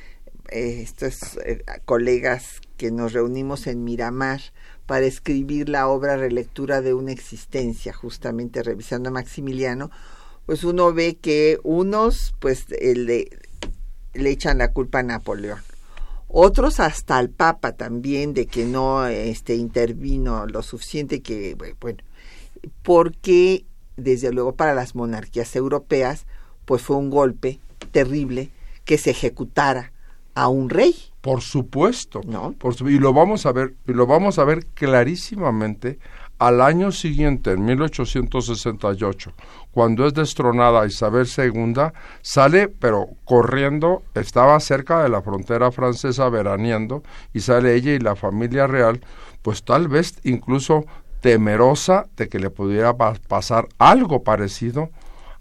eh, 0.50 0.80
estos 0.82 1.38
colegas 1.84 2.60
que 2.76 2.90
nos 2.90 3.12
reunimos 3.12 3.66
en 3.66 3.84
Miramar 3.84 4.40
para 4.86 5.06
escribir 5.06 5.68
la 5.68 5.88
obra 5.88 6.16
Relectura 6.16 6.80
de 6.80 6.94
una 6.94 7.12
existencia, 7.12 7.92
justamente 7.92 8.62
revisando 8.62 9.08
a 9.08 9.12
Maximiliano, 9.12 9.90
pues 10.46 10.64
uno 10.64 10.92
ve 10.92 11.16
que 11.16 11.58
unos 11.62 12.34
pues 12.38 12.66
le, 12.68 13.28
le 14.12 14.30
echan 14.30 14.58
la 14.58 14.72
culpa 14.72 15.00
a 15.00 15.02
Napoleón. 15.02 15.60
Otros 16.28 16.80
hasta 16.80 17.16
al 17.16 17.30
Papa 17.30 17.72
también 17.72 18.34
de 18.34 18.46
que 18.46 18.64
no 18.64 19.06
este 19.06 19.54
intervino 19.54 20.46
lo 20.46 20.62
suficiente 20.62 21.22
que 21.22 21.54
bueno, 21.80 22.02
porque 22.82 23.64
desde 23.96 24.32
luego 24.32 24.56
para 24.56 24.74
las 24.74 24.94
monarquías 24.94 25.54
europeas 25.54 26.26
pues 26.64 26.82
fue 26.82 26.96
un 26.96 27.10
golpe 27.10 27.60
terrible 27.92 28.50
que 28.84 28.98
se 28.98 29.10
ejecutara 29.10 29.92
a 30.34 30.48
un 30.48 30.70
rey. 30.70 30.94
Por 31.24 31.40
supuesto. 31.40 32.20
¿No? 32.26 32.52
Por 32.52 32.74
y 32.82 32.98
lo 32.98 33.14
vamos 33.14 33.46
a 33.46 33.52
ver, 33.52 33.76
y 33.88 33.94
lo 33.94 34.06
vamos 34.06 34.38
a 34.38 34.44
ver 34.44 34.66
clarísimamente 34.74 35.98
Al 36.38 36.60
año 36.60 36.92
siguiente, 36.92 37.52
en 37.52 37.64
1868, 37.64 39.32
cuando 39.70 40.06
es 40.06 40.12
destronada 40.12 40.84
Isabel 40.84 41.26
II, 41.26 41.74
sale, 42.20 42.68
pero 42.68 43.06
corriendo, 43.24 44.02
estaba 44.14 44.60
cerca 44.60 45.02
de 45.02 45.08
la 45.08 45.22
frontera 45.22 45.72
francesa 45.72 46.28
veraneando, 46.28 47.02
y 47.32 47.40
sale 47.40 47.74
ella 47.74 47.92
y 47.92 48.00
la 48.00 48.16
familia 48.16 48.66
real, 48.66 49.00
pues 49.40 49.64
tal 49.64 49.88
vez 49.88 50.18
incluso 50.24 50.84
temerosa 51.22 52.06
de 52.18 52.28
que 52.28 52.38
le 52.38 52.50
pudiera 52.50 52.94
pasar 52.98 53.66
algo 53.78 54.22
parecido 54.24 54.90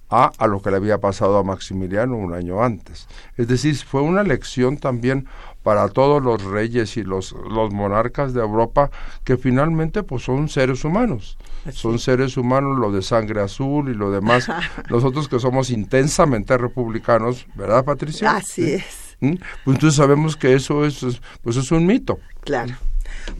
a, 0.10 0.32
a, 0.38 0.48
lo 0.48 0.62
que 0.62 0.70
le 0.70 0.78
había 0.78 1.00
pasado 1.00 1.38
a 1.40 1.44
Maximiliano 1.44 2.16
un 2.16 2.34
año 2.34 2.64
antes. 2.64 3.08
Es 3.36 3.48
decir, 3.48 3.76
fue 3.76 4.02
una 4.02 4.24
lección 4.24 4.78
también 4.78 5.28
para 5.64 5.88
todos 5.90 6.22
los 6.22 6.44
reyes 6.44 6.98
y 6.98 7.04
los, 7.04 7.32
los 7.32 7.74
monarcas 7.74 8.34
de 8.34 8.42
Europa 8.42 8.92
que 9.24 9.38
finalmente 9.38 10.04
pues 10.04 10.24
son 10.24 10.50
seres 10.50 10.84
humanos. 10.84 11.38
Son 11.72 11.98
seres 11.98 12.36
humanos, 12.36 12.78
lo 12.78 12.92
de 12.92 13.02
sangre 13.02 13.42
azul 13.42 13.90
y 13.90 13.94
lo 13.94 14.12
demás. 14.12 14.48
Nosotros 14.90 15.30
que 15.30 15.40
somos 15.40 15.70
intensamente 15.70 16.58
republicanos, 16.58 17.48
¿verdad, 17.56 17.86
Patricia? 17.86 18.36
Así 18.36 18.74
es. 18.74 19.16
¿Mm? 19.22 19.36
Pues 19.64 19.76
entonces 19.76 19.96
sabemos 19.96 20.36
que 20.36 20.54
eso 20.54 20.86
es, 20.86 21.06
pues 21.42 21.56
es 21.56 21.72
un 21.72 21.86
mito. 21.86 22.20
Claro. 22.42 22.76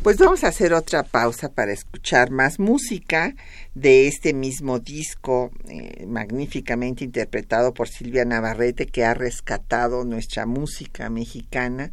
Pues 0.02 0.18
vamos 0.18 0.44
a 0.44 0.48
hacer 0.48 0.74
otra 0.74 1.04
pausa 1.04 1.50
para 1.50 1.74
escuchar 1.74 2.32
más 2.32 2.60
música 2.60 3.34
de 3.76 4.08
este 4.08 4.34
mismo 4.34 4.80
disco 4.80 5.52
eh, 5.68 6.06
magníficamente 6.08 7.04
interpretado 7.04 7.74
por 7.74 7.90
Silvia 7.90 8.24
Navarrete 8.26 8.86
que 8.86 9.04
ha 9.04 9.14
rescatado 9.14 10.06
nuestra 10.06 10.46
música 10.46 11.10
mexicana. 11.10 11.92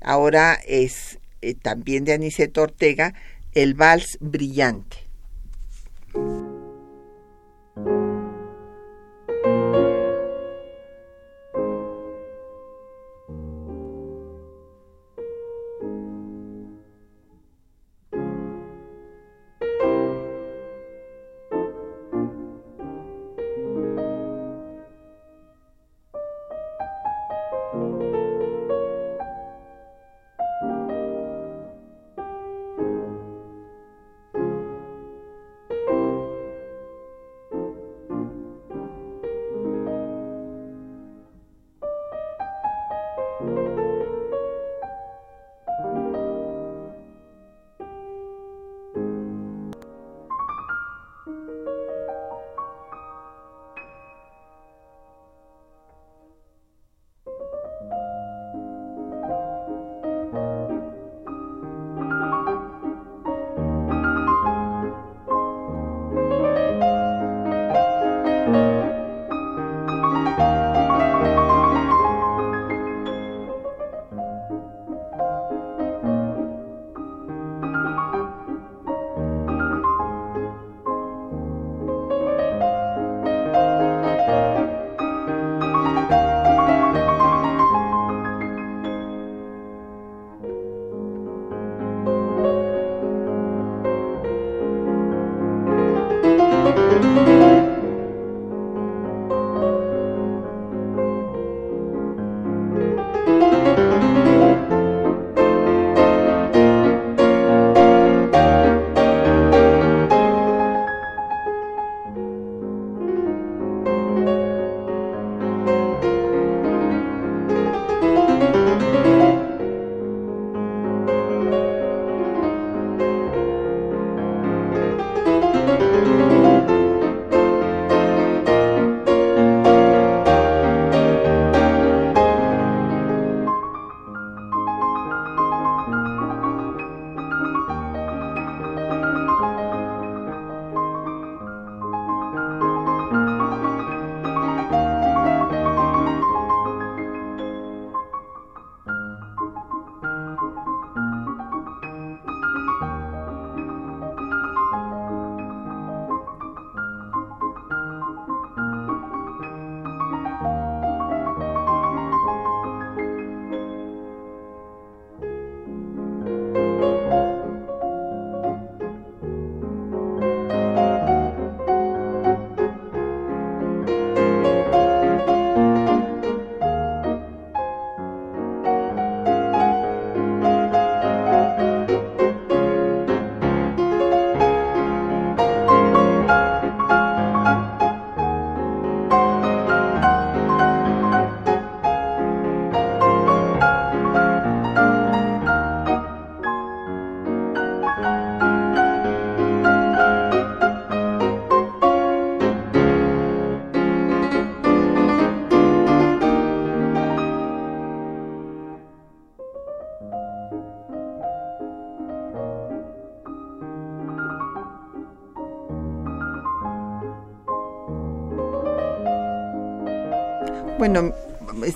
Ahora 0.00 0.54
es 0.66 1.18
eh, 1.42 1.54
también 1.54 2.04
de 2.04 2.12
Aniceto 2.12 2.62
Ortega, 2.62 3.14
el 3.54 3.74
vals 3.74 4.18
brillante. 4.20 5.07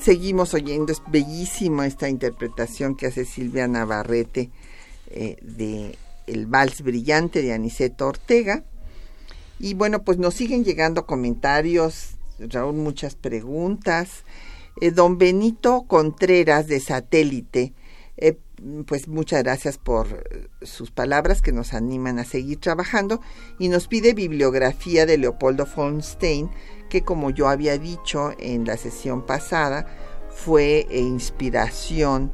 Seguimos 0.03 0.55
oyendo, 0.55 0.93
es 0.93 1.03
bellísima 1.09 1.87
esta 1.87 2.09
interpretación 2.09 2.97
que 2.97 3.07
hace 3.07 3.25
Silvia 3.25 3.69
Navarrete 3.69 4.51
eh, 5.11 5.37
de 5.43 5.97
El 6.27 6.47
Vals 6.47 6.83
Brillante 6.83 7.43
de 7.43 7.53
Aniceto 7.53 8.09
Ortega. 8.09 8.65
Y 9.59 9.75
bueno, 9.75 10.03
pues 10.03 10.19
nos 10.19 10.35
siguen 10.35 10.65
llegando 10.65 11.07
comentarios, 11.07 12.17
Raúl, 12.39 12.75
muchas 12.75 13.15
preguntas. 13.15 14.25
Eh, 14.81 14.91
don 14.91 15.19
Benito 15.19 15.85
Contreras 15.87 16.67
de 16.67 16.81
Satélite 16.81 17.73
eh, 18.17 18.39
pues 18.87 19.09
muchas 19.09 19.43
gracias 19.43 19.79
por 19.79 20.25
sus 20.63 20.91
palabras 20.91 21.43
que 21.43 21.53
nos 21.53 21.75
animan 21.75 22.19
a 22.19 22.25
seguir 22.25 22.59
trabajando. 22.59 23.21
Y 23.59 23.69
nos 23.69 23.89
pide 23.89 24.15
bibliografía 24.15 25.07
de 25.07 25.19
Leopoldo 25.19 25.67
von 25.75 26.03
Stein, 26.03 26.51
que 26.89 27.03
como 27.03 27.31
yo 27.31 27.49
había 27.49 27.79
dicho 27.79 28.33
en 28.39 28.65
la 28.65 28.77
sesión 28.77 29.25
pasada, 29.25 29.87
fue 30.31 30.87
eh, 30.91 31.01
inspiración 31.01 32.33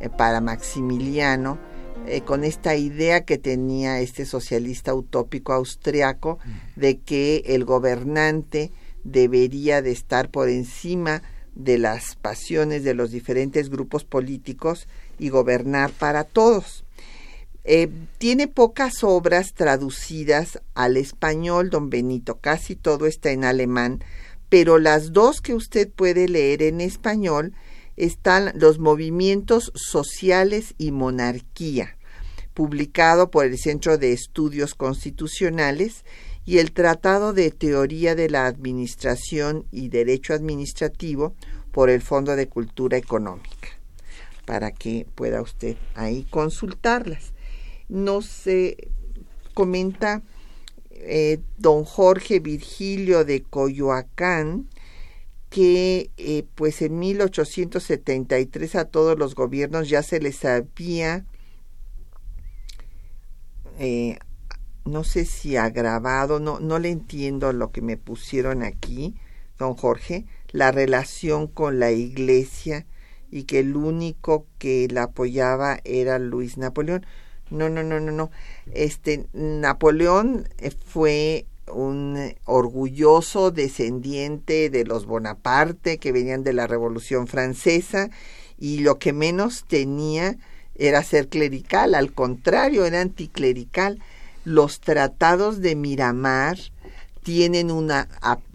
eh, 0.00 0.08
para 0.08 0.40
Maximiliano 0.40 1.58
eh, 2.06 2.22
con 2.22 2.44
esta 2.44 2.76
idea 2.76 3.24
que 3.24 3.36
tenía 3.36 4.00
este 4.00 4.24
socialista 4.24 4.94
utópico 4.94 5.52
austriaco 5.52 6.38
de 6.76 6.98
que 6.98 7.42
el 7.46 7.64
gobernante 7.64 8.72
debería 9.04 9.82
de 9.82 9.90
estar 9.90 10.30
por 10.30 10.48
encima 10.48 11.22
de 11.54 11.78
las 11.78 12.16
pasiones 12.16 12.84
de 12.84 12.94
los 12.94 13.10
diferentes 13.10 13.68
grupos 13.68 14.04
políticos 14.04 14.88
y 15.20 15.28
gobernar 15.28 15.90
para 15.92 16.24
todos. 16.24 16.84
Eh, 17.64 17.88
tiene 18.18 18.48
pocas 18.48 19.04
obras 19.04 19.52
traducidas 19.54 20.60
al 20.74 20.96
español, 20.96 21.70
don 21.70 21.90
Benito, 21.90 22.38
casi 22.40 22.74
todo 22.74 23.06
está 23.06 23.30
en 23.30 23.44
alemán, 23.44 24.02
pero 24.48 24.78
las 24.78 25.12
dos 25.12 25.40
que 25.40 25.54
usted 25.54 25.88
puede 25.88 26.26
leer 26.26 26.62
en 26.62 26.80
español 26.80 27.54
están 27.96 28.52
Los 28.54 28.78
movimientos 28.78 29.72
sociales 29.74 30.74
y 30.78 30.90
monarquía, 30.90 31.98
publicado 32.54 33.30
por 33.30 33.44
el 33.44 33.58
Centro 33.58 33.98
de 33.98 34.14
Estudios 34.14 34.74
Constitucionales, 34.74 36.02
y 36.44 36.58
el 36.58 36.72
Tratado 36.72 37.32
de 37.32 37.50
Teoría 37.50 38.14
de 38.14 38.28
la 38.28 38.46
Administración 38.46 39.66
y 39.70 39.88
Derecho 39.88 40.34
Administrativo 40.34 41.34
por 41.70 41.90
el 41.90 42.02
Fondo 42.02 42.34
de 42.34 42.48
Cultura 42.48 42.96
Económica, 42.96 43.68
para 44.50 44.72
que 44.72 45.06
pueda 45.14 45.42
usted 45.42 45.76
ahí 45.94 46.26
consultarlas. 46.28 47.34
Nos 47.88 48.48
comenta 49.54 50.24
eh, 50.90 51.38
don 51.56 51.84
Jorge 51.84 52.40
Virgilio 52.40 53.24
de 53.24 53.44
Coyoacán, 53.44 54.68
que 55.50 56.10
eh, 56.16 56.44
pues 56.56 56.82
en 56.82 56.98
1873 56.98 58.74
a 58.74 58.86
todos 58.86 59.16
los 59.16 59.36
gobiernos 59.36 59.88
ya 59.88 60.02
se 60.02 60.18
les 60.18 60.44
había, 60.44 61.24
eh, 63.78 64.18
no 64.84 65.04
sé 65.04 65.26
si 65.26 65.56
agravado, 65.56 66.40
no, 66.40 66.58
no 66.58 66.80
le 66.80 66.90
entiendo 66.90 67.52
lo 67.52 67.70
que 67.70 67.82
me 67.82 67.96
pusieron 67.96 68.64
aquí, 68.64 69.14
don 69.60 69.76
Jorge, 69.76 70.26
la 70.50 70.72
relación 70.72 71.46
con 71.46 71.78
la 71.78 71.92
iglesia 71.92 72.84
y 73.30 73.44
que 73.44 73.60
el 73.60 73.76
único 73.76 74.46
que 74.58 74.88
la 74.90 75.04
apoyaba 75.04 75.80
era 75.84 76.18
Luis 76.18 76.56
Napoleón. 76.56 77.06
No, 77.50 77.68
no, 77.68 77.82
no, 77.82 78.00
no, 78.00 78.12
no. 78.12 78.30
Este 78.72 79.26
Napoleón 79.32 80.48
eh, 80.58 80.70
fue 80.70 81.46
un 81.72 82.16
eh, 82.16 82.36
orgulloso 82.44 83.50
descendiente 83.50 84.70
de 84.70 84.84
los 84.84 85.06
Bonaparte 85.06 85.98
que 85.98 86.12
venían 86.12 86.44
de 86.44 86.52
la 86.52 86.66
Revolución 86.66 87.26
Francesa 87.26 88.10
y 88.58 88.78
lo 88.78 88.98
que 88.98 89.12
menos 89.12 89.64
tenía 89.66 90.36
era 90.76 91.02
ser 91.02 91.28
clerical, 91.28 91.94
al 91.94 92.12
contrario, 92.12 92.86
era 92.86 93.00
anticlerical. 93.00 94.00
Los 94.44 94.80
tratados 94.80 95.60
de 95.60 95.76
Miramar 95.76 96.58
tienen 97.22 97.70
un 97.70 97.90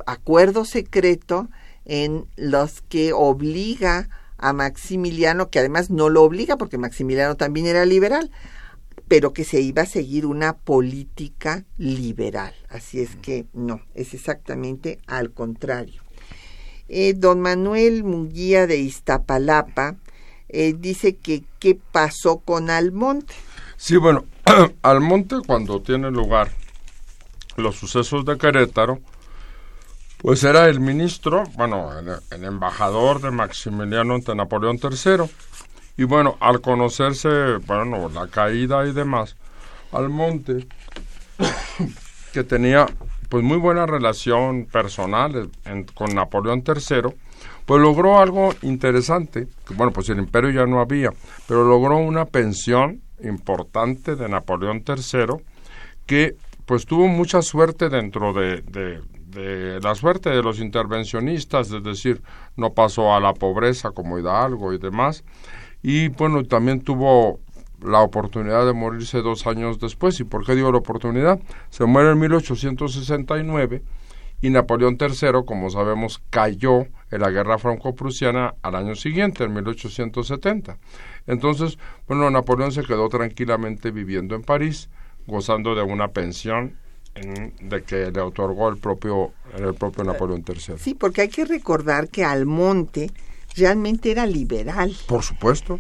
acuerdo 0.06 0.66
secreto 0.66 1.48
en 1.86 2.26
los 2.36 2.82
que 2.82 3.14
obliga 3.14 4.00
a 4.00 4.25
Maximiliano, 4.54 5.50
que 5.50 5.60
además 5.60 5.90
no 5.90 6.10
lo 6.10 6.24
obliga 6.24 6.58
porque 6.58 6.78
Maximiliano 6.78 7.36
también 7.36 7.66
era 7.66 7.86
liberal, 7.86 8.32
pero 9.08 9.34
que 9.34 9.44
se 9.44 9.62
iba 9.62 9.84
a 9.84 9.88
seguir 9.88 10.26
una 10.26 10.58
política 10.58 11.66
liberal. 11.78 12.54
Así 12.70 13.00
es 13.00 13.16
que 13.18 13.46
no, 13.54 13.82
es 13.94 14.14
exactamente 14.14 15.00
al 15.08 15.32
contrario. 15.32 16.02
Eh, 16.88 17.14
don 17.16 17.42
Manuel 17.42 18.04
Munguía 18.04 18.68
de 18.68 18.78
Iztapalapa 18.78 19.96
eh, 20.50 20.76
dice 20.78 21.16
que 21.16 21.44
qué 21.60 21.80
pasó 21.92 22.40
con 22.40 22.70
Almonte. 22.70 23.34
Sí, 23.78 23.98
bueno, 23.98 24.26
Almonte 24.82 25.38
cuando 25.46 25.82
tiene 25.82 26.12
lugar 26.12 26.52
los 27.58 27.76
sucesos 27.76 28.26
de 28.26 28.38
Querétaro, 28.38 29.00
pues 30.22 30.44
era 30.44 30.68
el 30.68 30.80
ministro, 30.80 31.44
bueno, 31.56 31.92
el, 32.32 32.44
embajador 32.44 33.22
de 33.22 33.32
Maximiliano 33.32 34.16
ante 34.16 34.34
Napoleón 34.36 34.80
III. 34.82 35.30
Y 35.98 36.04
bueno, 36.04 36.38
al 36.40 36.62
conocerse, 36.62 37.58
bueno, 37.66 38.10
la 38.10 38.28
caída 38.28 38.86
y 38.86 38.92
demás, 38.92 39.36
Almonte, 39.92 40.68
que 42.34 42.44
tenía 42.44 42.86
pues 43.30 43.44
muy 43.44 43.58
buena 43.58 43.86
relación 43.86 44.66
personal 44.66 45.50
con 45.94 46.14
Napoleón 46.14 46.64
III, 46.66 47.14
pues 47.66 47.82
logró 47.82 48.20
algo 48.20 48.54
interesante, 48.62 49.48
que 49.68 49.74
bueno, 49.74 49.92
pues 49.92 50.10
el 50.10 50.20
imperio 50.20 50.52
ya 50.52 50.66
no 50.66 50.80
había, 50.80 51.12
pero 51.48 51.64
logró 51.64 51.98
una 51.98 52.26
pensión 52.26 53.02
importante 53.24 54.16
de 54.16 54.30
Napoleón 54.30 54.84
III, 54.88 55.44
que 56.06 56.36
pues 56.66 56.86
tuvo 56.86 57.08
mucha 57.08 57.42
suerte 57.42 57.90
dentro 57.90 58.34
de, 58.34 58.62
de 58.62 59.02
la 59.36 59.96
suerte 59.96 60.30
de 60.30 60.42
los 60.42 60.60
intervencionistas, 60.60 61.72
es 61.72 61.84
decir, 61.84 62.22
no 62.56 62.74
pasó 62.74 63.14
a 63.14 63.20
la 63.20 63.34
pobreza 63.34 63.92
como 63.92 64.18
Hidalgo 64.18 64.74
y 64.74 64.78
demás, 64.78 65.24
y 65.82 66.08
bueno, 66.10 66.44
también 66.44 66.82
tuvo 66.82 67.40
la 67.84 68.02
oportunidad 68.02 68.66
de 68.66 68.74
morirse 68.74 69.22
dos 69.22 69.46
años 69.48 69.80
después. 69.80 70.20
¿Y 70.20 70.24
por 70.24 70.46
qué 70.46 70.56
digo 70.56 70.72
la 70.72 70.80
oportunidad? 70.80 71.40
Se 71.70 71.86
muere 71.86 72.12
en 72.12 72.20
1869 72.20 73.84
y 74.42 74.50
Napoleón 74.50 74.98
III, 75.00 75.46
como 75.46 75.70
sabemos, 75.70 76.22
cayó 76.30 76.88
en 77.12 77.22
la 77.22 77.30
guerra 77.30 77.58
franco-prusiana 77.58 78.56
al 78.62 78.76
año 78.76 78.96
siguiente, 78.96 79.44
en 79.44 79.54
1870. 79.54 80.78
Entonces, 81.28 81.78
bueno, 82.08 82.30
Napoleón 82.30 82.72
se 82.72 82.84
quedó 82.84 83.08
tranquilamente 83.10 83.92
viviendo 83.92 84.36
en 84.36 84.44
París, 84.44 84.90
gozando 85.26 85.74
de 85.76 85.84
una 85.84 86.10
pensión 86.10 86.78
de 87.16 87.84
que 87.84 88.12
le 88.12 88.22
otorgó 88.22 88.70
el 88.70 88.78
propio, 88.78 89.32
el 89.58 89.74
propio 89.74 90.04
Napoleón 90.04 90.44
III. 90.48 90.78
Sí, 90.78 90.94
porque 90.94 91.22
hay 91.22 91.30
que 91.30 91.46
recordar 91.46 92.10
que 92.10 92.26
Almonte 92.26 93.12
realmente 93.56 94.12
era 94.12 94.26
liberal. 94.26 94.96
Por 95.08 95.24
supuesto. 95.24 95.80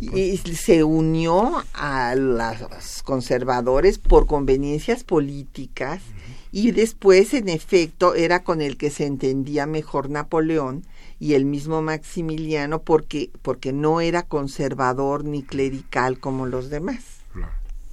Y 0.00 0.36
se 0.38 0.82
unió 0.82 1.62
a 1.74 2.16
los 2.16 3.02
conservadores 3.04 3.98
por 3.98 4.26
conveniencias 4.26 5.04
políticas 5.04 6.02
y 6.50 6.72
después, 6.72 7.32
en 7.32 7.48
efecto, 7.48 8.16
era 8.16 8.42
con 8.42 8.60
el 8.60 8.76
que 8.76 8.90
se 8.90 9.06
entendía 9.06 9.66
mejor 9.66 10.10
Napoleón 10.10 10.84
y 11.20 11.34
el 11.34 11.44
mismo 11.44 11.80
Maximiliano 11.80 12.82
porque, 12.82 13.30
porque 13.42 13.72
no 13.72 14.00
era 14.00 14.24
conservador 14.24 15.24
ni 15.24 15.44
clerical 15.44 16.18
como 16.18 16.46
los 16.46 16.70
demás. 16.70 17.04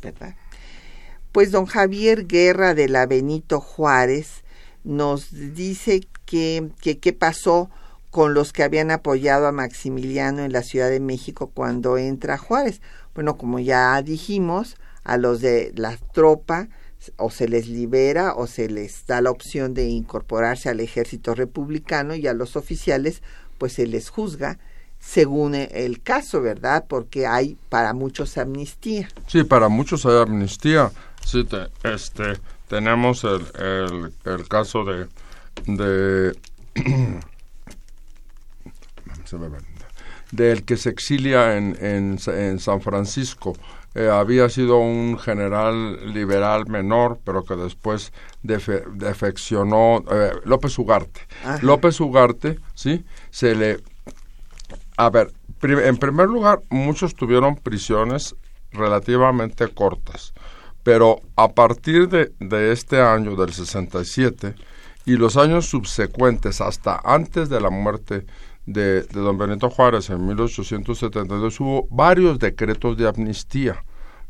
¿Verdad? 0.02 0.36
Pues 1.36 1.52
don 1.52 1.66
Javier 1.66 2.28
Guerra 2.28 2.74
de 2.74 2.88
la 2.88 3.06
Benito 3.08 3.60
Juárez 3.60 4.46
nos 4.86 5.32
dice 5.54 6.08
que 6.24 6.70
qué 6.80 7.12
pasó 7.12 7.70
con 8.10 8.34
los 8.34 8.54
que 8.54 8.64
habían 8.64 8.90
apoyado 8.90 9.46
a 9.46 9.52
Maximiliano 9.52 10.46
en 10.46 10.54
la 10.54 10.64
Ciudad 10.64 10.90
de 10.90 11.02
México 11.02 11.52
cuando 11.54 11.98
entra 11.98 12.38
Juárez. 12.38 12.80
Bueno, 13.14 13.36
como 13.36 13.60
ya 13.60 14.02
dijimos, 14.02 14.78
a 15.04 15.18
los 15.18 15.42
de 15.42 15.74
la 15.76 15.98
tropa 16.14 16.70
o 17.18 17.30
se 17.30 17.50
les 17.50 17.68
libera 17.68 18.34
o 18.34 18.48
se 18.48 18.70
les 18.70 19.06
da 19.06 19.20
la 19.20 19.32
opción 19.32 19.74
de 19.74 19.90
incorporarse 19.90 20.70
al 20.70 20.80
ejército 20.80 21.36
republicano 21.36 22.16
y 22.16 22.28
a 22.28 22.34
los 22.34 22.56
oficiales 22.56 23.22
pues 23.58 23.74
se 23.74 23.88
les 23.88 24.10
juzga 24.10 24.58
según 25.00 25.54
el 25.54 26.02
caso, 26.02 26.42
¿verdad? 26.42 26.86
Porque 26.88 27.28
hay 27.28 27.58
para 27.70 27.94
muchos 27.94 28.38
amnistía. 28.38 29.10
Sí, 29.28 29.44
para 29.44 29.68
muchos 29.68 30.06
hay 30.06 30.18
amnistía. 30.18 30.92
Sí, 31.26 31.46
este, 31.84 32.40
tenemos 32.68 33.24
el, 33.24 33.46
el, 33.60 34.14
el 34.26 34.48
caso 34.48 34.86
de, 34.86 35.08
de 35.66 36.38
del 40.32 40.64
que 40.66 40.78
se 40.78 40.90
exilia 40.90 41.58
en, 41.58 41.76
en, 41.82 42.60
San 42.60 42.82
Francisco. 42.82 43.54
Eh, 43.96 44.08
había 44.08 44.50
sido 44.50 44.78
un 44.78 45.18
general 45.18 46.14
liberal 46.14 46.68
menor, 46.68 47.20
pero 47.24 47.44
que 47.44 47.56
después 47.56 48.14
defeccionó 48.44 50.04
eh, 50.12 50.32
López 50.44 50.78
Ugarte. 50.78 51.22
López 51.62 52.00
Ugarte, 52.00 52.60
¿sí? 52.76 53.04
Se 53.32 53.56
le... 53.56 53.80
A 54.98 55.10
ver, 55.10 55.32
en 55.64 55.98
primer 55.98 56.28
lugar, 56.28 56.62
muchos 56.70 57.16
tuvieron 57.16 57.56
prisiones 57.56 58.36
relativamente 58.72 59.68
cortas, 59.70 60.34
pero 60.86 61.20
a 61.36 61.48
partir 61.56 62.08
de, 62.10 62.32
de 62.40 62.72
este 62.72 63.02
año, 63.02 63.36
del 63.36 63.52
67, 63.52 64.54
y 65.08 65.18
los 65.18 65.36
años 65.36 65.66
subsecuentes, 65.66 66.62
hasta 66.62 67.02
antes 67.04 67.50
de 67.50 67.60
la 67.60 67.72
muerte 67.72 68.28
de, 68.68 69.02
de 69.02 69.20
don 69.20 69.36
Benito 69.40 69.72
Juárez 69.72 70.12
en 70.12 70.28
1872 70.28 71.60
hubo 71.60 71.88
varios 71.90 72.38
decretos 72.38 72.98
de 72.98 73.08
amnistía 73.08 73.84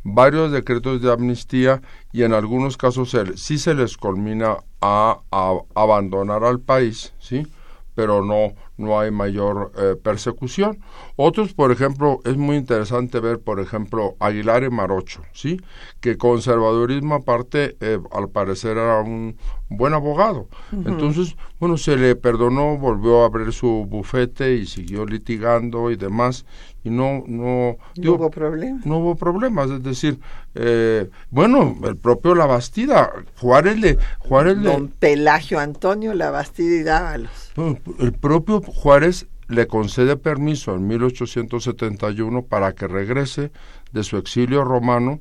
varios 0.06 0.52
decretos 0.52 1.02
de 1.02 1.12
amnistía 1.12 1.82
y 2.14 2.24
en 2.24 2.34
algunos 2.34 2.78
casos 2.78 3.18
sí 3.36 3.58
se 3.58 3.74
les 3.74 3.98
culmina 3.98 4.58
a, 4.80 5.20
a, 5.32 5.60
abandonar 5.74 6.44
al 6.44 6.60
país, 6.60 7.14
¿sí? 7.20 7.48
Pero 7.96 8.24
no, 8.24 8.54
no 8.78 9.00
hay 9.00 9.10
mayor 9.10 9.72
eh, 9.78 9.96
persecución. 9.96 10.80
Otros, 11.16 11.54
por 11.54 11.72
ejemplo, 11.72 12.20
es 12.26 12.38
muy 12.38 12.58
interesante 12.58 13.20
ver, 13.20 13.40
por 13.40 13.60
ejemplo, 13.60 14.16
Aguilar 14.20 14.64
y 14.64 14.70
Marocho, 14.70 15.22
¿sí? 15.32 15.60
Que 16.02 16.18
conservadurismo 16.18 17.16
aparte, 17.16 17.78
eh, 17.80 18.00
al 18.12 18.30
parecer 18.30 18.78
era 18.78 19.00
un 19.00 19.38
buen 19.70 19.94
abogado. 19.94 20.48
Entonces, 20.72 21.36
bueno, 21.60 21.78
se 21.78 21.96
le 21.96 22.16
perdonó, 22.16 22.78
volvió 22.78 23.24
a 23.24 23.28
abrir 23.28 23.54
su 23.54 23.86
bufete 23.90 24.56
y 24.56 24.66
siguió 24.66 25.06
litigando 25.06 25.90
y 25.90 25.96
demás 25.96 26.46
y 26.86 26.90
no 26.92 27.24
no, 27.28 27.78
no 27.96 28.12
hubo 28.14 28.30
problemas 28.30 28.86
no 28.86 29.00
hubo 29.00 29.16
problemas 29.16 29.70
es 29.72 29.84
decir 29.84 30.20
eh, 30.54 31.10
bueno 31.32 31.76
el 31.84 31.98
propio 31.98 32.36
Labastida 32.36 33.12
Juárez 33.38 33.78
le 33.80 33.98
Juárez 34.20 34.62
don 34.62 34.88
Pelagio 34.88 35.60
Antonio 35.60 36.14
Labastida 36.14 36.76
y 36.76 36.84
Dávalos 36.84 37.52
el 38.00 38.14
propio 38.14 38.62
Juárez 38.62 39.28
le 39.48 39.68
concede 39.68 40.16
permiso 40.16 40.76
en 40.76 40.88
1871 40.88 42.44
para 42.44 42.74
que 42.74 42.88
regrese 42.88 43.52
de 43.92 44.04
su 44.04 44.18
exilio 44.18 44.64
romano 44.64 45.20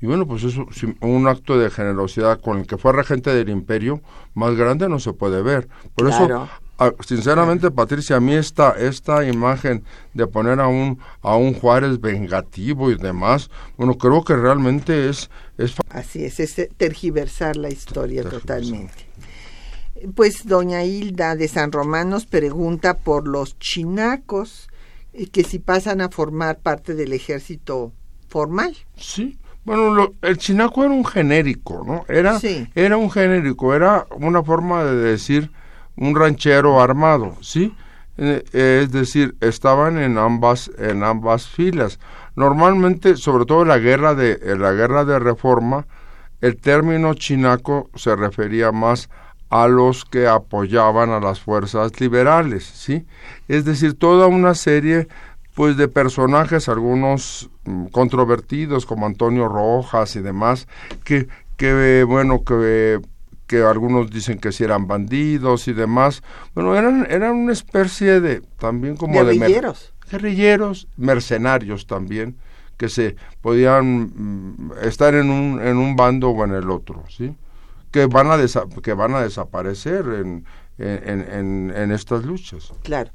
y 0.00 0.06
bueno, 0.06 0.26
pues 0.26 0.44
es 0.44 0.56
un 1.00 1.28
acto 1.28 1.58
de 1.58 1.70
generosidad 1.70 2.38
con 2.38 2.58
el 2.58 2.66
que 2.66 2.76
fue 2.76 2.92
regente 2.92 3.34
del 3.34 3.48
imperio, 3.48 4.02
más 4.34 4.54
grande 4.54 4.86
no 4.86 4.98
se 4.98 5.14
puede 5.14 5.40
ver. 5.40 5.68
Por 5.94 6.08
eso 6.08 6.28
Ah, 6.30 6.60
sinceramente, 7.06 7.70
Patricia, 7.70 8.16
a 8.16 8.20
mí 8.20 8.34
esta, 8.34 8.72
esta 8.72 9.24
imagen 9.24 9.84
de 10.12 10.26
poner 10.26 10.60
a 10.60 10.68
un, 10.68 10.98
a 11.22 11.36
un 11.36 11.54
Juárez 11.54 12.00
vengativo 12.00 12.90
y 12.90 12.96
demás, 12.96 13.50
bueno, 13.76 13.96
creo 13.96 14.24
que 14.24 14.36
realmente 14.36 15.08
es... 15.08 15.30
es 15.58 15.74
Así 15.90 16.24
es, 16.24 16.40
es 16.40 16.68
tergiversar 16.76 17.56
la 17.56 17.68
historia 17.68 18.22
totalmente. 18.24 19.06
Pues 20.14 20.46
doña 20.46 20.84
Hilda 20.84 21.36
de 21.36 21.48
San 21.48 21.72
Román 21.72 22.10
nos 22.10 22.26
pregunta 22.26 22.98
por 22.98 23.26
los 23.26 23.58
chinacos 23.58 24.68
que 25.32 25.44
si 25.44 25.60
pasan 25.60 26.00
a 26.00 26.08
formar 26.08 26.58
parte 26.58 26.94
del 26.94 27.12
ejército 27.12 27.92
formal. 28.28 28.76
Sí, 28.96 29.38
bueno, 29.64 30.12
el 30.20 30.36
chinaco 30.36 30.84
era 30.84 30.92
un 30.92 31.06
genérico, 31.06 31.84
¿no? 31.86 32.04
Era, 32.08 32.38
era 32.74 32.96
un 32.96 33.10
genérico, 33.10 33.74
era 33.74 34.06
una 34.10 34.42
forma 34.42 34.84
de 34.84 34.96
decir 34.96 35.50
un 35.96 36.14
ranchero 36.14 36.80
armado, 36.80 37.36
¿sí? 37.40 37.74
Eh, 38.16 38.44
es 38.52 38.92
decir, 38.92 39.34
estaban 39.40 39.98
en 39.98 40.18
ambas 40.18 40.70
en 40.78 41.02
ambas 41.02 41.48
filas. 41.48 41.98
Normalmente, 42.36 43.16
sobre 43.16 43.44
todo 43.44 43.62
en 43.62 43.68
la 43.68 43.78
guerra 43.78 44.14
de 44.14 44.38
en 44.42 44.60
la 44.60 44.72
guerra 44.72 45.04
de 45.04 45.18
reforma, 45.18 45.86
el 46.40 46.56
término 46.56 47.14
chinaco 47.14 47.90
se 47.94 48.14
refería 48.14 48.70
más 48.70 49.08
a 49.50 49.68
los 49.68 50.04
que 50.04 50.26
apoyaban 50.26 51.10
a 51.10 51.20
las 51.20 51.40
fuerzas 51.40 52.00
liberales, 52.00 52.64
¿sí? 52.64 53.06
Es 53.48 53.64
decir, 53.64 53.98
toda 53.98 54.26
una 54.26 54.54
serie 54.54 55.08
pues 55.54 55.76
de 55.76 55.86
personajes, 55.86 56.68
algunos 56.68 57.50
mm, 57.64 57.86
controvertidos 57.86 58.86
como 58.86 59.06
Antonio 59.06 59.48
Rojas 59.48 60.16
y 60.16 60.20
demás, 60.20 60.66
que 61.04 61.28
que 61.56 62.04
bueno 62.04 62.42
que 62.44 63.00
que 63.46 63.62
algunos 63.62 64.10
dicen 64.10 64.38
que 64.38 64.52
si 64.52 64.64
eran 64.64 64.86
bandidos 64.86 65.68
y 65.68 65.72
demás. 65.72 66.22
Bueno, 66.54 66.76
eran, 66.76 67.06
eran 67.10 67.36
una 67.36 67.52
especie 67.52 68.20
de, 68.20 68.40
también 68.58 68.96
como 68.96 69.24
de... 69.24 69.38
Guerrilleros. 69.38 69.92
guerrilleros, 70.10 70.88
mercenarios 70.96 71.86
también, 71.86 72.36
que 72.76 72.88
se 72.88 73.16
podían 73.40 74.10
mm, 74.14 74.72
estar 74.82 75.14
en 75.14 75.30
un, 75.30 75.60
en 75.60 75.76
un 75.76 75.96
bando 75.96 76.30
o 76.30 76.44
en 76.44 76.52
el 76.52 76.70
otro, 76.70 77.04
¿sí? 77.08 77.34
Que 77.90 78.06
van 78.06 78.30
a, 78.30 78.38
que 78.82 78.92
van 78.92 79.14
a 79.14 79.22
desaparecer 79.22 80.04
en, 80.06 80.44
en, 80.78 81.70
en, 81.74 81.92
estas 81.92 82.24
luchas. 82.24 82.72
Claro. 82.82 83.10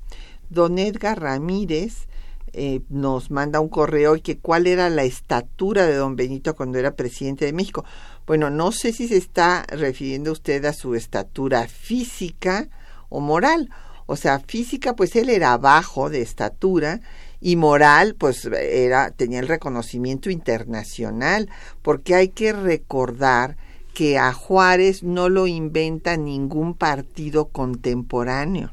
Don 0.49 0.79
Edgar 0.79 1.19
Ramírez 1.21 2.07
eh, 2.53 2.81
nos 2.89 3.29
manda 3.29 3.59
un 3.59 3.69
correo 3.69 4.15
y 4.15 4.21
que 4.21 4.39
cuál 4.39 4.67
era 4.67 4.89
la 4.89 5.03
estatura 5.03 5.85
de 5.85 5.95
don 5.95 6.15
Benito 6.15 6.55
cuando 6.55 6.79
era 6.79 6.95
presidente 6.95 7.45
de 7.45 7.53
México. 7.53 7.83
Bueno, 8.29 8.51
no 8.51 8.71
sé 8.71 8.93
si 8.93 9.07
se 9.07 9.17
está 9.17 9.65
refiriendo 9.69 10.31
usted 10.31 10.63
a 10.65 10.73
su 10.73 10.93
estatura 10.93 11.67
física 11.67 12.69
o 13.09 13.21
moral. 13.21 13.71
O 14.05 14.15
sea, 14.17 14.39
física, 14.39 14.95
pues 14.95 15.15
él 15.15 15.31
era 15.31 15.57
bajo 15.57 16.11
de 16.11 16.21
estatura 16.21 17.01
y 17.41 17.55
moral, 17.55 18.15
pues 18.19 18.45
era 18.45 19.09
tenía 19.09 19.39
el 19.39 19.47
reconocimiento 19.47 20.29
internacional, 20.29 21.49
porque 21.81 22.13
hay 22.13 22.29
que 22.29 22.53
recordar 22.53 23.57
que 23.95 24.19
a 24.19 24.31
Juárez 24.31 25.01
no 25.01 25.27
lo 25.29 25.47
inventa 25.47 26.15
ningún 26.15 26.75
partido 26.75 27.45
contemporáneo. 27.45 28.71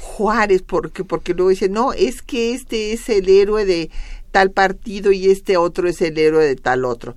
Juárez, 0.00 0.62
porque 0.62 1.04
porque 1.04 1.34
luego 1.34 1.50
dice, 1.50 1.68
"No, 1.68 1.92
es 1.92 2.22
que 2.22 2.54
este 2.54 2.92
es 2.92 3.08
el 3.08 3.28
héroe 3.28 3.64
de 3.66 3.88
tal 4.32 4.50
partido 4.50 5.12
y 5.12 5.30
este 5.30 5.56
otro 5.58 5.88
es 5.88 6.02
el 6.02 6.18
héroe 6.18 6.44
de 6.44 6.56
tal 6.56 6.84
otro." 6.84 7.14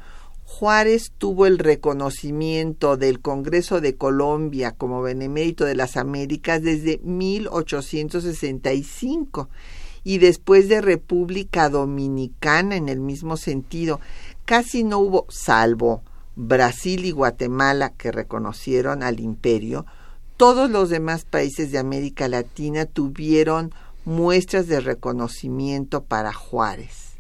Juárez 0.59 1.11
tuvo 1.17 1.47
el 1.47 1.57
reconocimiento 1.57 2.95
del 2.95 3.19
Congreso 3.19 3.81
de 3.81 3.95
Colombia 3.95 4.71
como 4.71 5.01
benemérito 5.01 5.65
de 5.65 5.73
las 5.73 5.97
Américas 5.97 6.61
desde 6.61 6.99
1865 6.99 9.49
y 10.03 10.19
después 10.19 10.69
de 10.69 10.81
República 10.81 11.69
Dominicana 11.69 12.75
en 12.75 12.87
el 12.87 12.99
mismo 12.99 13.35
sentido. 13.35 13.99
Casi 14.45 14.83
no 14.83 14.99
hubo, 14.99 15.25
salvo 15.27 16.03
Brasil 16.35 17.03
y 17.05 17.11
Guatemala 17.11 17.89
que 17.89 18.11
reconocieron 18.11 19.01
al 19.01 19.19
imperio, 19.19 19.87
todos 20.37 20.69
los 20.69 20.89
demás 20.89 21.25
países 21.25 21.71
de 21.71 21.79
América 21.79 22.27
Latina 22.27 22.85
tuvieron 22.85 23.73
muestras 24.05 24.67
de 24.67 24.81
reconocimiento 24.81 26.03
para 26.03 26.31
Juárez 26.31 27.15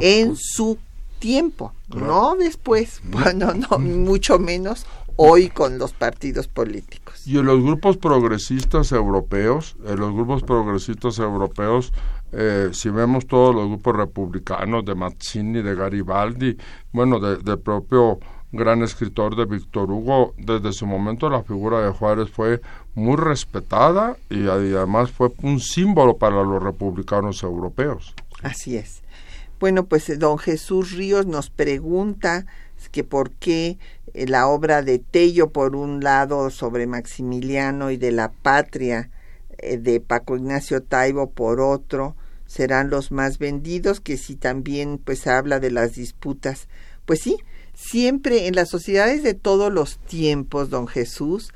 en 0.00 0.36
su 0.36 0.78
tiempo, 1.24 1.72
no 1.88 2.36
después, 2.36 3.00
bueno, 3.04 3.54
no, 3.54 3.78
mucho 3.78 4.38
menos 4.38 4.84
hoy 5.16 5.48
con 5.48 5.78
los 5.78 5.94
partidos 5.94 6.48
políticos. 6.48 7.26
Y 7.26 7.38
en 7.38 7.46
los 7.46 7.62
grupos 7.62 7.96
progresistas 7.96 8.92
europeos, 8.92 9.74
en 9.86 10.00
los 10.00 10.12
grupos 10.12 10.42
progresistas 10.42 11.18
europeos, 11.18 11.94
eh, 12.32 12.68
si 12.72 12.90
vemos 12.90 13.26
todos 13.26 13.54
los 13.54 13.68
grupos 13.68 13.96
republicanos 13.96 14.84
de 14.84 14.94
Mazzini, 14.94 15.62
de 15.62 15.74
Garibaldi, 15.74 16.58
bueno, 16.92 17.18
del 17.18 17.58
propio 17.58 18.18
gran 18.52 18.82
escritor 18.82 19.34
de 19.34 19.46
Víctor 19.46 19.90
Hugo, 19.90 20.34
desde 20.36 20.74
su 20.74 20.86
momento 20.86 21.30
la 21.30 21.42
figura 21.42 21.80
de 21.80 21.90
Juárez 21.90 22.30
fue 22.30 22.60
muy 22.94 23.16
respetada 23.16 24.18
y 24.28 24.46
además 24.46 25.10
fue 25.10 25.32
un 25.42 25.58
símbolo 25.58 26.18
para 26.18 26.42
los 26.42 26.62
republicanos 26.62 27.42
europeos. 27.42 28.14
Así 28.42 28.76
es. 28.76 29.03
Bueno, 29.60 29.86
pues 29.86 30.08
eh, 30.08 30.16
don 30.16 30.38
Jesús 30.38 30.92
Ríos 30.92 31.26
nos 31.26 31.50
pregunta 31.50 32.46
que 32.90 33.04
por 33.04 33.30
qué 33.30 33.78
eh, 34.12 34.26
la 34.26 34.48
obra 34.48 34.82
de 34.82 34.98
Tello 34.98 35.50
por 35.50 35.76
un 35.76 36.02
lado 36.02 36.50
sobre 36.50 36.86
Maximiliano 36.86 37.90
y 37.90 37.96
de 37.96 38.12
la 38.12 38.30
patria 38.30 39.10
eh, 39.58 39.78
de 39.78 40.00
Paco 40.00 40.36
Ignacio 40.36 40.82
Taibo 40.82 41.30
por 41.30 41.60
otro 41.60 42.16
serán 42.46 42.90
los 42.90 43.10
más 43.10 43.38
vendidos, 43.38 44.00
que 44.00 44.16
si 44.16 44.36
también 44.36 44.98
pues 44.98 45.26
habla 45.26 45.60
de 45.60 45.70
las 45.70 45.94
disputas. 45.94 46.68
Pues 47.06 47.20
sí, 47.20 47.38
siempre 47.74 48.46
en 48.46 48.54
las 48.54 48.68
sociedades 48.68 49.22
de 49.22 49.34
todos 49.34 49.72
los 49.72 49.98
tiempos, 49.98 50.70
don 50.70 50.86
Jesús, 50.86 51.52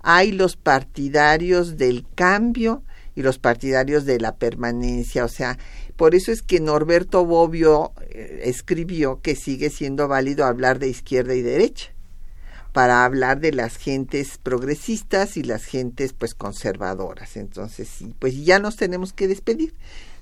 hay 0.00 0.32
los 0.32 0.56
partidarios 0.56 1.76
del 1.76 2.04
cambio 2.14 2.82
y 3.14 3.22
los 3.22 3.38
partidarios 3.38 4.04
de 4.04 4.18
la 4.18 4.34
permanencia, 4.36 5.24
o 5.24 5.28
sea, 5.28 5.58
por 6.02 6.16
eso 6.16 6.32
es 6.32 6.42
que 6.42 6.58
Norberto 6.58 7.24
Bobbio 7.24 7.92
eh, 8.00 8.40
escribió 8.46 9.20
que 9.22 9.36
sigue 9.36 9.70
siendo 9.70 10.08
válido 10.08 10.44
hablar 10.44 10.80
de 10.80 10.88
izquierda 10.88 11.36
y 11.36 11.42
derecha 11.42 11.92
para 12.72 13.04
hablar 13.04 13.38
de 13.38 13.52
las 13.52 13.76
gentes 13.76 14.36
progresistas 14.42 15.36
y 15.36 15.44
las 15.44 15.62
gentes 15.62 16.12
pues 16.12 16.34
conservadoras. 16.34 17.36
Entonces, 17.36 17.86
sí, 17.86 18.16
pues 18.18 18.44
ya 18.44 18.58
nos 18.58 18.74
tenemos 18.74 19.12
que 19.12 19.28
despedir. 19.28 19.74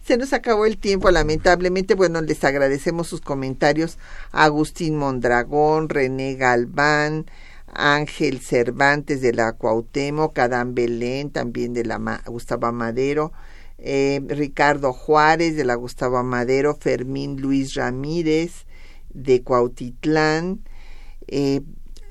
Se 0.04 0.18
nos 0.18 0.34
acabó 0.34 0.66
el 0.66 0.76
tiempo, 0.76 1.10
lamentablemente. 1.10 1.94
Bueno, 1.94 2.20
les 2.20 2.44
agradecemos 2.44 3.08
sus 3.08 3.22
comentarios 3.22 3.96
a 4.32 4.44
Agustín 4.44 4.98
Mondragón, 4.98 5.88
René 5.88 6.34
Galván, 6.34 7.24
Ángel 7.72 8.40
Cervantes 8.40 9.22
de 9.22 9.32
la 9.32 9.54
Cuauhtémoc, 9.54 10.38
Adán 10.38 10.74
Belén, 10.74 11.30
también 11.30 11.72
de 11.72 11.86
la 11.86 12.20
Gustavo 12.26 12.70
Madero, 12.70 13.32
eh, 13.82 14.20
Ricardo 14.28 14.92
Juárez 14.92 15.56
de 15.56 15.64
la 15.64 15.74
Gustavo 15.74 16.18
Amadero, 16.18 16.74
Fermín 16.74 17.40
Luis 17.40 17.74
Ramírez 17.74 18.66
de 19.08 19.42
Cuautitlán, 19.42 20.60
eh, 21.26 21.62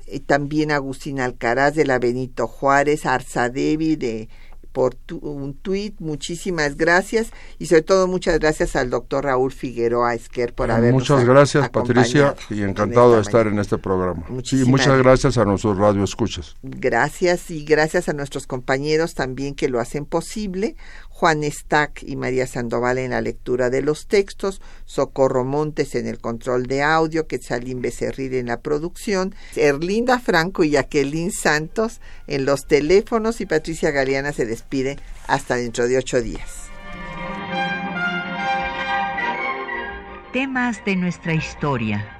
eh, 0.06 0.20
también 0.20 0.72
Agustín 0.72 1.20
Alcaraz 1.20 1.74
de 1.74 1.86
la 1.86 1.98
Benito 1.98 2.48
Juárez, 2.48 3.06
Arzadevi 3.06 3.96
de 3.96 4.28
por 4.72 4.96
un 5.20 5.54
tuit. 5.54 5.94
Muchísimas 6.00 6.76
gracias 6.76 7.30
y 7.58 7.66
sobre 7.66 7.82
todo 7.82 8.06
muchas 8.06 8.38
gracias 8.38 8.76
al 8.76 8.90
doctor 8.90 9.24
Raúl 9.24 9.52
Figueroa 9.52 10.14
Esquer 10.14 10.54
por 10.54 10.70
habernos 10.70 11.02
Muchas 11.02 11.24
gracias 11.24 11.68
Patricia 11.70 12.34
y 12.48 12.62
encantado 12.62 13.16
de 13.16 13.22
estar 13.22 13.46
en 13.46 13.58
este 13.58 13.78
programa. 13.78 14.24
y 14.52 14.64
muchas 14.64 14.98
gracias 14.98 15.38
a 15.38 15.44
nuestros 15.44 15.76
radioescuchas. 15.78 16.56
Gracias 16.62 17.50
y 17.50 17.64
gracias 17.64 18.08
a 18.08 18.12
nuestros 18.12 18.46
compañeros 18.46 19.14
también 19.14 19.54
que 19.54 19.68
lo 19.68 19.80
hacen 19.80 20.06
posible. 20.06 20.76
Juan 21.20 21.42
Stack 21.42 22.02
y 22.02 22.16
María 22.16 22.46
Sandoval 22.46 22.96
en 22.96 23.10
la 23.10 23.20
lectura 23.20 23.68
de 23.68 23.82
los 23.82 24.06
textos, 24.06 24.62
Socorro 24.90 25.44
Montes 25.44 25.94
en 25.94 26.08
el 26.08 26.18
control 26.18 26.66
de 26.66 26.82
audio, 26.82 27.28
Quetzalín 27.28 27.80
Becerril 27.80 28.34
en 28.34 28.46
la 28.46 28.60
producción, 28.60 29.36
Erlinda 29.54 30.18
Franco 30.18 30.64
y 30.64 30.70
Jacqueline 30.70 31.30
Santos 31.30 32.00
en 32.26 32.44
los 32.44 32.66
teléfonos 32.66 33.40
y 33.40 33.46
Patricia 33.46 33.92
Galeana 33.92 34.32
se 34.32 34.46
despide 34.46 34.98
hasta 35.28 35.54
dentro 35.54 35.86
de 35.86 35.96
ocho 35.96 36.20
días. 36.20 36.70
Temas 40.32 40.84
de 40.84 40.96
nuestra 40.96 41.34
historia 41.34 42.19